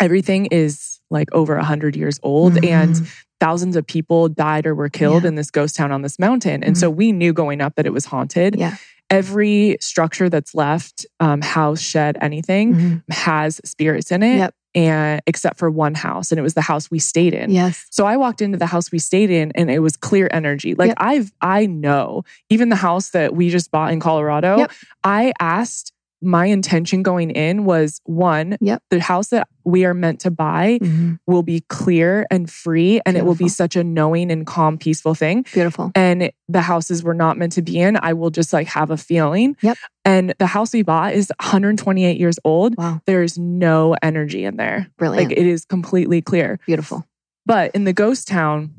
everything 0.00 0.46
is 0.46 1.00
like 1.10 1.28
over 1.32 1.56
a 1.56 1.64
hundred 1.64 1.96
years 1.96 2.18
old, 2.22 2.58
and 2.64 2.94
Mhm. 2.94 3.12
Thousands 3.42 3.74
of 3.76 3.84
people 3.86 4.28
died 4.28 4.64
or 4.68 4.74
were 4.74 4.88
killed 4.88 5.22
Yeah. 5.24 5.28
in 5.30 5.34
this 5.34 5.50
ghost 5.50 5.74
town 5.76 5.90
on 5.90 6.02
this 6.02 6.16
mountain, 6.18 6.62
and 6.62 6.78
so 6.78 6.88
we 6.88 7.10
knew 7.20 7.32
going 7.32 7.60
up 7.60 7.74
that 7.76 7.86
it 7.86 7.92
was 7.92 8.04
haunted. 8.04 8.54
yeah, 8.56 8.76
Every 9.10 9.76
structure 9.80 10.28
that's 10.30 10.54
left, 10.54 11.04
um, 11.20 11.42
house, 11.42 11.80
shed, 11.80 12.16
anything 12.22 12.74
Mhm. 12.74 13.02
has 13.14 13.60
spirits 13.64 14.10
in 14.10 14.22
it, 14.22 14.36
Yep. 14.38 14.54
and 14.74 15.20
except 15.26 15.58
for 15.58 15.70
one 15.70 15.94
house, 15.94 16.32
and 16.32 16.38
it 16.38 16.42
was 16.42 16.54
the 16.54 16.62
house 16.62 16.90
we 16.90 16.98
stayed 16.98 17.34
in. 17.34 17.50
yes, 17.50 17.84
So 17.90 18.06
I 18.06 18.16
walked 18.16 18.40
into 18.40 18.56
the 18.56 18.64
house 18.66 18.90
we 18.90 18.98
stayed 18.98 19.28
in 19.30 19.52
and 19.54 19.70
it 19.70 19.80
was 19.80 19.98
clear 19.98 20.28
energy. 20.32 20.74
Like 20.74 20.88
Yep. 20.90 20.96
I've 21.00 21.32
I 21.42 21.66
know 21.66 22.22
even 22.48 22.70
the 22.70 22.76
house 22.76 23.10
that 23.10 23.34
we 23.34 23.50
just 23.50 23.70
bought 23.70 23.92
in 23.92 24.00
Colorado, 24.00 24.58
Yep. 24.60 24.72
I 25.04 25.32
asked 25.40 25.91
my 26.22 26.46
intention 26.46 27.02
going 27.02 27.30
in 27.30 27.64
was 27.64 28.00
one, 28.04 28.56
Yep. 28.60 28.82
the 28.90 29.00
house 29.00 29.28
that 29.28 29.48
we 29.64 29.84
are 29.84 29.94
meant 29.94 30.20
to 30.20 30.30
buy 30.30 30.78
Mhm. 30.80 31.18
will 31.26 31.42
be 31.42 31.60
clear 31.68 32.26
and 32.30 32.48
free 32.50 33.00
and 33.04 33.16
it 33.16 33.24
will 33.24 33.34
be 33.34 33.48
such 33.48 33.76
a 33.76 33.84
knowing 33.84 34.30
and 34.30 34.46
calm 34.46 34.78
peaceful 34.78 35.14
thing. 35.14 35.44
beautiful. 35.52 35.90
And 35.94 36.30
the 36.48 36.60
houses 36.62 37.02
we're 37.04 37.12
not 37.14 37.38
meant 37.38 37.52
to 37.52 37.62
be 37.62 37.78
in, 37.78 37.96
I 38.00 38.12
will 38.12 38.30
just 38.30 38.52
like 38.52 38.68
have 38.68 38.90
a 38.90 38.96
feeling. 38.96 39.56
Yep. 39.62 39.76
And 40.04 40.34
the 40.38 40.46
house 40.46 40.72
we 40.72 40.82
bought 40.82 41.14
is 41.14 41.32
128 41.40 42.18
years 42.18 42.38
old. 42.44 42.76
Wow, 42.76 43.00
There's 43.06 43.38
no 43.38 43.94
energy 44.02 44.44
in 44.44 44.56
there. 44.56 44.88
brilliant, 44.98 45.30
Like 45.30 45.38
it 45.38 45.46
is 45.46 45.64
completely 45.64 46.20
clear. 46.22 46.58
beautiful. 46.66 47.04
But 47.46 47.72
in 47.74 47.84
the 47.84 47.92
ghost 47.92 48.28
town, 48.28 48.70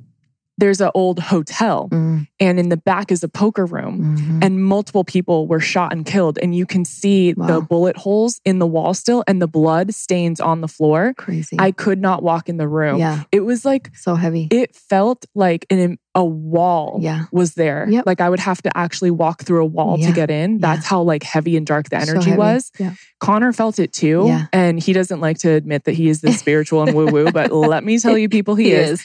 there's 0.58 0.82
an 0.82 0.92
old 0.94 1.20
hotel, 1.20 1.90
Mm, 1.92 2.28
and 2.40 2.60
in 2.60 2.70
the 2.70 2.78
back 2.78 3.12
is 3.12 3.24
a 3.24 3.28
poker 3.30 3.66
room. 3.66 4.16
mhm. 4.18 4.44
And 4.44 4.64
multiple 4.64 5.04
people 5.04 5.48
were 5.48 5.60
shot 5.60 5.92
and 5.94 6.06
killed. 6.06 6.38
And 6.42 6.54
you 6.56 6.66
can 6.66 6.86
see 6.86 7.34
the 7.34 7.60
bullet 7.68 7.98
holes 7.98 8.40
in 8.46 8.60
the 8.60 8.68
wall 8.68 8.94
still 8.94 9.24
and 9.28 9.42
the 9.42 9.48
blood 9.48 9.94
stains 9.96 10.40
on 10.40 10.62
the 10.62 10.68
floor. 10.68 11.14
Crazy. 11.18 11.56
I 11.60 11.72
could 11.72 12.00
not 12.00 12.22
walk 12.22 12.50
in 12.50 12.58
the 12.58 12.68
room. 12.68 12.98
yeah, 13.00 13.24
It 13.32 13.42
was 13.42 13.66
like, 13.66 13.90
so 13.96 14.14
heavy. 14.16 14.48
it 14.52 14.76
felt 14.76 15.26
like 15.34 15.66
an, 15.72 15.98
a 16.14 16.24
wall 16.24 17.00
Yeah. 17.02 17.26
was 17.32 17.56
there. 17.56 17.88
Yep. 17.90 18.06
Like 18.06 18.22
I 18.22 18.30
would 18.30 18.40
have 18.42 18.62
to 18.62 18.78
actually 18.78 19.10
walk 19.12 19.44
through 19.44 19.64
a 19.64 19.66
wall 19.68 19.98
Yeah. 19.98 20.08
to 20.08 20.14
get 20.14 20.30
in. 20.30 20.60
That's 20.60 20.86
how 20.86 21.02
like 21.02 21.24
heavy 21.24 21.58
and 21.58 21.66
dark 21.66 21.90
the 21.90 21.98
energy 21.98 22.30
heavy. 22.30 22.38
was. 22.38 22.72
Yeah. 22.80 22.94
Connor 23.20 23.54
felt 23.54 23.80
it 23.80 23.92
too. 23.92 24.26
Yeah. 24.28 24.46
And 24.54 24.80
he 24.80 24.94
doesn't 24.94 25.20
like 25.22 25.40
to 25.40 25.50
admit 25.52 25.86
that 25.86 25.94
he 25.94 26.10
is 26.10 26.22
this 26.22 26.38
spiritual 26.44 26.84
and 26.84 26.94
woo 26.96 27.08
woo, 27.08 27.32
but 27.32 27.52
let 27.52 27.84
me 27.84 27.98
tell 27.98 28.18
you, 28.18 28.30
people, 28.30 28.54
he, 28.56 28.72
is. 28.72 29.04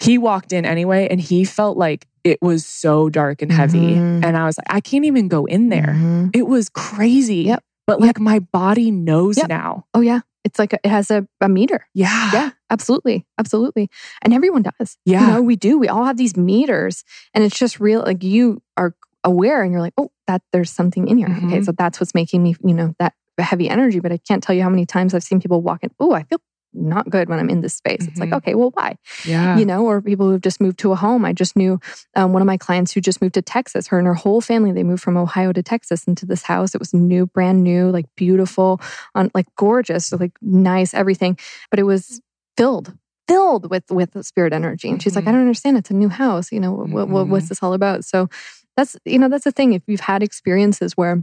He 0.00 0.18
walked 0.18 0.52
in 0.52 0.64
anyway 0.64 1.08
and 1.10 1.20
he 1.20 1.44
felt 1.44 1.76
like 1.76 2.06
it 2.24 2.38
was 2.42 2.64
so 2.66 3.08
dark 3.08 3.42
and 3.42 3.50
heavy. 3.52 3.94
Mhm. 3.96 4.24
And 4.24 4.36
I 4.36 4.44
was 4.46 4.58
like, 4.58 4.66
I 4.74 4.80
can't 4.80 5.04
even 5.04 5.28
go 5.28 5.44
in 5.46 5.68
there. 5.68 5.94
Mhm. 5.96 6.30
It 6.34 6.46
was 6.46 6.68
crazy. 6.68 7.42
Yep. 7.44 7.62
But 7.86 8.00
like 8.00 8.18
my 8.20 8.38
body 8.38 8.90
knows 8.90 9.36
Yep. 9.36 9.48
now. 9.48 9.84
Oh 9.94 10.00
yeah, 10.00 10.20
it's 10.44 10.58
like 10.58 10.72
a, 10.72 10.78
it 10.84 10.88
has 10.90 11.10
a, 11.10 11.26
a 11.40 11.48
meter. 11.48 11.86
Yeah. 11.94 12.30
Yeah, 12.32 12.50
absolutely, 12.70 13.26
absolutely, 13.38 13.88
and 14.22 14.32
everyone 14.32 14.62
does. 14.62 14.96
Yeah. 15.04 15.20
you 15.26 15.32
know, 15.32 15.42
we 15.42 15.56
do. 15.56 15.76
We 15.78 15.88
all 15.88 16.04
have 16.04 16.16
these 16.16 16.36
meters, 16.36 17.02
and 17.34 17.42
it's 17.42 17.58
just 17.58 17.80
real. 17.80 18.00
Like 18.02 18.22
you 18.22 18.62
are 18.76 18.94
aware, 19.24 19.62
and 19.62 19.72
you're 19.72 19.80
like, 19.80 19.94
oh, 19.98 20.12
that 20.28 20.42
there's 20.52 20.70
something 20.70 21.08
in 21.08 21.18
here. 21.18 21.26
Okay, 21.28 21.58
Mhm. 21.60 21.64
so 21.64 21.72
that's 21.72 21.98
what's 22.00 22.14
making 22.14 22.42
me, 22.44 22.54
you 22.64 22.74
know, 22.74 22.94
that 23.00 23.14
heavy 23.38 23.68
energy. 23.68 23.98
But 23.98 24.12
I 24.12 24.18
can't 24.18 24.42
tell 24.42 24.54
you 24.54 24.62
how 24.62 24.68
many 24.70 24.86
times 24.86 25.12
I've 25.14 25.24
seen 25.24 25.40
people 25.40 25.60
walk 25.60 25.82
in. 25.82 25.90
Oh, 25.98 26.12
I 26.12 26.22
feel 26.22 26.38
not 26.72 27.08
good 27.10 27.28
when 27.28 27.38
I'm 27.38 27.50
in 27.50 27.60
this 27.60 27.74
space. 27.74 28.06
It's 28.06 28.20
like, 28.20 28.30
Mhm. 28.30 28.36
okay, 28.38 28.54
well, 28.54 28.70
why? 28.74 28.96
Yeah. 29.24 29.58
You 29.58 29.66
know, 29.66 29.86
or 29.86 30.00
people 30.00 30.28
who've 30.28 30.40
just 30.40 30.60
moved 30.60 30.78
to 30.80 30.92
a 30.92 30.96
home. 30.96 31.24
I 31.24 31.32
just 31.32 31.56
knew 31.56 31.80
um, 32.16 32.32
one 32.32 32.42
of 32.42 32.46
my 32.46 32.56
clients 32.56 32.92
who 32.92 33.00
just 33.00 33.20
moved 33.20 33.34
to 33.34 33.42
Texas. 33.42 33.88
Her 33.88 33.98
and 33.98 34.06
her 34.06 34.14
whole 34.14 34.40
family, 34.40 34.72
they 34.72 34.82
moved 34.84 35.02
from 35.02 35.16
Ohio 35.16 35.52
to 35.52 35.62
Texas 35.62 36.04
into 36.04 36.26
this 36.26 36.42
house. 36.42 36.74
It 36.74 36.78
was 36.80 36.94
new, 36.94 37.26
brand 37.26 37.62
new, 37.64 37.90
like 37.90 38.06
beautiful, 38.16 38.80
on 39.14 39.30
like 39.34 39.46
gorgeous, 39.56 40.12
like 40.12 40.32
nice, 40.42 40.94
everything. 40.94 41.36
But 41.70 41.78
it 41.80 41.84
was 41.84 42.20
filled 42.56 42.94
filled 43.28 43.70
with 43.70 43.84
with 43.90 44.10
spirit 44.26 44.52
energy 44.52 44.90
and 44.90 45.00
she's 45.00 45.14
like 45.14 45.24
Mhm. 45.24 45.28
i 45.28 45.30
don't 45.30 45.40
understand 45.42 45.76
it's 45.76 45.88
a 45.90 45.94
new 45.94 46.08
house 46.08 46.50
you 46.50 46.58
know 46.58 46.72
what, 46.72 47.08
what, 47.08 47.28
what's 47.28 47.48
this 47.48 47.62
all 47.62 47.72
about 47.74 48.04
so 48.04 48.28
that's 48.76 48.96
you 49.04 49.20
know 49.20 49.28
that's 49.28 49.44
the 49.44 49.52
thing 49.52 49.72
if 49.72 49.82
you've 49.86 50.00
had 50.00 50.20
experiences 50.20 50.96
where 50.96 51.22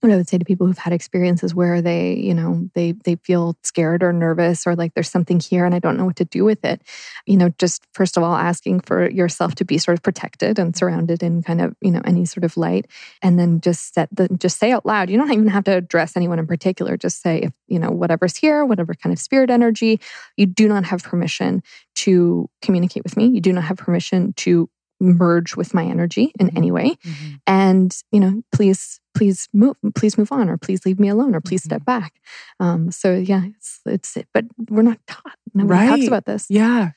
what 0.00 0.12
I 0.12 0.16
would 0.16 0.28
say 0.28 0.38
to 0.38 0.44
people 0.44 0.66
who've 0.66 0.78
had 0.78 0.92
experiences 0.92 1.54
where 1.54 1.82
they, 1.82 2.14
you 2.14 2.34
know, 2.34 2.68
they 2.74 2.92
they 2.92 3.16
feel 3.16 3.56
scared 3.62 4.02
or 4.02 4.12
nervous 4.12 4.66
or 4.66 4.74
like 4.74 4.94
there's 4.94 5.10
something 5.10 5.40
here 5.40 5.64
and 5.64 5.74
I 5.74 5.78
don't 5.78 5.96
know 5.96 6.06
what 6.06 6.16
to 6.16 6.24
do 6.24 6.44
with 6.44 6.64
it. 6.64 6.82
You 7.26 7.36
know, 7.36 7.50
just 7.58 7.82
first 7.92 8.16
of 8.16 8.22
all 8.22 8.34
asking 8.34 8.80
for 8.80 9.10
yourself 9.10 9.54
to 9.56 9.64
be 9.64 9.78
sort 9.78 9.98
of 9.98 10.02
protected 10.02 10.58
and 10.58 10.76
surrounded 10.76 11.22
in 11.22 11.42
kind 11.42 11.60
of, 11.60 11.76
you 11.80 11.90
know, 11.90 12.00
any 12.04 12.24
sort 12.24 12.44
of 12.44 12.56
light 12.56 12.86
and 13.22 13.38
then 13.38 13.60
just 13.60 13.94
set 13.94 14.08
the 14.12 14.28
just 14.38 14.58
say 14.58 14.72
out 14.72 14.86
loud. 14.86 15.10
You 15.10 15.18
don't 15.18 15.32
even 15.32 15.48
have 15.48 15.64
to 15.64 15.76
address 15.76 16.16
anyone 16.16 16.38
in 16.38 16.46
particular. 16.46 16.96
Just 16.96 17.22
say 17.22 17.40
if, 17.42 17.52
you 17.68 17.78
know, 17.78 17.90
whatever's 17.90 18.36
here, 18.36 18.64
whatever 18.64 18.94
kind 18.94 19.12
of 19.12 19.18
spirit 19.18 19.50
energy, 19.50 20.00
you 20.36 20.46
do 20.46 20.68
not 20.68 20.84
have 20.84 21.02
permission 21.02 21.62
to 21.96 22.48
communicate 22.62 23.04
with 23.04 23.16
me. 23.16 23.26
You 23.26 23.40
do 23.40 23.52
not 23.52 23.64
have 23.64 23.76
permission 23.76 24.32
to 24.34 24.70
merge 25.00 25.56
with 25.56 25.72
my 25.74 25.84
energy 25.84 26.32
in 26.38 26.50
any 26.56 26.70
way 26.70 26.96
Mhm. 27.06 27.40
and 27.46 27.96
you 28.12 28.20
know 28.20 28.42
please 28.52 29.00
please 29.14 29.48
move 29.52 29.76
please 29.94 30.16
move 30.18 30.30
on 30.30 30.48
or 30.48 30.56
please 30.56 30.84
leave 30.86 31.00
me 31.00 31.08
alone 31.08 31.34
or 31.34 31.40
please 31.40 31.64
step 31.64 31.84
back 31.84 32.12
um 32.60 32.90
so 32.92 33.14
yeah 33.16 33.42
it's 33.56 33.80
it's 33.86 34.16
it. 34.16 34.28
but 34.34 34.44
we're 34.68 34.82
not 34.82 34.98
taught 35.06 35.34
nobody 35.54 35.88
talks 35.88 36.00
Right. 36.00 36.08
about 36.08 36.26
this 36.26 36.46
Yeah. 36.48 36.90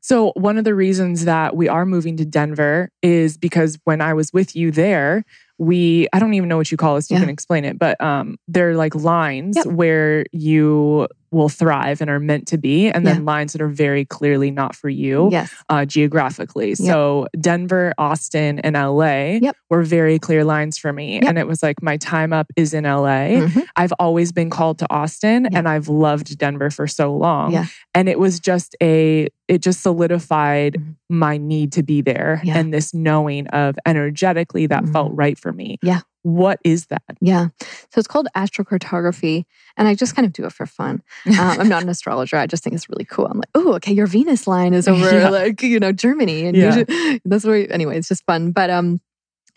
So, 0.00 0.32
one 0.36 0.56
of 0.58 0.64
the 0.64 0.74
reasons 0.74 1.24
that 1.24 1.56
we 1.56 1.68
are 1.68 1.84
moving 1.84 2.16
to 2.18 2.24
Denver 2.24 2.90
is 3.02 3.36
because 3.36 3.78
when 3.84 4.00
I 4.00 4.14
was 4.14 4.32
with 4.32 4.54
you 4.56 4.70
there, 4.70 5.24
we, 5.58 6.06
I 6.12 6.18
don't 6.20 6.34
even 6.34 6.48
know 6.48 6.56
what 6.56 6.70
you 6.70 6.76
call 6.78 6.94
this, 6.94 7.10
you 7.10 7.16
Yeah. 7.16 7.20
can 7.20 7.28
explain 7.28 7.64
it, 7.64 7.78
but 7.78 8.00
um, 8.00 8.36
they're 8.46 8.76
like 8.76 8.94
lines 8.94 9.56
Yep. 9.56 9.66
where 9.66 10.24
you 10.32 11.08
will 11.30 11.48
thrive 11.48 12.00
and 12.00 12.08
are 12.10 12.20
meant 12.20 12.46
to 12.48 12.58
be, 12.58 12.88
and 12.88 13.06
then 13.06 13.16
Yeah. 13.18 13.22
lines 13.22 13.52
that 13.52 13.60
are 13.62 13.68
very 13.68 14.04
clearly 14.04 14.50
not 14.50 14.74
for 14.74 14.88
you 14.88 15.28
yes 15.30 15.52
uh, 15.68 15.84
geographically. 15.84 16.74
So, 16.74 17.26
Denver, 17.40 17.92
Austin, 17.98 18.58
and 18.60 18.74
LA 18.76 19.38
Yep. 19.42 19.56
were 19.70 19.82
very 19.82 20.18
clear 20.18 20.44
lines 20.44 20.78
for 20.78 20.92
me. 20.92 21.14
Yep. 21.14 21.24
And 21.24 21.38
it 21.38 21.46
was 21.46 21.62
like, 21.62 21.82
my 21.82 21.96
time 21.96 22.32
up 22.32 22.46
is 22.56 22.72
in 22.74 22.84
LA. 22.84 23.46
Mhm. 23.46 23.64
I've 23.76 23.92
always 23.98 24.32
been 24.32 24.50
called 24.50 24.78
to 24.78 24.86
Austin 24.90 25.46
and 25.54 25.68
I've 25.68 25.88
loved 25.88 26.38
Denver 26.38 26.70
for 26.70 26.86
so 26.86 27.14
long. 27.14 27.52
Yeah. 27.52 27.66
And 27.94 28.08
it 28.08 28.18
was 28.18 28.40
just 28.40 28.76
a, 28.82 29.28
it 29.48 29.62
just 29.62 29.80
solidified 29.82 30.74
Mhm. 30.74 30.94
my 31.08 31.38
need 31.38 31.72
to 31.72 31.82
be 31.82 32.00
there 32.02 32.40
Yeah. 32.44 32.58
and 32.58 32.72
this 32.72 32.92
knowing 32.94 33.46
of 33.48 33.76
energetically 33.86 34.66
that 34.66 34.84
Mhm. 34.84 34.92
felt 34.92 35.12
right 35.14 35.38
for 35.38 35.52
me. 35.52 35.78
Yeah. 35.82 36.00
What 36.22 36.58
is 36.64 36.86
that? 36.86 37.02
yeah 37.20 37.48
so 37.90 37.98
it's 37.98 38.06
called 38.08 38.28
astrocartography 38.36 39.44
and 39.76 39.88
i 39.88 39.94
just 39.94 40.14
kind 40.14 40.26
of 40.26 40.32
do 40.32 40.44
it 40.44 40.52
for 40.52 40.66
fun 40.66 41.00
um, 41.26 41.34
i'm 41.38 41.68
not 41.68 41.82
an 41.82 41.88
astrologer 41.88 42.36
i 42.36 42.46
just 42.46 42.62
think 42.62 42.74
it's 42.74 42.88
really 42.88 43.04
cool 43.04 43.26
i'm 43.26 43.38
like 43.38 43.48
oh 43.54 43.74
okay 43.74 43.92
your 43.92 44.06
venus 44.06 44.46
line 44.46 44.74
is 44.74 44.86
over 44.92 45.10
Yeah. 45.10 45.28
like 45.30 45.62
you 45.62 45.80
know 45.80 45.90
germany 45.92 46.44
and 46.44 46.56
Yeah. 46.56 46.66
you 46.66 46.72
should, 46.86 47.20
that's 47.24 47.44
where 47.44 47.72
anyway 47.72 47.96
it's 47.98 48.08
just 48.08 48.24
fun 48.26 48.50
but 48.52 48.68
um 48.68 49.00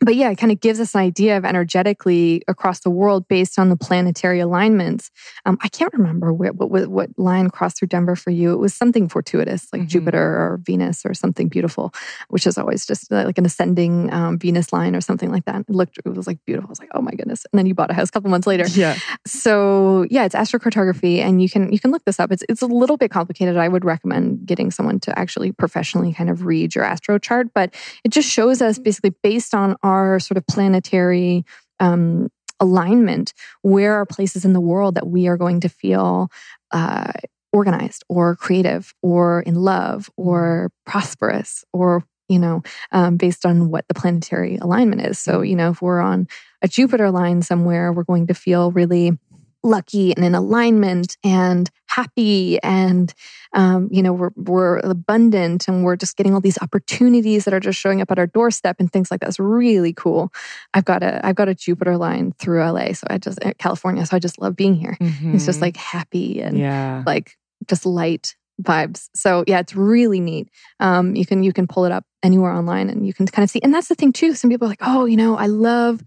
but 0.01 0.15
yeah, 0.15 0.29
it 0.31 0.37
kind 0.37 0.51
of 0.51 0.59
gives 0.59 0.79
us 0.79 0.95
an 0.95 1.01
idea 1.01 1.37
of 1.37 1.45
energetically 1.45 2.41
across 2.47 2.79
the 2.81 2.89
world 2.89 3.27
based 3.27 3.57
on 3.59 3.69
the 3.69 3.77
planetary 3.77 4.39
alignments. 4.39 5.11
Um, 5.45 5.57
I 5.61 5.67
can't 5.67 5.93
remember 5.93 6.33
where, 6.33 6.51
what, 6.51 6.69
what 6.69 6.87
what 6.87 7.09
line 7.17 7.49
crossed 7.49 7.77
through 7.77 7.87
Denver 7.89 8.15
for 8.15 8.31
you. 8.31 8.51
It 8.51 8.57
was 8.57 8.73
something 8.73 9.07
fortuitous, 9.07 9.67
like 9.71 9.83
Mhm. 9.83 9.87
Jupiter 9.87 10.23
or 10.23 10.59
Venus 10.63 11.05
or 11.05 11.13
something 11.13 11.47
beautiful, 11.47 11.93
which 12.29 12.45
is 12.47 12.57
always 12.57 12.85
just 12.85 13.11
uh, 13.11 13.23
like 13.25 13.37
an 13.37 13.45
ascending 13.45 14.11
um, 14.11 14.37
Venus 14.39 14.73
line 14.73 14.95
or 14.95 15.01
something 15.01 15.31
like 15.31 15.45
that. 15.45 15.61
It 15.61 15.69
looked, 15.69 15.99
it 16.03 16.09
was 16.09 16.27
like 16.27 16.39
beautiful. 16.45 16.69
I 16.69 16.71
was 16.71 16.79
like, 16.79 16.89
oh 16.93 17.01
my 17.01 17.11
goodness! 17.11 17.45
And 17.51 17.57
then 17.57 17.65
you 17.65 17.73
bought 17.75 17.91
a 17.91 17.93
house 17.93 18.09
a 18.09 18.11
couple 18.11 18.29
months 18.29 18.47
later. 18.47 18.65
Yeah. 18.67 18.97
So 19.25 20.05
yeah, 20.09 20.25
it's 20.25 20.35
astrocartography, 20.35 21.19
and 21.19 21.41
you 21.41 21.49
can 21.49 21.71
you 21.71 21.79
can 21.79 21.91
look 21.91 22.03
this 22.05 22.19
up. 22.19 22.31
It's 22.31 22.43
it's 22.49 22.61
a 22.61 22.67
little 22.67 22.97
bit 22.97 23.11
complicated. 23.11 23.57
I 23.57 23.67
would 23.67 23.85
recommend 23.85 24.45
getting 24.45 24.71
someone 24.71 24.99
to 25.01 25.17
actually 25.17 25.51
professionally 25.51 26.13
kind 26.13 26.29
of 26.29 26.45
read 26.45 26.73
your 26.75 26.83
astro 26.83 27.17
chart, 27.19 27.47
but 27.53 27.73
it 28.03 28.09
just 28.11 28.29
shows 28.29 28.61
us 28.61 28.79
basically 28.79 29.13
based 29.23 29.53
on 29.53 29.75
our 29.91 30.19
sort 30.19 30.37
of 30.37 30.47
planetary 30.47 31.43
um, 31.79 32.29
alignment 32.59 33.33
where 33.63 33.95
are 33.95 34.05
places 34.05 34.45
in 34.45 34.53
the 34.53 34.61
world 34.61 34.95
that 34.95 35.07
we 35.07 35.27
are 35.27 35.37
going 35.37 35.59
to 35.59 35.69
feel 35.69 36.29
uh, 36.71 37.11
organized 37.51 38.03
or 38.07 38.35
creative 38.35 38.93
or 39.01 39.41
in 39.41 39.55
love 39.55 40.09
or 40.15 40.71
prosperous 40.85 41.65
or 41.73 42.03
you 42.29 42.39
know 42.39 42.61
um, 42.91 43.17
based 43.17 43.45
on 43.45 43.69
what 43.69 43.85
the 43.87 43.93
planetary 43.93 44.57
alignment 44.57 45.01
is. 45.01 45.19
So 45.19 45.41
you 45.41 45.55
know 45.55 45.71
if 45.71 45.81
we're 45.81 45.99
on 45.99 46.27
a 46.61 46.67
jupiter 46.67 47.11
line 47.11 47.41
somewhere 47.41 47.91
we're 47.91 48.03
going 48.03 48.27
to 48.27 48.33
feel 48.33 48.71
really 48.71 49.17
lucky 49.64 50.16
and 50.16 50.26
in 50.26 50.34
alignment 50.36 51.18
and 51.24 51.70
happy 51.88 52.62
and 52.64 53.14
um, 53.53 53.89
you 53.91 54.01
know 54.01 54.14
we're, 54.14 54.32
we're 54.36 54.78
abundant 54.80 55.68
and 55.68 55.84
we're 55.84 55.95
just 55.95 56.16
getting 56.18 56.34
all 56.34 56.41
these 56.41 56.57
opportunities 56.62 57.45
that 57.45 57.53
are 57.53 57.59
just 57.59 57.80
showing 57.80 58.01
up 58.01 58.09
at 58.12 58.18
our 58.18 58.28
doorstep 58.28 58.78
and 58.80 58.91
things 58.91 59.12
like 59.12 59.20
that's 59.20 59.39
really 59.39 59.93
cool. 59.93 60.32
I've 60.74 60.86
got 60.86 61.03
a 61.03 61.26
i've 61.26 61.36
got 61.36 61.49
a 61.49 61.55
jupiter 61.55 61.97
line 61.97 62.32
through 62.39 62.64
la 62.72 62.91
so 62.93 63.05
i 63.09 63.18
just 63.18 63.43
uh, 63.45 63.53
california 63.57 64.05
so 64.05 64.16
i 64.16 64.20
just 64.20 64.39
love 64.39 64.55
being 64.55 64.76
here. 64.76 64.97
It's 65.01 65.45
just 65.45 65.59
Mhm. 65.59 65.64
like 65.64 65.78
happy 65.78 66.41
and 66.41 66.57
yeah. 66.57 67.03
like 67.05 67.38
just 67.68 67.86
light 67.86 68.36
vibes. 68.62 69.09
So 69.16 69.43
yeah 69.47 69.59
it's 69.59 69.76
really 69.76 70.20
neat. 70.20 70.47
Um 70.80 71.16
you 71.16 71.26
can 71.26 71.43
you 71.43 71.53
can 71.53 71.68
pull 71.68 71.86
it 71.86 71.91
up 71.91 72.05
anywhere 72.24 72.51
online 72.51 72.89
and 72.89 73.05
you 73.05 73.14
can 73.14 73.26
kind 73.28 73.43
of 73.43 73.49
see 73.49 73.59
and 73.64 73.74
that's 73.74 73.89
the 73.89 73.95
thing 73.95 74.14
too. 74.14 74.34
Some 74.34 74.49
people 74.49 74.66
are 74.68 74.70
like 74.70 74.82
oh 74.82 75.05
you 75.05 75.18
know 75.18 75.36
i 75.36 75.47
love 75.47 76.01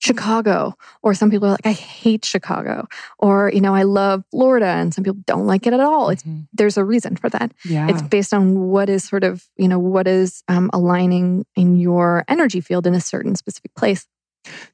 chicago 0.00 0.74
or 1.02 1.12
some 1.14 1.30
people 1.30 1.46
are 1.48 1.52
like 1.52 1.66
i 1.66 1.72
hate 1.72 2.24
chicago 2.24 2.86
or 3.18 3.50
you 3.52 3.60
know 3.60 3.74
i 3.74 3.82
love 3.82 4.22
florida 4.30 4.66
and 4.66 4.94
some 4.94 5.02
people 5.04 5.18
don't 5.26 5.46
like 5.46 5.66
it 5.66 5.72
at 5.72 5.80
all 5.80 6.08
it's 6.10 6.22
Mhm. 6.22 6.46
there's 6.52 6.76
a 6.76 6.84
reason 6.84 7.16
for 7.16 7.28
that 7.30 7.52
yeah. 7.64 7.88
it's 7.88 8.02
based 8.02 8.32
on 8.32 8.58
what 8.58 8.88
is 8.88 9.02
sort 9.04 9.24
of 9.24 9.44
you 9.56 9.66
know 9.68 9.78
what 9.78 10.06
is 10.06 10.42
um, 10.48 10.70
aligning 10.72 11.44
in 11.56 11.76
your 11.76 12.24
energy 12.28 12.60
field 12.60 12.86
in 12.86 12.94
a 12.94 13.00
certain 13.00 13.34
specific 13.36 13.74
place 13.74 14.06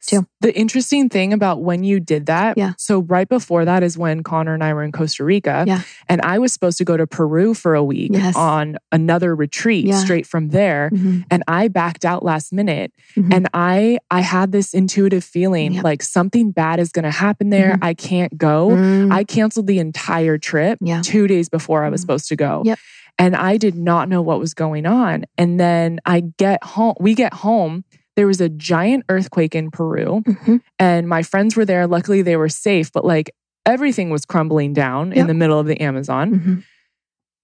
too. 0.06 0.26
The 0.40 0.56
interesting 0.56 1.08
thing 1.08 1.32
about 1.32 1.62
when 1.62 1.82
you 1.84 1.98
did 2.00 2.26
that, 2.26 2.56
Yeah. 2.58 2.72
so 2.78 3.00
right 3.02 3.28
before 3.28 3.64
that 3.64 3.82
is 3.82 3.96
when 3.98 4.22
Connor 4.22 4.54
and 4.54 4.62
I 4.62 4.72
were 4.74 4.82
in 4.82 4.92
Costa 4.92 5.24
Rica. 5.24 5.64
Yeah. 5.66 5.80
And 6.08 6.20
I 6.22 6.38
was 6.38 6.52
supposed 6.52 6.78
to 6.78 6.84
go 6.84 6.96
to 6.96 7.06
Peru 7.06 7.54
for 7.54 7.74
a 7.74 7.82
week 7.82 8.10
Yes. 8.12 8.36
on 8.36 8.76
another 8.92 9.34
retreat 9.34 9.86
Yeah. 9.86 9.96
straight 9.98 10.26
from 10.26 10.48
there. 10.50 10.90
Mhm, 10.92 11.24
And 11.30 11.42
I 11.48 11.68
backed 11.68 12.04
out 12.04 12.24
last 12.24 12.52
minute. 12.52 12.92
mhm. 13.16 13.32
And 13.34 13.48
I 13.54 13.98
I 14.10 14.20
had 14.20 14.52
this 14.52 14.74
intuitive 14.74 15.24
feeling 15.24 15.72
Yep. 15.74 15.84
like 15.84 16.02
something 16.02 16.50
bad 16.50 16.78
is 16.78 16.90
gonna 16.90 17.10
happen 17.10 17.50
there. 17.50 17.72
Mhm. 17.72 17.78
I 17.82 17.94
can't 17.94 18.36
go. 18.38 18.70
Mm, 18.70 19.12
I 19.12 19.24
canceled 19.24 19.66
the 19.66 19.78
entire 19.78 20.38
trip 20.38 20.78
Yeah. 20.80 21.00
two 21.02 21.26
days 21.26 21.48
before 21.48 21.84
I 21.84 21.88
was 21.88 22.00
Mm. 22.00 22.02
supposed 22.02 22.28
to 22.28 22.36
go. 22.36 22.62
Yep. 22.64 22.78
And 23.18 23.36
I 23.36 23.56
did 23.56 23.76
not 23.76 24.08
know 24.08 24.22
what 24.22 24.40
was 24.40 24.54
going 24.54 24.86
on. 24.86 25.24
And 25.38 25.58
then 25.58 26.00
I 26.04 26.24
get 26.38 26.62
home, 26.64 26.94
we 27.00 27.14
get 27.14 27.32
home. 27.32 27.84
There 28.16 28.26
was 28.26 28.40
a 28.40 28.48
giant 28.48 29.04
earthquake 29.08 29.54
in 29.54 29.70
Peru, 29.70 30.22
mhm. 30.26 30.60
and 30.78 31.08
my 31.08 31.22
friends 31.22 31.56
were 31.56 31.64
there. 31.64 31.86
Luckily, 31.86 32.22
they 32.22 32.36
were 32.36 32.48
safe, 32.48 32.92
but 32.92 33.04
like 33.04 33.34
everything 33.66 34.10
was 34.10 34.24
crumbling 34.24 34.72
down 34.72 35.12
in 35.12 35.26
the 35.26 35.34
middle 35.34 35.58
of 35.58 35.66
the 35.66 35.80
Amazon. 35.80 36.30
Mhm, 36.32 36.64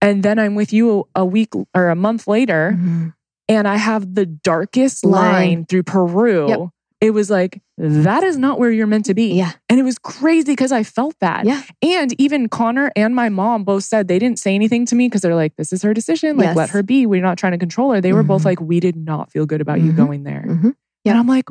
And 0.02 0.22
then 0.22 0.38
I'm 0.38 0.54
with 0.54 0.72
you 0.72 1.08
a 1.14 1.24
week 1.26 1.52
or 1.74 1.88
a 1.88 1.94
month 1.96 2.26
later, 2.26 2.76
mhm. 2.78 3.12
and 3.48 3.66
I 3.68 3.76
have 3.76 4.14
the 4.14 4.26
darkest 4.26 5.04
Line. 5.04 5.32
line 5.32 5.66
through 5.66 5.82
Peru. 5.84 6.48
Yep. 6.48 6.58
It 7.00 7.12
was 7.12 7.30
like, 7.30 7.62
that 7.78 8.22
is 8.24 8.36
not 8.36 8.58
where 8.58 8.70
you're 8.70 8.86
meant 8.86 9.06
to 9.06 9.14
be. 9.14 9.32
Yeah. 9.32 9.52
And 9.70 9.80
it 9.80 9.84
was 9.84 9.98
crazy 9.98 10.52
because 10.52 10.70
I 10.70 10.82
felt 10.82 11.14
that. 11.20 11.46
Yeah. 11.46 11.62
And 11.80 12.14
even 12.20 12.48
Connor 12.50 12.92
and 12.94 13.14
my 13.14 13.30
mom 13.30 13.64
both 13.64 13.84
said 13.84 14.06
they 14.06 14.18
didn't 14.18 14.38
say 14.38 14.54
anything 14.54 14.84
to 14.86 14.94
me 14.94 15.08
because 15.08 15.22
they're 15.22 15.34
like, 15.34 15.56
this 15.56 15.72
is 15.72 15.80
her 15.82 15.94
decision. 15.94 16.36
Like, 16.36 16.48
Yes. 16.48 16.56
let 16.56 16.70
her 16.70 16.82
be. 16.82 17.06
We're 17.06 17.22
not 17.22 17.38
trying 17.38 17.52
to 17.52 17.58
control 17.58 17.92
her. 17.92 18.02
They 18.02 18.12
were 18.12 18.22
both 18.22 18.42
Mhm. 18.42 18.46
like, 18.46 18.60
we 18.60 18.80
did 18.80 18.96
not 18.96 19.32
feel 19.32 19.46
good 19.46 19.62
about 19.62 19.80
you 19.80 19.92
Mhm. 19.92 19.96
going 19.96 20.22
there. 20.24 20.44
Mhm. 20.46 20.74
Yeah. 21.04 21.12
And 21.12 21.20
I'm 21.20 21.26
like, 21.26 21.46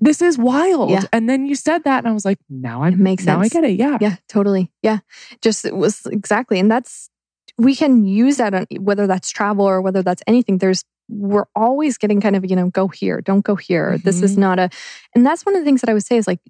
this 0.00 0.20
is 0.20 0.36
wild. 0.36 0.90
Yeah. 0.90 1.02
And 1.12 1.28
then 1.30 1.46
you 1.46 1.54
said 1.54 1.84
that, 1.84 1.98
and 1.98 2.08
I 2.08 2.12
was 2.12 2.24
like, 2.24 2.38
now 2.50 2.82
I 2.82 2.90
makes 2.90 3.24
now 3.24 3.40
I 3.40 3.46
get 3.48 3.62
it. 3.64 3.78
Yeah. 3.78 3.98
Yeah, 4.00 4.16
totally. 4.28 4.72
Yeah. 4.82 4.98
Just 5.42 5.64
it 5.64 5.76
was 5.76 6.06
exactly. 6.10 6.58
And 6.58 6.68
that's, 6.70 7.08
we 7.56 7.74
can 7.76 8.04
use 8.04 8.36
that 8.38 8.52
on 8.54 8.66
whether 8.80 9.06
that's 9.06 9.30
travel 9.30 9.64
or 9.64 9.80
whether 9.80 10.02
that's 10.02 10.22
anything. 10.26 10.58
There's, 10.58 10.84
we're 11.08 11.46
always 11.56 11.96
getting 11.98 12.20
kind 12.20 12.36
of, 12.36 12.48
you 12.48 12.54
know, 12.56 12.68
go 12.70 12.88
here, 12.88 13.20
don't 13.20 13.44
go 13.44 13.56
here. 13.56 13.98
This 14.04 14.22
is 14.22 14.34
Mhm. 14.36 14.38
not 14.38 14.58
a, 14.58 14.70
and 15.14 15.24
that's 15.24 15.46
one 15.46 15.54
of 15.56 15.60
the 15.60 15.64
things 15.64 15.80
that 15.80 15.88
I 15.90 15.94
would 15.94 16.04
say 16.04 16.16
is 16.16 16.26
like, 16.26 16.40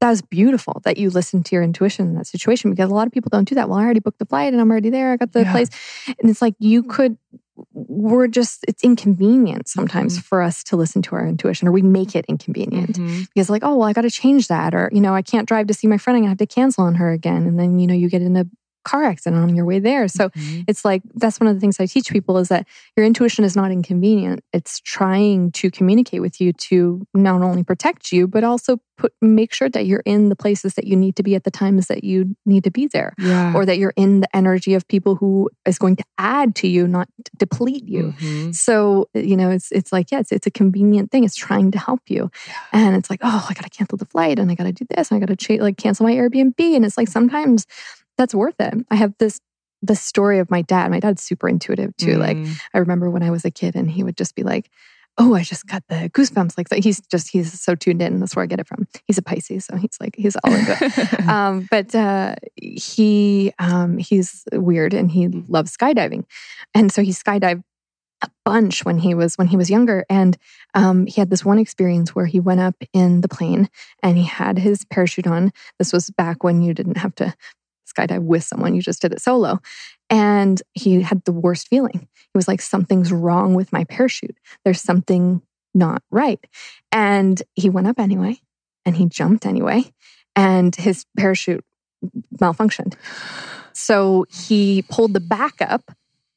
that 0.00 0.10
was 0.10 0.22
beautiful 0.22 0.80
that 0.84 0.96
you 0.96 1.10
listened 1.10 1.44
to 1.46 1.56
your 1.56 1.62
intuition 1.64 2.06
in 2.06 2.14
that 2.14 2.26
situation 2.26 2.70
because 2.70 2.88
a 2.90 2.94
lot 2.94 3.06
of 3.08 3.12
people 3.12 3.30
don't 3.30 3.48
do 3.48 3.56
that. 3.56 3.68
Well, 3.68 3.78
I 3.78 3.82
already 3.82 3.98
booked 4.00 4.20
the 4.20 4.26
flight 4.26 4.52
and 4.52 4.60
I'm 4.60 4.70
already 4.70 4.90
there. 4.90 5.10
I 5.12 5.16
got 5.16 5.32
the 5.32 5.40
Yeah. 5.40 5.50
place. 5.52 5.68
And 6.20 6.30
it's 6.30 6.40
like 6.40 6.54
you 6.60 6.84
could, 6.84 7.16
we're 7.72 8.28
just, 8.28 8.64
it's 8.68 8.84
inconvenient 8.84 9.66
sometimes 9.66 10.16
Mhm. 10.18 10.22
for 10.22 10.40
us 10.42 10.62
to 10.64 10.76
listen 10.76 11.02
to 11.02 11.16
our 11.16 11.26
intuition 11.26 11.66
or 11.66 11.72
we 11.72 11.82
make 11.82 12.14
it 12.14 12.24
inconvenient 12.28 12.96
Mhm. 12.98 13.26
because 13.34 13.50
like 13.50 13.62
oh 13.64 13.76
well 13.76 13.88
i 13.88 13.92
got 13.92 14.02
to 14.02 14.10
change 14.10 14.46
that 14.46 14.74
or 14.76 14.88
you 14.92 15.00
know 15.00 15.12
i 15.14 15.22
can't 15.22 15.48
drive 15.48 15.66
to 15.66 15.74
see 15.74 15.88
my 15.88 15.98
friend 15.98 16.16
i'm 16.16 16.22
gonna 16.22 16.30
have 16.30 16.38
to 16.38 16.46
cancel 16.46 16.84
on 16.84 16.94
her 16.94 17.10
again 17.10 17.46
and 17.48 17.58
then 17.58 17.80
you 17.80 17.86
know 17.88 17.94
you 17.94 18.08
get 18.08 18.22
in 18.22 18.36
a 18.36 18.46
car 18.88 19.04
accident 19.04 19.42
on 19.42 19.54
your 19.54 19.66
way 19.66 19.78
there. 19.78 20.08
So 20.08 20.30
mm-hmm. 20.30 20.62
it's 20.66 20.84
like 20.84 21.02
that's 21.14 21.38
one 21.40 21.48
of 21.48 21.54
the 21.54 21.60
things 21.60 21.78
I 21.78 21.86
teach 21.86 22.10
people 22.10 22.38
is 22.38 22.48
that 22.48 22.66
your 22.96 23.04
intuition 23.04 23.44
is 23.44 23.54
not 23.54 23.70
inconvenient. 23.70 24.42
It's 24.52 24.80
trying 24.80 25.52
to 25.52 25.70
communicate 25.70 26.22
with 26.22 26.40
you 26.40 26.52
to 26.68 27.06
not 27.14 27.42
only 27.42 27.64
protect 27.64 28.12
you, 28.12 28.26
but 28.26 28.44
also 28.44 28.78
put 28.96 29.12
make 29.22 29.52
sure 29.54 29.68
that 29.68 29.86
you're 29.86 30.02
in 30.04 30.28
the 30.28 30.36
places 30.36 30.74
that 30.74 30.86
you 30.86 30.96
need 30.96 31.16
to 31.16 31.22
be 31.22 31.34
at 31.34 31.44
the 31.44 31.50
times 31.50 31.86
that 31.86 32.02
you 32.02 32.34
need 32.46 32.64
to 32.64 32.70
be 32.70 32.86
there. 32.86 33.14
Yeah. 33.18 33.54
Or 33.54 33.64
that 33.66 33.78
you're 33.78 33.94
in 33.96 34.20
the 34.20 34.36
energy 34.36 34.74
of 34.74 34.88
people 34.88 35.14
who 35.14 35.50
is 35.66 35.78
going 35.78 35.96
to 35.96 36.04
add 36.16 36.54
to 36.56 36.68
you, 36.68 36.88
not 36.88 37.08
deplete 37.36 37.86
you. 37.86 38.14
Mm-hmm. 38.18 38.52
So, 38.52 39.08
you 39.14 39.36
know, 39.36 39.50
it's 39.50 39.70
it's 39.70 39.92
like, 39.92 40.10
yeah, 40.10 40.20
it's, 40.20 40.32
it's 40.32 40.46
a 40.46 40.50
convenient 40.50 41.10
thing. 41.10 41.24
It's 41.24 41.36
trying 41.36 41.70
to 41.72 41.78
help 41.78 42.00
you. 42.08 42.30
Yeah. 42.46 42.54
And 42.72 42.96
it's 42.96 43.10
like, 43.10 43.20
oh, 43.22 43.46
I 43.48 43.54
gotta 43.54 43.70
cancel 43.70 43.98
the 43.98 44.06
flight 44.06 44.38
and 44.38 44.50
I 44.50 44.54
gotta 44.54 44.72
do 44.72 44.86
this 44.88 45.10
and 45.10 45.16
I 45.16 45.20
gotta 45.20 45.36
cha- 45.36 45.62
like 45.62 45.76
cancel 45.76 46.06
my 46.06 46.14
Airbnb. 46.14 46.58
And 46.58 46.84
it's 46.84 46.96
like 46.96 47.08
sometimes 47.08 47.66
that's 48.18 48.34
worth 48.34 48.60
it. 48.60 48.74
I 48.90 48.96
have 48.96 49.14
this 49.18 49.40
the 49.80 49.94
story 49.94 50.40
of 50.40 50.50
my 50.50 50.62
dad. 50.62 50.90
My 50.90 51.00
dad's 51.00 51.22
super 51.22 51.48
intuitive 51.48 51.96
too. 51.96 52.16
Mm. 52.16 52.18
Like 52.18 52.56
I 52.74 52.78
remember 52.78 53.10
when 53.10 53.22
I 53.22 53.30
was 53.30 53.44
a 53.44 53.50
kid 53.50 53.76
and 53.76 53.90
he 53.90 54.02
would 54.02 54.16
just 54.16 54.34
be 54.34 54.42
like, 54.42 54.70
oh, 55.18 55.34
I 55.34 55.42
just 55.42 55.66
got 55.66 55.82
the 55.88 56.10
goosebumps. 56.10 56.56
Like 56.56 56.82
he's 56.82 57.00
just, 57.00 57.30
he's 57.30 57.60
so 57.60 57.74
tuned 57.74 58.00
in. 58.00 58.20
That's 58.20 58.36
where 58.36 58.44
I 58.44 58.46
get 58.46 58.60
it 58.60 58.68
from. 58.68 58.86
He's 59.06 59.18
a 59.18 59.22
Pisces. 59.22 59.64
So 59.64 59.76
he's 59.76 59.96
like, 60.00 60.14
he's 60.16 60.36
all 60.36 60.52
into 60.52 60.76
it. 60.80 61.20
um, 61.28 61.66
but 61.70 61.94
uh, 61.94 62.36
he, 62.56 63.52
um, 63.58 63.98
he's 63.98 64.44
weird 64.52 64.94
and 64.94 65.10
he 65.10 65.28
loves 65.28 65.76
skydiving. 65.76 66.24
And 66.74 66.92
so 66.92 67.02
he 67.02 67.10
skydived 67.10 67.64
a 68.22 68.30
bunch 68.44 68.84
when 68.84 68.98
he 68.98 69.14
was 69.14 69.36
when 69.36 69.46
he 69.46 69.56
was 69.56 69.70
younger 69.70 70.04
and 70.10 70.36
um, 70.74 71.06
he 71.06 71.20
had 71.20 71.30
this 71.30 71.44
one 71.44 71.58
experience 71.58 72.16
where 72.16 72.26
he 72.26 72.40
went 72.40 72.58
up 72.58 72.74
in 72.92 73.20
the 73.20 73.28
plane 73.28 73.68
and 74.02 74.16
he 74.16 74.24
had 74.24 74.58
his 74.58 74.84
parachute 74.86 75.28
on 75.28 75.52
this 75.78 75.92
was 75.92 76.10
back 76.10 76.42
when 76.42 76.60
you 76.60 76.74
didn't 76.74 76.96
have 76.96 77.14
to 77.14 77.32
skydive 77.92 78.22
with 78.22 78.44
someone 78.44 78.74
you 78.74 78.82
just 78.82 79.02
did 79.02 79.12
it 79.12 79.20
solo 79.20 79.60
and 80.10 80.62
he 80.72 81.02
had 81.02 81.24
the 81.24 81.32
worst 81.32 81.68
feeling. 81.68 82.08
He 82.14 82.36
was 82.36 82.48
like, 82.48 82.60
something's 82.60 83.12
wrong 83.12 83.54
with 83.54 83.72
my 83.72 83.84
parachute. 83.84 84.36
There's 84.64 84.80
something 84.80 85.42
not 85.74 86.02
right. 86.10 86.44
And 86.92 87.42
he 87.54 87.70
went 87.70 87.86
up 87.86 87.98
anyway 87.98 88.40
and 88.84 88.96
he 88.96 89.06
jumped 89.06 89.46
anyway. 89.46 89.84
And 90.34 90.74
his 90.76 91.04
parachute 91.16 91.64
malfunctioned. 92.36 92.94
So 93.72 94.24
he 94.30 94.82
pulled 94.82 95.14
the 95.14 95.20
back 95.20 95.60
up 95.60 95.90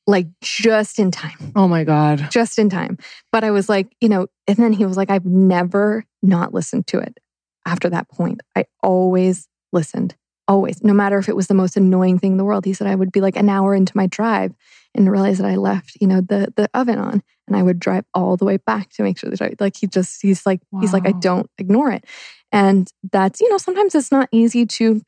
like 0.07 0.27
just 0.41 0.99
in 0.99 1.11
time. 1.11 1.51
Oh 1.55 1.67
my 1.67 1.83
God. 1.83 2.27
Just 2.31 2.57
in 2.59 2.69
time. 2.69 2.97
But 3.31 3.43
I 3.43 3.51
was 3.51 3.69
like, 3.69 3.95
you 4.01 4.09
know, 4.09 4.27
and 4.47 4.57
then 4.57 4.73
he 4.73 4.85
was 4.85 4.97
like, 4.97 5.09
I've 5.09 5.25
never 5.25 6.03
not 6.21 6.53
listened 6.53 6.87
to 6.87 6.99
it 6.99 7.19
after 7.65 7.89
that 7.89 8.09
point. 8.09 8.41
I 8.55 8.65
always 8.81 9.47
listened 9.71 10.15
always, 10.51 10.83
no 10.83 10.93
matter 10.93 11.17
if 11.17 11.29
it 11.29 11.35
was 11.35 11.47
the 11.47 11.53
most 11.53 11.77
annoying 11.77 12.19
thing 12.19 12.33
in 12.33 12.37
the 12.37 12.43
world. 12.43 12.65
He 12.65 12.73
said 12.73 12.87
I 12.87 12.95
would 12.95 13.13
be 13.13 13.21
like 13.21 13.37
an 13.37 13.47
hour 13.47 13.73
into 13.73 13.95
my 13.95 14.07
drive 14.07 14.53
and 14.93 15.09
realize 15.09 15.37
that 15.37 15.47
I 15.47 15.55
left, 15.55 15.97
you 16.01 16.07
know, 16.07 16.19
the 16.19 16.53
the 16.57 16.69
oven 16.73 16.99
on, 16.99 17.23
and 17.47 17.55
I 17.55 17.63
would 17.63 17.79
drive 17.79 18.03
all 18.13 18.35
the 18.35 18.43
way 18.43 18.57
back 18.57 18.89
to 18.91 19.03
make 19.03 19.17
sure 19.17 19.29
that 19.29 19.41
I 19.41 19.53
like 19.61 19.77
he 19.77 19.87
just 19.87 20.21
he's 20.21 20.45
like 20.45 20.59
wow. 20.69 20.81
he's 20.81 20.91
like 20.91 21.07
I 21.07 21.13
don't 21.13 21.49
ignore 21.57 21.89
it, 21.91 22.03
and 22.51 22.91
that's 23.13 23.39
you 23.39 23.49
know 23.49 23.57
sometimes 23.57 23.95
it's 23.95 24.11
not 24.11 24.27
easy 24.33 24.65
to 24.65 25.01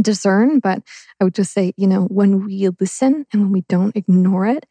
discern, 0.00 0.58
but 0.58 0.82
I 1.20 1.24
would 1.24 1.36
just 1.36 1.52
say 1.52 1.72
you 1.76 1.86
know 1.86 2.02
when 2.06 2.44
we 2.44 2.68
listen 2.80 3.24
and 3.32 3.42
when 3.42 3.52
we 3.52 3.62
don't 3.68 3.96
ignore 3.96 4.46
it. 4.46 4.66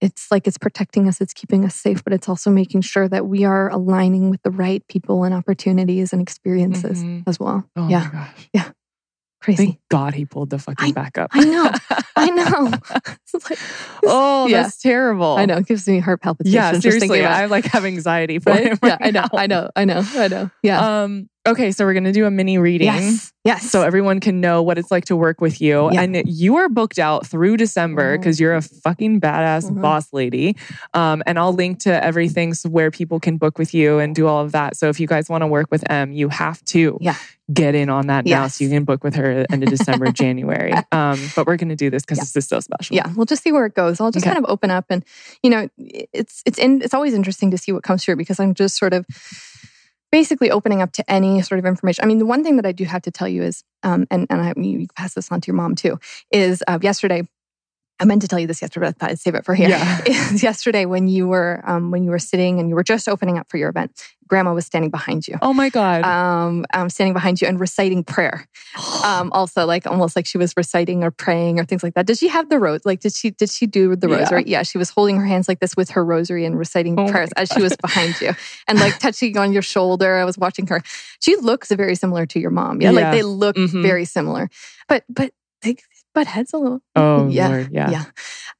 It's 0.00 0.32
like 0.32 0.48
it's 0.48 0.58
protecting 0.58 1.06
us, 1.06 1.20
it's 1.20 1.32
keeping 1.32 1.64
us 1.64 1.76
safe, 1.76 2.02
but 2.02 2.12
it's 2.12 2.28
also 2.28 2.50
making 2.50 2.80
sure 2.80 3.08
that 3.08 3.28
we 3.28 3.44
are 3.44 3.70
aligning 3.70 4.30
with 4.30 4.42
the 4.42 4.50
right 4.50 4.84
people 4.88 5.22
and 5.22 5.32
opportunities 5.32 6.12
and 6.12 6.20
experiences 6.20 7.04
mm-hmm. 7.04 7.30
as 7.30 7.38
well. 7.38 7.70
Oh 7.76 7.88
yeah. 7.88 8.30
Yeah. 8.52 8.70
Crazy. 9.42 9.66
Thank 9.66 9.78
God 9.88 10.14
he 10.14 10.24
pulled 10.24 10.50
the 10.50 10.58
fucking 10.58 10.90
I, 10.90 10.92
back 10.92 11.18
up. 11.18 11.30
I 11.32 11.44
know. 11.44 11.70
I 12.14 12.30
know. 12.30 12.72
like, 13.50 13.58
oh, 14.04 14.46
yeah. 14.46 14.62
that's 14.62 14.80
terrible. 14.80 15.36
I 15.36 15.46
know. 15.46 15.56
It 15.56 15.66
gives 15.66 15.88
me 15.88 15.98
heart 15.98 16.22
palpitations. 16.22 16.54
Yeah, 16.54 16.78
seriously. 16.78 17.24
I 17.24 17.46
like 17.46 17.64
have 17.64 17.84
anxiety 17.84 18.38
for 18.38 18.50
right? 18.50 18.68
him. 18.68 18.78
Right 18.80 18.90
yeah, 18.90 18.98
I 19.00 19.10
know. 19.10 19.26
I 19.32 19.48
know. 19.48 19.68
I 19.74 19.84
know. 19.84 20.02
I 20.14 20.28
know. 20.28 20.50
Yeah. 20.62 21.02
Um, 21.02 21.28
Okay, 21.44 21.72
so 21.72 21.84
we're 21.84 21.92
going 21.92 22.04
to 22.04 22.12
do 22.12 22.24
a 22.24 22.30
mini 22.30 22.58
reading. 22.58 22.86
Yes. 22.86 23.32
Yes. 23.44 23.68
So 23.68 23.82
everyone 23.82 24.20
can 24.20 24.40
know 24.40 24.62
what 24.62 24.78
it's 24.78 24.92
like 24.92 25.06
to 25.06 25.16
work 25.16 25.40
with 25.40 25.60
you. 25.60 25.90
Yeah. 25.92 26.02
And 26.02 26.22
you 26.26 26.56
are 26.56 26.68
booked 26.68 27.00
out 27.00 27.26
through 27.26 27.56
December 27.56 28.16
because 28.16 28.36
mm-hmm. 28.36 28.42
you're 28.42 28.54
a 28.54 28.62
fucking 28.62 29.20
badass 29.20 29.64
mm-hmm. 29.64 29.80
boss 29.80 30.12
lady. 30.12 30.56
Um, 30.94 31.24
and 31.26 31.40
I'll 31.40 31.52
link 31.52 31.80
to 31.80 32.04
everything 32.04 32.54
so 32.54 32.68
where 32.68 32.92
people 32.92 33.18
can 33.18 33.38
book 33.38 33.58
with 33.58 33.74
you 33.74 33.98
and 33.98 34.14
do 34.14 34.28
all 34.28 34.44
of 34.44 34.52
that. 34.52 34.76
So 34.76 34.88
if 34.88 35.00
you 35.00 35.08
guys 35.08 35.28
want 35.28 35.42
to 35.42 35.48
work 35.48 35.66
with 35.72 35.88
Em, 35.90 36.12
you 36.12 36.28
have 36.28 36.64
to 36.66 36.96
yeah. 37.00 37.16
get 37.52 37.74
in 37.74 37.88
on 37.88 38.06
that 38.06 38.28
yes. 38.28 38.36
now 38.36 38.46
so 38.46 38.62
you 38.62 38.70
can 38.70 38.84
book 38.84 39.02
with 39.02 39.16
her 39.16 39.44
end 39.50 39.64
of 39.64 39.68
December, 39.68 40.12
January. 40.12 40.72
Um, 40.92 41.18
but 41.34 41.48
we're 41.48 41.56
going 41.56 41.70
to 41.70 41.76
do 41.76 41.90
this 41.90 42.04
because 42.04 42.18
yeah. 42.18 42.22
this 42.24 42.36
is 42.36 42.46
so 42.46 42.60
special. 42.60 42.94
Yeah, 42.94 43.12
we'll 43.16 43.26
just 43.26 43.42
see 43.42 43.50
where 43.50 43.66
it 43.66 43.74
goes. 43.74 44.00
I'll 44.00 44.12
just 44.12 44.24
okay. 44.24 44.34
kind 44.34 44.44
of 44.44 44.48
open 44.48 44.70
up 44.70 44.84
and, 44.88 45.04
you 45.42 45.50
know, 45.50 45.68
it's, 45.76 46.44
it's, 46.46 46.58
in, 46.60 46.80
it's 46.82 46.94
always 46.94 47.12
interesting 47.12 47.50
to 47.50 47.58
see 47.58 47.72
what 47.72 47.82
comes 47.82 48.04
through 48.04 48.14
because 48.14 48.38
I'm 48.38 48.54
just 48.54 48.78
sort 48.78 48.94
of, 48.94 49.04
basically 50.12 50.50
opening 50.50 50.82
up 50.82 50.92
to 50.92 51.10
any 51.10 51.42
sort 51.42 51.58
of 51.58 51.66
information. 51.66 52.04
I 52.04 52.06
mean, 52.06 52.18
the 52.18 52.26
one 52.26 52.44
thing 52.44 52.56
that 52.56 52.66
I 52.66 52.72
do 52.72 52.84
have 52.84 53.02
to 53.02 53.10
tell 53.10 53.26
you 53.26 53.42
is, 53.42 53.64
um, 53.82 54.06
and 54.10 54.28
and 54.30 54.40
I, 54.40 54.52
you 54.56 54.86
pass 54.94 55.14
this 55.14 55.32
on 55.32 55.40
to 55.40 55.46
your 55.48 55.56
mom 55.56 55.74
too, 55.74 55.98
is 56.30 56.62
uh, 56.68 56.78
yesterday 56.80 57.26
I 58.02 58.04
meant 58.04 58.22
to 58.22 58.28
tell 58.28 58.40
you 58.40 58.48
this 58.48 58.60
yesterday, 58.60 58.86
but 58.86 58.88
I 58.88 58.92
thought 58.92 59.10
I'd 59.10 59.20
save 59.20 59.36
it 59.36 59.44
for 59.44 59.54
here. 59.54 59.68
Yeah. 59.68 60.00
yesterday, 60.32 60.86
when 60.86 61.08
you 61.08 61.28
were 61.28 61.62
um, 61.64 61.90
when 61.90 62.02
you 62.02 62.10
were 62.10 62.18
sitting 62.18 62.58
and 62.58 62.68
you 62.68 62.74
were 62.74 62.82
just 62.82 63.08
opening 63.08 63.38
up 63.38 63.48
for 63.48 63.58
your 63.58 63.70
event, 63.70 63.92
Grandma 64.32 64.54
was 64.54 64.64
standing 64.64 64.90
behind 64.90 65.28
you. 65.28 65.36
Oh 65.42 65.52
my 65.52 65.68
God! 65.68 66.04
Um, 66.04 66.64
um 66.72 66.88
standing 66.88 67.12
behind 67.12 67.42
you 67.42 67.48
and 67.48 67.60
reciting 67.60 68.02
prayer. 68.02 68.48
um, 69.04 69.30
also, 69.30 69.66
like 69.66 69.86
almost 69.86 70.16
like 70.16 70.24
she 70.24 70.38
was 70.38 70.54
reciting 70.56 71.04
or 71.04 71.10
praying 71.10 71.60
or 71.60 71.66
things 71.66 71.82
like 71.82 71.92
that. 71.92 72.06
Did 72.06 72.16
she 72.16 72.28
have 72.28 72.48
the 72.48 72.58
rose? 72.58 72.80
Like, 72.86 73.00
did 73.00 73.12
she 73.12 73.32
did 73.32 73.50
she 73.50 73.66
do 73.66 73.94
the 73.94 74.08
rosary? 74.08 74.44
Yeah, 74.46 74.60
yeah 74.60 74.62
she 74.62 74.78
was 74.78 74.88
holding 74.88 75.18
her 75.18 75.26
hands 75.26 75.48
like 75.48 75.60
this 75.60 75.76
with 75.76 75.90
her 75.90 76.02
rosary 76.02 76.46
and 76.46 76.58
reciting 76.58 76.98
oh 76.98 77.10
prayers 77.10 77.28
as 77.36 77.50
she 77.50 77.60
was 77.60 77.76
behind 77.76 78.18
you 78.22 78.34
and 78.68 78.78
like 78.78 78.98
touching 78.98 79.36
on 79.36 79.52
your 79.52 79.60
shoulder. 79.60 80.16
I 80.16 80.24
was 80.24 80.38
watching 80.38 80.66
her. 80.68 80.82
She 81.20 81.36
looks 81.36 81.70
very 81.70 81.94
similar 81.94 82.24
to 82.24 82.40
your 82.40 82.50
mom. 82.50 82.80
Yeah, 82.80 82.92
yeah. 82.92 83.00
like 83.02 83.12
they 83.12 83.22
look 83.22 83.56
mm-hmm. 83.56 83.82
very 83.82 84.06
similar. 84.06 84.48
But 84.88 85.04
but 85.10 85.32
they, 85.60 85.76
but 86.14 86.26
heads 86.26 86.52
a 86.52 86.58
little. 86.58 86.80
Oh, 86.94 87.26
yeah, 87.28 87.48
Lord, 87.48 87.68
yeah, 87.72 87.90
yeah. 87.90 88.04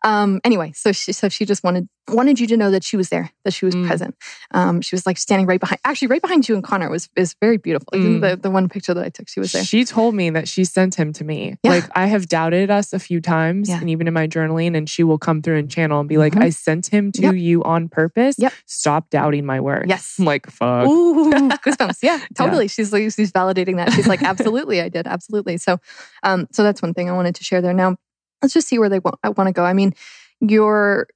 Um, 0.04 0.40
anyway, 0.42 0.72
so 0.74 0.90
she 0.90 1.12
so 1.12 1.28
she 1.28 1.44
just 1.44 1.62
wanted 1.62 1.86
wanted 2.08 2.40
you 2.40 2.46
to 2.48 2.56
know 2.56 2.70
that 2.70 2.82
she 2.82 2.96
was 2.96 3.10
there, 3.10 3.30
that 3.44 3.52
she 3.52 3.64
was 3.64 3.74
mm. 3.74 3.86
present. 3.86 4.16
Um, 4.52 4.80
she 4.80 4.94
was 4.94 5.06
like 5.06 5.18
standing 5.18 5.46
right 5.46 5.60
behind, 5.60 5.78
actually 5.84 6.08
right 6.08 6.20
behind 6.20 6.48
you 6.48 6.54
and 6.54 6.64
Connor 6.64 6.90
was 6.90 7.08
is 7.14 7.36
very 7.40 7.58
beautiful. 7.58 7.88
Mm. 7.92 8.20
The 8.20 8.36
the 8.36 8.50
one 8.50 8.68
picture 8.68 8.94
that 8.94 9.04
I 9.04 9.10
took, 9.10 9.28
she 9.28 9.38
was 9.38 9.52
there. 9.52 9.62
She 9.64 9.84
told 9.84 10.14
me 10.14 10.30
that 10.30 10.48
she 10.48 10.64
sent 10.64 10.94
him 10.94 11.12
to 11.14 11.24
me. 11.24 11.56
Yeah. 11.62 11.72
Like 11.72 11.84
I 11.94 12.06
have 12.06 12.26
doubted 12.26 12.70
us 12.70 12.94
a 12.94 12.98
few 12.98 13.20
times, 13.20 13.68
yeah. 13.68 13.80
and 13.80 13.90
even 13.90 14.08
in 14.08 14.14
my 14.14 14.26
journaling, 14.26 14.76
and 14.76 14.88
she 14.88 15.04
will 15.04 15.18
come 15.18 15.42
through 15.42 15.58
and 15.58 15.70
channel 15.70 16.00
and 16.00 16.08
be 16.08 16.16
like, 16.16 16.32
mm-hmm. 16.32 16.42
"I 16.42 16.50
sent 16.50 16.86
him 16.86 17.12
to 17.12 17.22
yep. 17.22 17.34
you 17.34 17.62
on 17.64 17.88
purpose. 17.88 18.36
Yep. 18.38 18.52
Stop 18.66 19.10
doubting 19.10 19.44
my 19.44 19.60
work." 19.60 19.84
Yes. 19.86 20.16
I'm 20.18 20.24
like 20.24 20.50
fuck. 20.50 20.88
Ooh, 20.88 21.30
goosebumps. 21.30 21.98
Yeah, 22.02 22.18
totally. 22.34 22.64
Yeah. 22.64 22.68
She's 22.68 22.92
like 22.92 23.02
she's 23.12 23.30
validating 23.30 23.76
that. 23.76 23.92
She's 23.92 24.06
like, 24.06 24.22
absolutely, 24.22 24.80
I 24.80 24.88
did, 24.88 25.06
absolutely. 25.06 25.58
So, 25.58 25.78
um, 26.22 26.48
so 26.52 26.62
that's 26.62 26.82
one 26.82 26.94
thing 26.94 27.08
I 27.10 27.12
wanted 27.12 27.34
to 27.36 27.41
share 27.42 27.60
there. 27.60 27.74
Now, 27.74 27.96
let's 28.40 28.54
just 28.54 28.68
see 28.68 28.78
where 28.78 28.88
they 28.88 28.98
want, 28.98 29.16
want 29.36 29.48
to 29.48 29.52
go. 29.52 29.64
I 29.64 29.72
mean, 29.72 29.94
your 30.40 31.08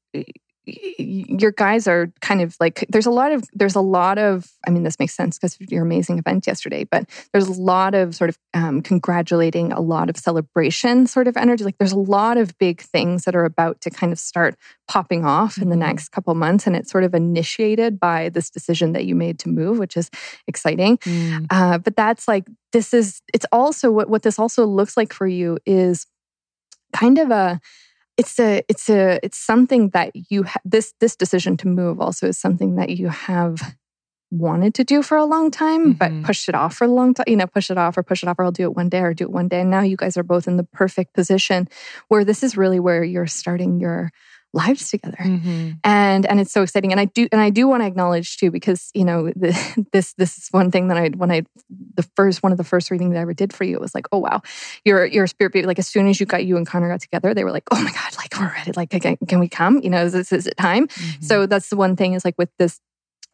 your 0.67 1.53
guys 1.53 1.87
are 1.87 2.13
kind 2.21 2.41
of 2.41 2.57
like 2.59 2.85
there's 2.89 3.07
a 3.07 3.11
lot 3.11 3.31
of 3.31 3.45
there's 3.53 3.77
a 3.77 3.81
lot 3.81 4.19
of 4.19 4.51
i 4.67 4.71
mean 4.71 4.83
this 4.83 4.99
makes 4.99 5.15
sense 5.15 5.39
because 5.39 5.57
of 5.61 5.71
your 5.71 5.85
amazing 5.85 6.19
event 6.19 6.45
yesterday 6.45 6.83
but 6.83 7.09
there's 7.33 7.47
a 7.47 7.61
lot 7.61 7.95
of 7.95 8.17
sort 8.17 8.29
of 8.29 8.39
um, 8.53 8.83
congratulating 8.83 9.73
a 9.73 9.81
lot 9.81 10.11
of 10.11 10.17
celebration 10.17 11.07
sort 11.07 11.29
of 11.29 11.37
energy 11.37 11.63
like 11.63 11.79
there's 11.79 11.93
a 11.93 11.99
lot 11.99 12.37
of 12.37 12.57
big 12.59 12.81
things 12.81 13.25
that 13.25 13.37
are 13.37 13.45
about 13.45 13.81
to 13.81 13.91
kind 13.91 14.13
of 14.13 14.19
start 14.19 14.57
popping 14.89 15.25
off 15.25 15.57
in 15.57 15.69
the 15.69 15.75
mm-hmm. 15.75 15.81
next 15.81 16.09
couple 16.09 16.35
months 16.35 16.67
and 16.67 16.75
it's 16.75 16.91
sort 16.91 17.05
of 17.05 17.15
initiated 17.15 18.01
by 18.01 18.29
this 18.31 18.51
decision 18.51 18.93
that 18.93 19.05
you 19.05 19.15
made 19.15 19.39
to 19.39 19.49
move 19.49 19.79
which 19.79 19.97
is 19.97 20.11
exciting 20.49 20.99
mm. 20.99 21.47
uh, 21.51 21.79
but 21.79 21.95
that's 21.95 22.27
like 22.27 22.45
this 22.73 22.93
is 22.93 23.23
it's 23.33 23.47
also 23.53 23.93
what 23.93 24.11
what 24.11 24.23
this 24.23 24.39
also 24.39 24.67
looks 24.67 24.97
like 24.97 25.13
for 25.13 25.29
you 25.29 25.59
is 25.65 26.07
kind 26.97 27.19
of 27.19 27.31
a 27.31 27.61
it's 28.17 28.39
a 28.41 28.63
it's 28.69 28.89
a 28.89 29.21
it's 29.23 29.39
something 29.39 29.91
that 29.91 30.11
you 30.31 30.45
ha- 30.45 30.61
this 30.65 30.95
this 31.01 31.17
decision 31.17 31.57
to 31.59 31.69
move 31.69 32.01
also 32.01 32.27
is 32.27 32.39
something 32.39 32.77
that 32.77 32.91
you 32.91 33.09
have 33.09 33.77
wanted 34.31 34.75
to 34.75 34.85
do 34.85 35.03
for 35.03 35.17
a 35.17 35.25
long 35.25 35.51
time 35.51 35.95
mm-hmm. 35.95 36.21
but 36.21 36.27
pushed 36.27 36.49
it 36.49 36.55
off 36.55 36.75
for 36.75 36.85
a 36.85 36.89
long 36.89 37.15
time 37.15 37.25
you 37.29 37.37
know 37.37 37.47
push 37.47 37.71
it 37.71 37.79
off 37.79 37.97
or 37.97 38.03
push 38.03 38.23
it 38.23 38.29
off 38.29 38.39
or 38.39 38.45
i'll 38.45 38.51
do 38.51 38.65
it 38.65 38.75
one 38.75 38.89
day 38.89 39.01
or 39.01 39.15
do 39.15 39.25
it 39.25 39.31
one 39.31 39.49
day 39.49 39.61
and 39.61 39.71
now 39.71 39.81
you 39.81 39.97
guys 39.97 40.17
are 40.17 40.25
both 40.25 40.49
in 40.49 40.57
the 40.57 40.65
perfect 40.65 41.15
position 41.15 41.69
where 42.09 42.25
this 42.25 42.43
is 42.43 42.57
really 42.57 42.81
where 42.81 43.05
you're 43.05 43.27
starting 43.27 43.79
your 43.79 44.11
lives 44.57 44.91
together 44.91 45.19
mm-hmm. 45.21 45.73
and 45.85 46.27
and 46.27 46.41
it's 46.41 46.53
so 46.53 46.63
exciting 46.63 46.91
and 46.91 46.99
i 46.99 47.05
do 47.05 47.29
and 47.31 47.41
i 47.41 47.51
do 47.51 47.69
want 47.69 47.83
to 47.83 47.87
acknowledge 47.87 48.39
too 48.39 48.51
because 48.51 48.91
you 48.95 49.05
know 49.05 49.27
the, 49.37 49.87
this 49.93 50.15
this 50.15 50.39
is 50.39 50.49
one 50.51 50.71
thing 50.71 50.89
that 50.89 50.97
i 50.97 51.09
when 51.09 51.31
i 51.31 51.43
the 51.95 52.03
first 52.17 52.43
one 52.43 52.53
of 52.53 52.59
the 52.59 52.65
first 52.65 52.91
readings 52.91 53.13
that 53.13 53.19
i 53.19 53.23
ever 53.23 53.35
did 53.35 53.53
for 53.53 53.65
you 53.65 53.77
it 53.77 53.81
was 53.81 53.95
like 53.95 54.07
oh 54.13 54.19
wow 54.19 54.41
your 54.85 55.05
your 55.05 55.27
spirit 55.27 55.55
like 55.67 55.79
as 55.79 55.87
soon 55.87 56.09
as 56.09 56.19
you 56.19 56.27
got 56.27 56.45
you 56.45 56.57
and 56.57 56.67
connor 56.67 56.89
got 56.89 57.01
together 57.01 57.35
they 57.35 57.45
were 57.45 57.53
like 57.53 57.65
oh 57.71 57.83
my 57.83 57.93
god 57.93 58.17
like 58.17 58.35
we're 58.39 58.53
ready 58.53 58.73
like 58.73 58.91
can, 58.91 59.17
can 59.29 59.39
we 59.39 59.49
come 59.49 59.81
you 59.83 59.91
know 59.91 60.05
is 60.05 60.13
this 60.13 60.33
is 60.33 60.47
it 60.47 60.57
time 60.57 60.89
mm-hmm. 60.89 61.23
so 61.23 61.47
that's 61.47 61.69
the 61.69 61.77
one 61.77 61.95
thing 61.95 62.15
is 62.15 62.25
like 62.25 62.37
with 62.39 62.51
this 62.59 62.81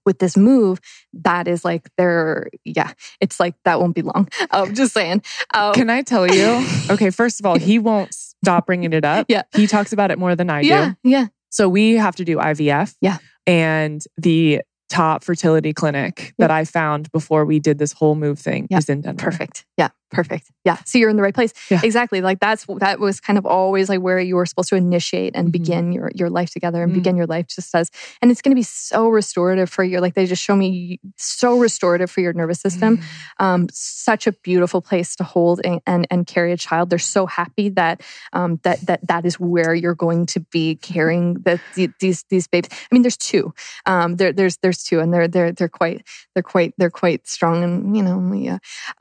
with 0.05 0.19
this 0.19 0.37
move, 0.37 0.81
that 1.13 1.49
is 1.49 1.65
like 1.65 1.89
they're 1.97 2.49
yeah, 2.65 2.93
it's 3.21 3.39
like 3.39 3.55
that 3.65 3.81
won't 3.81 3.95
be 3.95 4.03
long. 4.03 4.29
I'm 4.51 4.75
just 4.75 4.93
saying. 4.93 5.23
Um, 5.55 5.75
Can 5.75 5.91
I 5.91 6.03
tell 6.03 6.27
you? 6.27 6.67
Okay, 6.91 7.11
first 7.11 7.41
of 7.41 7.47
all, 7.47 7.59
he 7.59 7.79
won't 7.79 8.15
stop 8.43 8.67
bringing 8.67 8.93
it 8.93 9.05
up. 9.05 9.27
Yeah. 9.33 9.43
He 9.55 9.67
talks 9.67 9.93
about 9.93 10.11
it 10.11 10.19
more 10.19 10.35
than 10.37 10.51
I 10.51 10.61
yeah, 10.61 10.95
do. 11.05 11.11
yeah, 11.11 11.27
So 11.51 11.69
we 11.69 11.93
have 11.95 12.17
to 12.17 12.25
do 12.25 12.37
IVF. 12.37 12.95
Yeah. 13.01 13.19
And 13.47 14.03
the 14.17 14.61
top 14.91 15.25
fertility 15.25 15.73
clinic 15.73 16.35
that 16.39 16.51
I 16.51 16.65
found 16.65 17.11
before 17.13 17.45
we 17.47 17.59
did 17.61 17.79
this 17.79 17.93
whole 17.93 18.15
move 18.15 18.39
thing 18.39 18.67
Yeah. 18.71 18.79
is 18.79 18.89
in 18.89 19.01
Denver. 19.01 19.25
perfect. 19.25 19.65
Yeah, 19.79 19.89
perfect. 20.13 20.51
Yeah, 20.65 20.77
so 20.85 20.99
you're 20.99 21.11
in 21.11 21.17
the 21.17 21.23
right 21.23 21.35
place. 21.35 21.53
Yeah. 21.71 21.81
Exactly. 21.83 22.21
Like 22.21 22.39
that's 22.39 22.67
that 22.79 23.01
was 23.01 23.19
kind 23.21 23.39
of 23.39 23.47
always 23.47 23.89
like 23.89 24.01
where 24.01 24.21
you 24.21 24.37
were 24.37 24.47
supposed 24.47 24.69
to 24.69 24.77
initiate 24.77 25.35
and 25.35 25.49
Mhm. 25.49 25.53
begin 25.53 25.93
your 25.93 26.11
your 26.15 26.31
life 26.31 26.51
together 26.51 26.83
and 26.83 26.93
Mm. 26.93 26.97
begin 26.97 27.17
your 27.17 27.27
life 27.27 27.47
just 27.49 27.75
as 27.75 27.91
and 28.21 28.31
it's 28.31 28.41
going 28.43 28.53
to 28.53 28.57
be 28.57 28.63
so 28.63 29.09
restorative 29.09 29.69
for 29.71 29.83
your 29.83 30.01
like 30.01 30.15
they 30.15 30.27
just 30.27 30.43
show 30.43 30.55
me 30.55 31.01
so 31.17 31.59
restorative 31.59 32.11
for 32.11 32.21
your 32.21 32.33
nervous 32.33 32.61
system. 32.61 32.99
Mm. 32.99 33.45
um, 33.45 33.67
such 33.73 34.27
a 34.27 34.33
beautiful 34.33 34.81
place 34.83 35.17
to 35.17 35.25
hold 35.25 35.61
and, 35.65 35.81
and, 35.87 36.07
and 36.11 36.27
carry 36.27 36.53
a 36.53 36.57
child. 36.57 36.91
They're 36.91 36.99
so 36.99 37.27
happy 37.27 37.71
that 37.71 38.03
um, 38.33 38.61
that 38.63 38.81
that 38.87 39.01
that 39.09 39.25
is 39.27 39.41
where 39.41 39.75
you're 39.75 39.95
going 39.95 40.27
to 40.27 40.41
be 40.41 40.77
carrying 40.77 41.35
the, 41.47 41.61
the, 41.75 41.91
these 42.01 42.25
these 42.29 42.47
babes. 42.47 42.69
I 42.71 42.89
mean, 42.91 43.03
there's 43.03 43.17
two. 43.17 43.53
Um, 43.87 44.17
there, 44.17 44.33
there's 44.33 44.59
there's 44.59 44.83
two, 44.85 45.01
and 45.01 45.13
they're 45.13 45.29
they're 45.29 45.53
they're 45.53 45.69
quite 45.69 46.07
they're 46.35 46.43
quite 46.43 46.75
they're 46.79 46.91
quite 46.91 47.27
strong, 47.27 47.63
and 47.65 47.97
you 47.97 48.03
know, 48.03 48.33
yeah. 48.35 48.59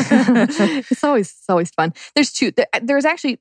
It's 0.90 1.04
always 1.04 1.30
it's 1.30 1.48
always 1.48 1.70
fun. 1.70 1.92
There's 2.14 2.32
two. 2.32 2.52
There's 2.82 3.04
actually 3.04 3.38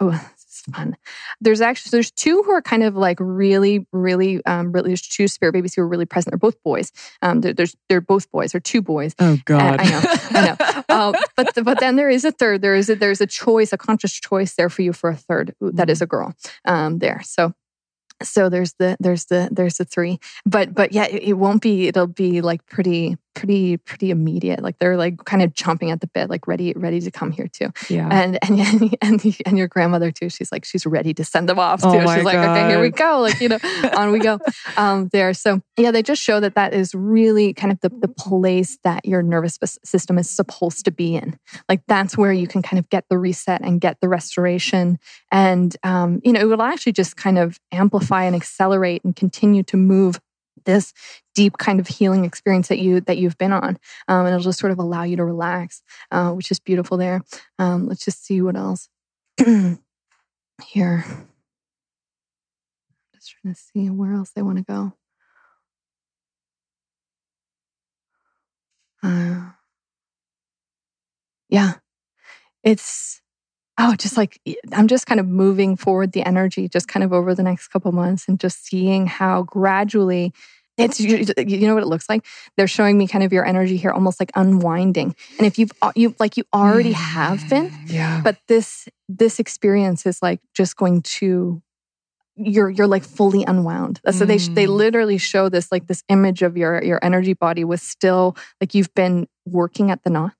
oh. 0.00 0.20
This 0.50 0.66
is 0.66 0.74
fun. 0.74 0.96
There's 1.40 1.60
actually 1.60 1.90
there's 1.90 2.10
two 2.10 2.42
who 2.42 2.50
are 2.50 2.60
kind 2.60 2.82
of 2.82 2.96
like 2.96 3.18
really, 3.20 3.86
really, 3.92 4.44
um, 4.46 4.72
really. 4.72 4.88
There's 4.88 5.00
two 5.00 5.28
spirit 5.28 5.52
babies 5.52 5.74
who 5.74 5.82
are 5.82 5.86
really 5.86 6.06
present. 6.06 6.32
They're 6.32 6.38
both 6.38 6.60
boys. 6.64 6.90
Um, 7.22 7.40
they're, 7.40 7.52
there's 7.52 7.76
they're 7.88 8.00
both 8.00 8.28
boys. 8.32 8.50
They're 8.50 8.60
two 8.60 8.82
boys. 8.82 9.14
Oh 9.20 9.38
God. 9.44 9.78
I 9.78 9.84
know, 9.84 10.02
I 10.30 10.46
know. 10.46 10.82
Uh, 10.90 11.12
but 11.36 11.52
but 11.62 11.78
then 11.78 11.94
there 11.94 12.10
is 12.10 12.24
a 12.24 12.32
third. 12.32 12.62
There 12.62 12.74
is 12.74 12.90
a, 12.90 12.96
there's 12.96 13.20
a 13.20 13.26
choice, 13.26 13.72
a 13.72 13.78
conscious 13.78 14.12
choice 14.12 14.54
there 14.54 14.68
for 14.68 14.82
you 14.82 14.92
for 14.92 15.08
a 15.08 15.16
third 15.16 15.54
that 15.60 15.88
is 15.88 16.02
a 16.02 16.06
girl. 16.06 16.34
Um, 16.64 16.98
there. 16.98 17.22
So 17.22 17.54
so 18.22 18.48
there's 18.48 18.74
the 18.74 18.96
there's 19.00 19.26
the 19.26 19.48
there's 19.52 19.76
the 19.76 19.84
three. 19.84 20.18
But 20.44 20.74
but 20.74 20.92
yeah, 20.92 21.06
it, 21.06 21.22
it 21.22 21.32
won't 21.34 21.62
be. 21.62 21.86
It'll 21.88 22.06
be 22.06 22.40
like 22.40 22.66
pretty 22.66 23.16
pretty 23.34 23.76
pretty 23.76 24.10
immediate. 24.10 24.62
Like 24.62 24.78
they're 24.78 24.96
like 24.96 25.24
kind 25.24 25.42
of 25.42 25.52
chomping 25.54 25.92
at 25.92 26.00
the 26.00 26.06
bit, 26.08 26.30
like 26.30 26.46
ready 26.46 26.72
ready 26.74 27.00
to 27.00 27.10
come 27.10 27.30
here 27.30 27.48
too. 27.48 27.70
yeah. 27.88 28.08
And 28.10 28.38
and 28.42 28.96
and 29.02 29.36
and 29.46 29.58
your 29.58 29.68
grandmother 29.68 30.10
too. 30.10 30.28
She's 30.28 30.52
like 30.52 30.64
she's 30.64 30.86
ready 30.86 31.14
to 31.14 31.24
send 31.24 31.48
them 31.48 31.58
off 31.58 31.82
too. 31.82 31.88
Oh 31.88 32.14
she's 32.14 32.24
like 32.24 32.36
okay, 32.36 32.68
here 32.68 32.80
we 32.80 32.90
go. 32.90 33.20
Like 33.20 33.40
you 33.40 33.48
know, 33.48 33.58
on 33.96 34.12
we 34.12 34.18
go. 34.18 34.38
Um, 34.76 35.08
there. 35.12 35.34
So 35.34 35.60
yeah, 35.76 35.90
they 35.90 36.02
just 36.02 36.22
show 36.22 36.40
that 36.40 36.54
that 36.54 36.72
is 36.72 36.94
really 36.94 37.52
kind 37.52 37.72
of 37.72 37.80
the 37.80 37.88
the 37.88 38.08
place 38.08 38.78
that 38.84 39.04
your 39.04 39.22
nervous 39.22 39.58
system 39.84 40.18
is 40.18 40.30
supposed 40.30 40.84
to 40.84 40.90
be 40.90 41.16
in. 41.16 41.38
Like 41.68 41.82
that's 41.86 42.16
where 42.16 42.32
you 42.32 42.46
can 42.46 42.62
kind 42.62 42.78
of 42.78 42.88
get 42.88 43.04
the 43.10 43.18
reset 43.18 43.62
and 43.62 43.80
get 43.80 44.00
the 44.00 44.08
restoration, 44.08 44.98
and 45.30 45.76
um, 45.82 46.20
you 46.24 46.32
know, 46.32 46.40
it 46.40 46.44
will 46.44 46.62
actually 46.62 46.92
just 46.92 47.16
kind 47.16 47.38
of 47.38 47.58
amplify 47.72 48.24
and 48.24 48.36
accelerate 48.36 49.02
and 49.04 49.14
continue 49.16 49.62
to 49.64 49.76
move 49.76 50.20
this 50.64 50.92
deep 51.34 51.58
kind 51.58 51.80
of 51.80 51.86
healing 51.86 52.24
experience 52.24 52.68
that 52.68 52.78
you 52.78 53.00
that 53.02 53.18
you've 53.18 53.38
been 53.38 53.52
on 53.52 53.78
um, 54.08 54.26
and 54.26 54.28
it'll 54.28 54.40
just 54.40 54.58
sort 54.58 54.72
of 54.72 54.78
allow 54.78 55.02
you 55.02 55.16
to 55.16 55.24
relax 55.24 55.82
uh, 56.10 56.30
which 56.32 56.50
is 56.50 56.58
beautiful 56.58 56.96
there. 56.96 57.22
Um, 57.58 57.86
let's 57.86 58.04
just 58.04 58.24
see 58.24 58.40
what 58.40 58.56
else 58.56 58.88
here. 59.38 61.04
I'm 61.06 61.26
just 63.14 63.34
trying 63.42 63.54
to 63.54 63.60
see 63.60 63.90
where 63.90 64.12
else 64.12 64.30
they 64.30 64.42
want 64.42 64.58
to 64.58 64.64
go. 64.64 64.92
Uh, 69.02 69.50
yeah. 71.48 71.74
It's 72.62 73.19
oh 73.80 73.94
just 73.96 74.16
like 74.16 74.38
i'm 74.72 74.86
just 74.86 75.06
kind 75.06 75.20
of 75.20 75.26
moving 75.26 75.76
forward 75.76 76.12
the 76.12 76.22
energy 76.32 76.68
just 76.68 76.86
kind 76.88 77.02
of 77.02 77.12
over 77.12 77.34
the 77.34 77.42
next 77.42 77.68
couple 77.68 77.90
months 77.92 78.28
and 78.28 78.38
just 78.38 78.64
seeing 78.66 79.06
how 79.06 79.42
gradually 79.42 80.32
it's 80.78 80.98
you 80.98 81.66
know 81.66 81.74
what 81.74 81.82
it 81.82 81.92
looks 81.94 82.08
like? 82.08 82.24
They're 82.56 82.66
showing 82.78 82.96
me 82.96 83.06
kind 83.06 83.22
of 83.22 83.34
your 83.34 83.44
energy 83.44 83.76
here 83.76 83.90
almost 83.90 84.18
like 84.18 84.30
unwinding. 84.34 85.14
And 85.38 85.46
if 85.46 85.58
you've 85.58 85.72
uh, 85.82 85.92
you 85.94 86.14
like 86.18 86.38
you 86.38 86.44
already 86.54 86.92
have 86.92 87.46
been 87.50 87.70
Yeah. 87.88 88.22
but 88.24 88.36
this 88.48 88.88
this 89.06 89.38
experience 89.38 90.06
is 90.06 90.22
like 90.22 90.40
just 90.54 90.76
going 90.76 91.02
to 91.20 91.60
you're 92.36 92.70
you're 92.70 92.86
like 92.96 93.04
fully 93.04 93.44
unwound. 93.52 94.00
So 94.10 94.24
they 94.24 94.38
they 94.38 94.66
Mm. 94.66 94.76
literally 94.82 95.18
show 95.18 95.44
this 95.50 95.70
like 95.70 95.86
this 95.86 96.02
image 96.08 96.40
of 96.40 96.56
your 96.56 96.82
your 96.82 96.98
energy 97.04 97.34
body 97.34 97.64
was 97.64 97.82
still 97.82 98.24
like 98.60 98.72
you've 98.74 98.94
been 98.94 99.28
working 99.44 99.90
at 99.90 100.00
the 100.04 100.10
knots 100.16 100.39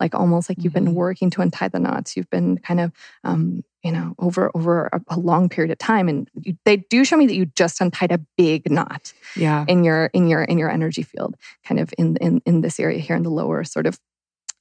like 0.00 0.14
almost 0.14 0.48
like 0.48 0.62
you've 0.62 0.72
been 0.72 0.88
Mhm. 0.88 0.94
working 0.94 1.30
to 1.30 1.42
untie 1.42 1.68
the 1.68 1.78
knots 1.78 2.16
you've 2.16 2.30
been 2.30 2.58
kind 2.58 2.80
of 2.80 2.92
um 3.24 3.62
you 3.82 3.90
know 3.92 4.14
over 4.18 4.50
over 4.54 4.88
a, 4.92 5.00
a 5.08 5.18
long 5.18 5.48
period 5.48 5.70
of 5.72 5.78
time 5.78 6.08
and 6.08 6.28
you, 6.40 6.56
they 6.64 6.76
do 6.88 7.04
show 7.04 7.16
me 7.16 7.26
that 7.26 7.34
you 7.34 7.46
just 7.46 7.80
untied 7.80 8.12
a 8.12 8.20
big 8.36 8.70
knot 8.70 9.12
Yeah. 9.36 9.64
in 9.68 9.84
your 9.84 10.06
in 10.12 10.28
your 10.28 10.42
in 10.42 10.58
your 10.58 10.70
energy 10.70 11.02
field 11.02 11.36
kind 11.64 11.80
of 11.80 11.92
in 11.98 12.16
in 12.16 12.40
in 12.46 12.60
this 12.60 12.78
area 12.78 12.98
here 12.98 13.16
in 13.16 13.22
the 13.22 13.30
lower 13.30 13.64
sort 13.64 13.86
of 13.86 13.98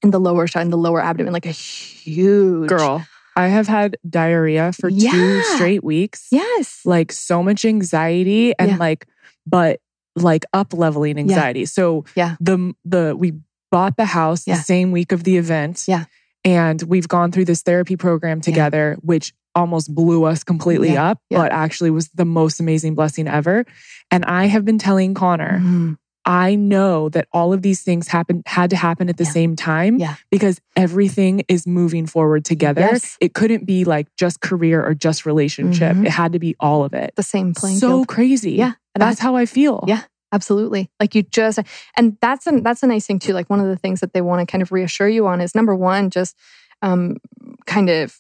in 0.04 0.10
the 0.12 0.20
lower 0.20 0.48
in 0.56 0.70
the 0.72 0.78
lower 0.78 1.02
abdomen 1.02 1.34
like 1.34 1.46
a 1.46 1.52
huge 1.52 2.70
Girl, 2.70 3.06
I 3.36 3.48
have 3.48 3.68
had 3.68 3.98
diarrhea 4.10 4.72
for 4.74 4.90
two 4.90 5.42
straight 5.56 5.84
weeks. 5.84 6.28
yes 6.32 6.82
Like 6.86 7.12
so 7.12 7.44
much 7.44 7.64
anxiety 7.66 8.54
and 8.58 8.72
Yeah. 8.72 8.78
like, 8.78 9.06
but 9.46 9.80
like 10.16 10.44
up 10.54 10.74
leveling 10.74 11.18
anxiety. 11.18 11.66
So 11.66 12.04
Yeah. 12.16 12.36
the 12.42 12.74
the 12.84 13.16
we 13.16 13.34
bought 13.72 13.98
the 13.98 14.06
house 14.06 14.46
Yeah. 14.46 14.58
the 14.58 14.64
same 14.64 14.92
week 14.92 15.12
of 15.12 15.24
the 15.24 15.38
event. 15.38 15.86
Yeah. 15.88 16.06
And 16.44 16.82
we've 16.84 17.08
gone 17.08 17.32
through 17.32 17.46
this 17.46 17.62
therapy 17.62 17.96
program 17.96 18.42
together, 18.42 18.98
which 19.02 19.34
almost 19.54 19.94
blew 19.94 20.24
us 20.24 20.44
completely 20.44 20.94
Yeah. 20.94 21.10
up, 21.12 21.20
Yeah. 21.30 21.40
but 21.40 21.52
actually 21.52 21.92
was 21.92 22.10
the 22.10 22.26
most 22.26 22.60
amazing 22.60 22.96
blessing 22.96 23.28
ever. 23.28 23.66
And 24.10 24.24
I 24.26 24.46
have 24.46 24.64
been 24.66 24.78
telling 24.80 25.14
Connor, 25.14 25.60
Mhm. 25.60 25.98
I 26.24 26.54
know 26.56 27.10
that 27.10 27.28
all 27.34 27.52
of 27.52 27.62
these 27.64 27.82
things 27.82 28.08
happen 28.08 28.44
had 28.46 28.70
to 28.70 28.76
happen 28.76 29.10
at 29.10 29.18
the 29.18 29.24
Yeah. 29.24 29.32
same 29.32 29.56
time 29.56 29.98
Yeah. 29.98 30.16
because 30.30 30.62
everything 30.76 31.42
is 31.48 31.66
moving 31.66 32.06
forward 32.06 32.46
together. 32.46 32.82
Yes. 32.82 33.18
It 33.20 33.34
couldn't 33.34 33.66
be 33.66 33.84
like 33.86 34.08
just 34.18 34.40
career 34.40 34.86
or 34.86 34.94
just 34.94 35.26
relationship. 35.26 35.96
Mhm. 35.98 36.06
It 36.06 36.12
had 36.12 36.34
to 36.34 36.40
be 36.40 36.56
all 36.60 36.84
of 36.84 36.94
it. 36.94 37.12
the 37.16 37.24
same 37.24 37.54
playing 37.54 37.80
so 37.80 37.90
field 37.90 38.08
crazy. 38.08 38.52
Yeah. 38.54 38.74
And 38.94 39.02
That's 39.02 39.20
how 39.20 39.36
I 39.36 39.46
feel. 39.46 39.84
Yeah. 39.88 40.02
Absolutely. 40.32 40.90
Like 41.00 41.16
you 41.16 41.24
just 41.24 41.60
and 41.96 42.18
that's 42.22 42.48
a 42.48 42.62
that's 42.62 42.84
a 42.84 42.88
nice 42.88 43.06
thing 43.06 43.20
too. 43.20 43.34
Like 43.34 43.50
one 43.50 43.60
of 43.60 43.68
the 43.68 43.78
things 43.78 44.00
that 44.02 44.14
they 44.14 44.22
want 44.22 44.48
to 44.48 44.52
kind 44.52 44.62
of 44.62 44.72
reassure 44.72 45.08
you 45.08 45.28
on 45.28 45.42
is 45.42 45.56
number 45.56 45.76
one 45.76 46.10
just 46.10 46.36
um 46.82 47.18
kind 47.66 47.90
of 47.90 48.20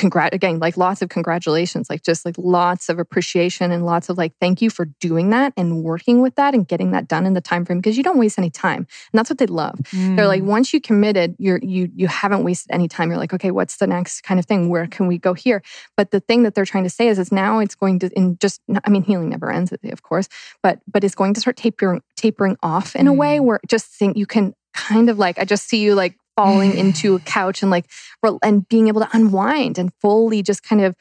congrat 0.00 0.32
again 0.34 0.58
like 0.58 0.76
lots 0.76 1.02
of 1.02 1.08
congratulations 1.08 1.88
like 1.90 2.02
just 2.02 2.24
like 2.24 2.34
lots 2.38 2.88
of 2.88 2.98
appreciation 2.98 3.70
and 3.70 3.84
lots 3.84 4.08
of 4.08 4.16
like 4.16 4.32
thank 4.40 4.62
you 4.62 4.70
for 4.70 4.86
doing 5.00 5.30
that 5.30 5.52
and 5.56 5.82
working 5.82 6.22
with 6.22 6.34
that 6.36 6.54
and 6.54 6.66
getting 6.66 6.90
that 6.92 7.06
done 7.06 7.26
in 7.26 7.34
the 7.34 7.40
time 7.40 7.64
frame 7.64 7.78
because 7.78 7.96
you 7.96 8.02
don't 8.02 8.18
waste 8.18 8.38
any 8.38 8.50
time 8.50 8.78
and 9.12 9.18
that's 9.18 9.28
what 9.30 9.38
they 9.38 9.46
love 9.46 9.78
they're 10.16 10.26
like 10.26 10.42
Mm. 10.42 10.46
once 10.46 10.72
you 10.72 10.80
committed 10.80 11.36
you're 11.38 11.58
you 11.62 11.90
you 11.94 12.08
haven't 12.08 12.44
wasted 12.44 12.70
any 12.72 12.88
time 12.88 13.10
you're 13.10 13.18
like 13.18 13.34
okay 13.34 13.50
what's 13.50 13.76
the 13.76 13.86
next 13.86 14.22
kind 14.22 14.40
of 14.40 14.46
thing 14.46 14.68
where 14.68 14.86
can 14.86 15.06
we 15.06 15.18
go 15.18 15.34
here 15.34 15.62
but 15.96 16.10
the 16.10 16.20
thing 16.20 16.42
that 16.44 16.54
they're 16.54 16.64
trying 16.64 16.84
to 16.84 16.90
say 16.90 17.08
is 17.08 17.18
is 17.18 17.30
now 17.30 17.58
it's 17.58 17.74
going 17.74 17.98
to 17.98 18.08
in 18.16 18.36
just 18.38 18.60
i 18.84 18.90
mean 18.90 19.02
healing 19.02 19.28
never 19.28 19.50
ends 19.50 19.72
of 19.72 20.02
course 20.02 20.28
but 20.62 20.78
but 20.90 21.04
it's 21.04 21.14
going 21.14 21.34
to 21.34 21.40
start 21.40 21.56
tapering 21.56 22.00
tapering 22.16 22.56
off 22.62 22.96
in 22.96 23.06
a 23.06 23.12
way 23.12 23.38
Mm. 23.38 23.44
where 23.44 23.60
just 23.68 23.86
think 23.86 24.16
you 24.16 24.26
can 24.26 24.54
kind 24.72 25.10
of 25.10 25.18
like 25.18 25.38
i 25.38 25.44
just 25.44 25.68
see 25.68 25.80
you 25.82 25.94
like 25.94 26.16
falling 26.44 26.72
into 26.82 27.14
a 27.14 27.20
couch 27.20 27.62
and 27.62 27.70
like 27.70 27.86
and 28.42 28.68
being 28.68 28.88
able 28.88 29.00
to 29.00 29.08
unwind 29.12 29.78
and 29.78 29.92
fully 30.00 30.42
just 30.42 30.62
kind 30.62 30.80
of 30.82 30.94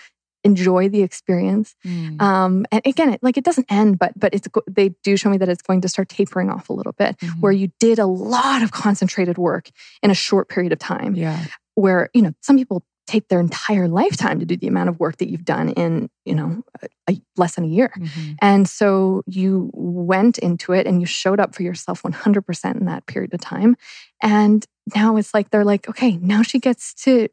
enjoy 0.45 0.87
the 0.87 1.01
experience 1.03 1.75
Mm. 1.85 2.21
um 2.21 2.65
and 2.71 2.81
again 2.85 3.09
it, 3.13 3.19
like 3.21 3.35
it 3.35 3.43
doesn't 3.43 3.67
end 3.69 3.99
but 3.99 4.11
but 4.17 4.33
it's 4.33 4.47
they 4.71 4.89
do 5.03 5.17
show 5.17 5.29
me 5.29 5.37
that 5.37 5.49
it's 5.49 5.61
going 5.61 5.81
to 5.81 5.89
start 5.89 6.07
tapering 6.07 6.49
off 6.49 6.69
a 6.69 6.73
little 6.73 6.93
bit 6.93 7.17
Mhm. 7.17 7.41
where 7.41 7.51
you 7.51 7.67
did 7.79 7.99
a 7.99 8.05
lot 8.05 8.63
of 8.63 8.71
concentrated 8.71 9.37
work 9.37 9.69
in 10.01 10.09
a 10.11 10.13
short 10.13 10.47
period 10.47 10.71
of 10.71 10.79
time 10.79 11.13
yeah. 11.15 11.43
where 11.75 12.09
you 12.13 12.21
know 12.21 12.33
some 12.41 12.55
people 12.57 12.83
take 13.09 13.27
their 13.27 13.39
entire 13.39 13.87
lifetime 13.87 14.37
to 14.39 14.45
do 14.45 14.55
the 14.55 14.67
amount 14.73 14.89
of 14.89 14.99
work 14.99 15.17
that 15.17 15.29
you've 15.31 15.45
done 15.55 15.67
in 15.83 16.09
you 16.29 16.35
know 16.35 16.49
a, 16.83 16.87
a- 17.11 17.21
less 17.41 17.55
than 17.55 17.63
a 17.65 17.73
year. 17.79 17.91
Mhm. 17.97 18.35
and 18.41 18.63
so 18.69 19.23
you 19.25 19.69
went 19.73 20.37
into 20.37 20.73
it 20.73 20.85
and 20.87 20.95
you 21.01 21.07
showed 21.07 21.39
up 21.39 21.55
for 21.55 21.63
yourself 21.63 22.03
100% 22.03 22.75
in 22.79 22.85
that 22.85 23.05
period 23.07 23.33
of 23.33 23.41
time. 23.41 23.75
And 24.21 24.65
now 24.95 25.17
it's 25.17 25.33
like 25.33 25.49
they're 25.49 25.65
like 25.73 25.89
okay 25.91 26.11
now 26.33 26.41
she 26.43 26.59
gets 26.59 26.93
to 27.05 27.27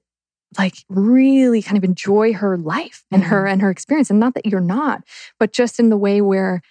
like 0.58 0.76
really 0.88 1.60
kind 1.60 1.76
of 1.76 1.84
enjoy 1.84 2.32
her 2.32 2.56
life 2.56 3.04
and 3.12 3.22
her 3.24 3.46
and 3.46 3.60
her 3.62 3.70
experience. 3.70 4.10
And 4.10 4.20
not 4.20 4.34
that 4.34 4.46
you're 4.46 4.60
not 4.78 5.02
but 5.40 5.52
just 5.52 5.78
in 5.80 5.90
the 5.90 5.96
way 6.06 6.20
where 6.20 6.62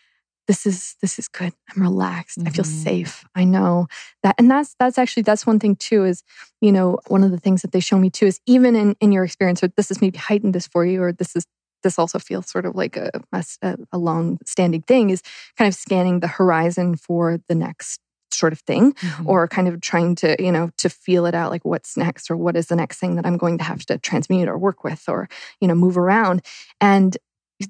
this 0.48 0.66
is 0.66 0.96
this 1.02 1.18
is 1.20 1.28
good 1.28 1.54
i'm 1.76 1.82
relaxed 1.82 2.39
i 2.46 2.50
feel 2.50 2.66
Mhm. 2.66 2.84
safe 2.84 3.26
i 3.36 3.43
know 3.43 3.88
that 4.24 4.36
and 4.38 4.50
that's 4.50 4.76
that's 4.80 4.98
actually 4.98 5.24
that's 5.24 5.46
one 5.48 5.60
thing 5.60 5.76
too 5.76 6.04
is 6.06 6.24
you 6.62 6.72
know 6.72 7.00
one 7.08 7.24
of 7.24 7.32
the 7.32 7.39
things 7.39 7.62
that 7.62 7.72
they 7.72 7.80
show 7.80 7.98
me 7.98 8.10
too 8.10 8.28
is 8.28 8.39
even 8.46 8.76
in 8.76 8.96
in 9.00 9.12
your 9.12 9.24
experience 9.24 9.64
or 9.64 9.70
this 9.76 9.91
is 9.91 10.02
maybe 10.02 10.18
heightened 10.18 10.54
this 10.54 10.68
for 10.68 10.86
you 10.86 11.02
or 11.02 11.12
this 11.12 11.36
is 11.36 11.46
this 11.84 12.00
also 12.00 12.18
feels 12.18 12.50
sort 12.50 12.66
of 12.66 12.76
like 12.76 12.98
a, 12.98 13.12
a, 13.32 13.78
a 13.91 13.98
long 14.00 14.39
standing 14.43 14.82
thing, 14.82 15.12
is 15.12 15.22
kind 15.56 15.68
of 15.68 15.76
scanning 15.76 16.20
the 16.20 16.28
horizon 16.28 16.96
for 16.96 17.38
the 17.48 17.54
next 17.54 18.00
sort 18.32 18.52
of 18.52 18.60
thing 18.62 18.91
mm-hmm. 18.93 19.30
or 19.30 19.48
kind 19.48 19.68
of 19.68 19.80
trying 19.82 20.16
to 20.16 20.36
you 20.43 20.52
know 20.52 20.72
to 20.78 20.89
feel 20.89 21.28
it 21.28 21.36
out 21.36 21.52
like 21.52 21.64
what's 21.64 21.96
next 21.96 22.32
or 22.32 22.36
what 22.36 22.58
is 22.58 22.68
the 22.68 22.76
next 22.76 22.98
thing 23.00 23.16
that 23.16 23.26
i'm 23.26 23.38
going 23.38 23.58
to 23.58 23.64
have 23.64 23.86
to 23.86 23.98
transmute 24.00 24.50
or 24.50 24.58
work 24.58 24.84
with 24.84 25.04
or 25.08 25.30
you 25.62 25.68
know 25.68 25.76
move 25.76 25.98
around 25.98 26.41
and 26.82 27.18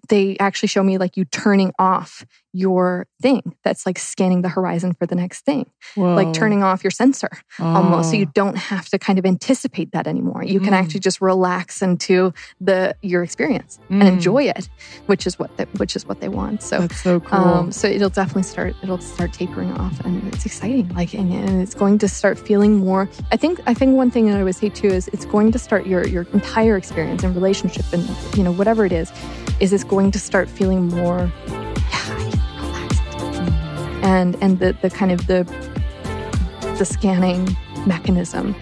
they 0.10 0.36
actually 0.40 0.68
show 0.68 0.82
me 0.82 0.98
like 0.98 1.16
you 1.18 1.26
turning 1.26 1.72
off 1.78 2.26
your 2.56 3.06
thing 3.22 3.54
that's 3.64 3.86
like 3.86 4.00
scanning 4.00 4.42
the 4.42 4.48
horizon 4.48 4.94
for 4.94 5.06
the 5.06 5.14
next 5.14 5.44
thing 5.44 5.70
Whoa. 5.96 6.16
like 6.16 6.32
turning 6.34 6.64
off 6.64 6.86
your 6.86 6.92
sensor 6.92 7.30
oh. 7.60 7.66
almost 7.66 8.12
so 8.12 8.16
you 8.16 8.28
oh. 8.28 8.32
don't 8.34 8.56
have 8.56 8.88
to 8.90 8.98
kind 8.98 9.20
of 9.20 9.26
anticipate 9.26 9.92
that 9.92 10.08
anymore 10.08 10.42
you 10.42 10.62
can 10.62 10.72
mm. 10.72 10.78
actually 10.78 11.02
just 11.02 11.20
relax 11.20 11.82
into 11.82 12.34
the 12.62 12.96
your 13.02 13.24
experience 13.24 13.78
mm. 13.90 14.00
and 14.00 14.08
enjoy 14.08 14.44
it 14.44 14.70
which 15.08 15.28
is 15.28 15.38
what 15.38 15.56
the, 15.58 15.66
which 15.78 15.98
is 15.98 16.06
what 16.06 16.22
they 16.22 16.30
want 16.30 16.64
so 16.64 16.80
that's 16.80 17.02
so 17.02 17.20
cool 17.20 17.38
um, 17.38 17.72
so 17.74 17.90
it'll 17.90 18.10
definitely 18.10 18.44
start 18.44 18.74
it'll 18.82 19.00
start 19.00 19.34
tapering 19.34 19.74
off 19.74 20.00
and 20.06 20.26
it's 20.34 20.46
exciting 20.46 20.88
like 20.96 21.14
and, 21.14 21.34
and 21.34 21.62
it's 21.62 21.76
going 21.76 21.98
to 21.98 22.08
start 22.08 22.40
feeling 22.40 22.78
more 22.78 23.10
i 23.34 23.38
think 23.38 23.60
i 23.68 23.74
think 23.74 23.98
one 23.98 24.10
thing 24.10 24.28
that 24.28 24.40
i 24.40 24.44
would 24.46 24.56
say 24.56 24.70
too 24.70 24.88
is 24.88 25.10
it's 25.10 25.26
going 25.26 25.52
to 25.52 25.60
start 25.60 25.86
your 25.86 26.08
your 26.08 26.24
entire 26.32 26.78
experience 26.78 27.22
and 27.22 27.36
relationship 27.36 27.86
and 27.92 28.08
you 28.38 28.44
know 28.44 28.54
whatever 28.54 28.86
it 28.86 28.94
is 28.94 29.12
is 29.60 29.74
it's 29.74 29.84
going 29.84 30.10
to 30.10 30.20
start 30.20 30.48
feeling 30.50 30.88
more 30.88 31.30
and 34.04 34.36
and 34.42 34.60
the 34.60 34.76
the 34.82 34.90
kind 34.90 35.12
of 35.12 35.26
the 35.28 35.44
the 36.78 36.86
scanning 36.86 37.56
mechanism 37.86 38.56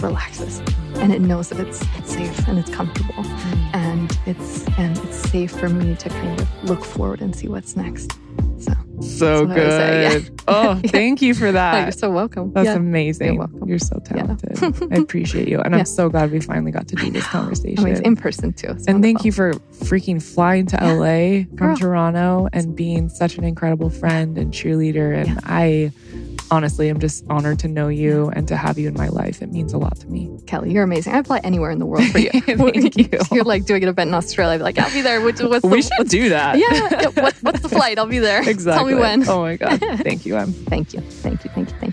relaxes 0.00 0.60
and 0.96 1.12
it 1.12 1.20
knows 1.20 1.48
that 1.48 1.60
it's 1.60 1.82
it's 1.96 2.14
safe 2.14 2.48
and 2.48 2.58
it's 2.58 2.70
comfortable 2.70 3.14
mm. 3.14 3.74
and 3.74 4.18
it's 4.26 4.66
and 4.78 4.96
it's 4.98 5.16
safe 5.30 5.50
for 5.50 5.68
me 5.68 5.94
to 5.96 6.08
kind 6.08 6.40
of 6.40 6.64
look 6.64 6.84
forward 6.84 7.20
and 7.20 7.34
see 7.34 7.48
what's 7.48 7.76
next 7.76 8.18
so 8.58 8.72
so 9.00 9.46
good 9.46 9.70
say, 9.70 10.20
yeah. 10.20 10.28
oh 10.48 10.80
yeah. 10.84 10.90
thank 10.90 11.20
you 11.20 11.34
for 11.34 11.52
that 11.52 11.74
oh, 11.74 11.82
you're 11.82 11.92
so 11.92 12.10
welcome 12.10 12.52
that's 12.52 12.66
yeah. 12.66 12.74
amazing 12.74 13.34
you're, 13.34 13.38
welcome. 13.38 13.68
you're 13.68 13.78
so 13.78 13.98
talented 14.04 14.58
i 14.92 14.96
appreciate 14.96 15.48
you 15.48 15.60
and 15.60 15.74
i'm 15.74 15.84
so 15.84 16.08
glad 16.08 16.30
we 16.30 16.40
finally 16.40 16.72
got 16.72 16.88
to 16.88 16.96
do 16.96 17.10
this 17.10 17.26
conversation 17.26 17.86
oh, 17.86 18.00
in 18.04 18.16
person 18.16 18.52
too 18.52 18.68
it's 18.68 18.86
and 18.86 18.96
wonderful. 18.96 19.02
thank 19.02 19.24
you 19.24 19.32
for 19.32 19.52
freaking 19.84 20.22
flying 20.22 20.66
to 20.66 20.76
la 20.76 21.44
from 21.56 21.68
Girl. 21.68 21.76
toronto 21.76 22.48
and 22.52 22.74
being 22.74 23.08
such 23.08 23.36
an 23.36 23.44
incredible 23.44 23.90
friend 23.90 24.38
and 24.38 24.52
cheerleader 24.52 25.16
and 25.16 25.40
i 25.44 25.92
honestly, 26.50 26.88
I'm 26.88 27.00
just 27.00 27.24
honored 27.28 27.58
to 27.60 27.68
know 27.68 27.88
you 27.88 28.30
and 28.34 28.46
to 28.48 28.56
have 28.56 28.78
you 28.78 28.88
in 28.88 28.94
my 28.94 29.08
life. 29.08 29.42
It 29.42 29.52
means 29.52 29.72
a 29.72 29.78
lot 29.78 29.96
to 30.00 30.06
me. 30.06 30.28
Kelli, 30.44 30.72
you're 30.72 30.84
amazing. 30.84 31.14
I'd 31.14 31.26
fly 31.26 31.40
anywhere 31.44 31.70
in 31.70 31.78
the 31.78 31.86
world 31.86 32.06
for 32.10 32.18
you. 32.18 32.30
Thank 32.30 32.96
you. 32.96 33.08
You're 33.32 33.44
like 33.44 33.64
doing 33.64 33.82
an 33.82 33.88
event 33.88 34.08
in 34.08 34.14
Australia. 34.14 34.54
I'd 34.54 34.58
be 34.58 34.62
like, 34.64 34.78
I'll 34.78 34.92
be 34.92 35.02
there. 35.02 35.20
What's 35.20 35.40
we 35.40 35.82
the, 35.82 35.90
should 35.96 36.08
do 36.08 36.28
that. 36.30 36.58
Yeah. 36.58 37.08
What, 37.22 37.34
what's 37.42 37.60
the 37.60 37.68
flight? 37.68 37.98
I'll 37.98 38.06
be 38.06 38.18
there. 38.18 38.48
Exactly. 38.48 38.92
Tell 38.92 38.96
me 38.96 39.00
when. 39.00 39.28
Oh 39.28 39.40
my 39.42 39.56
God. 39.56 39.80
Thank 39.80 40.26
you, 40.26 40.36
Em. 40.36 40.52
Thank 40.52 40.94
you. 40.94 41.00
Thank 41.00 41.44
you. 41.44 41.50
Thank 41.50 41.70
you. 41.70 41.85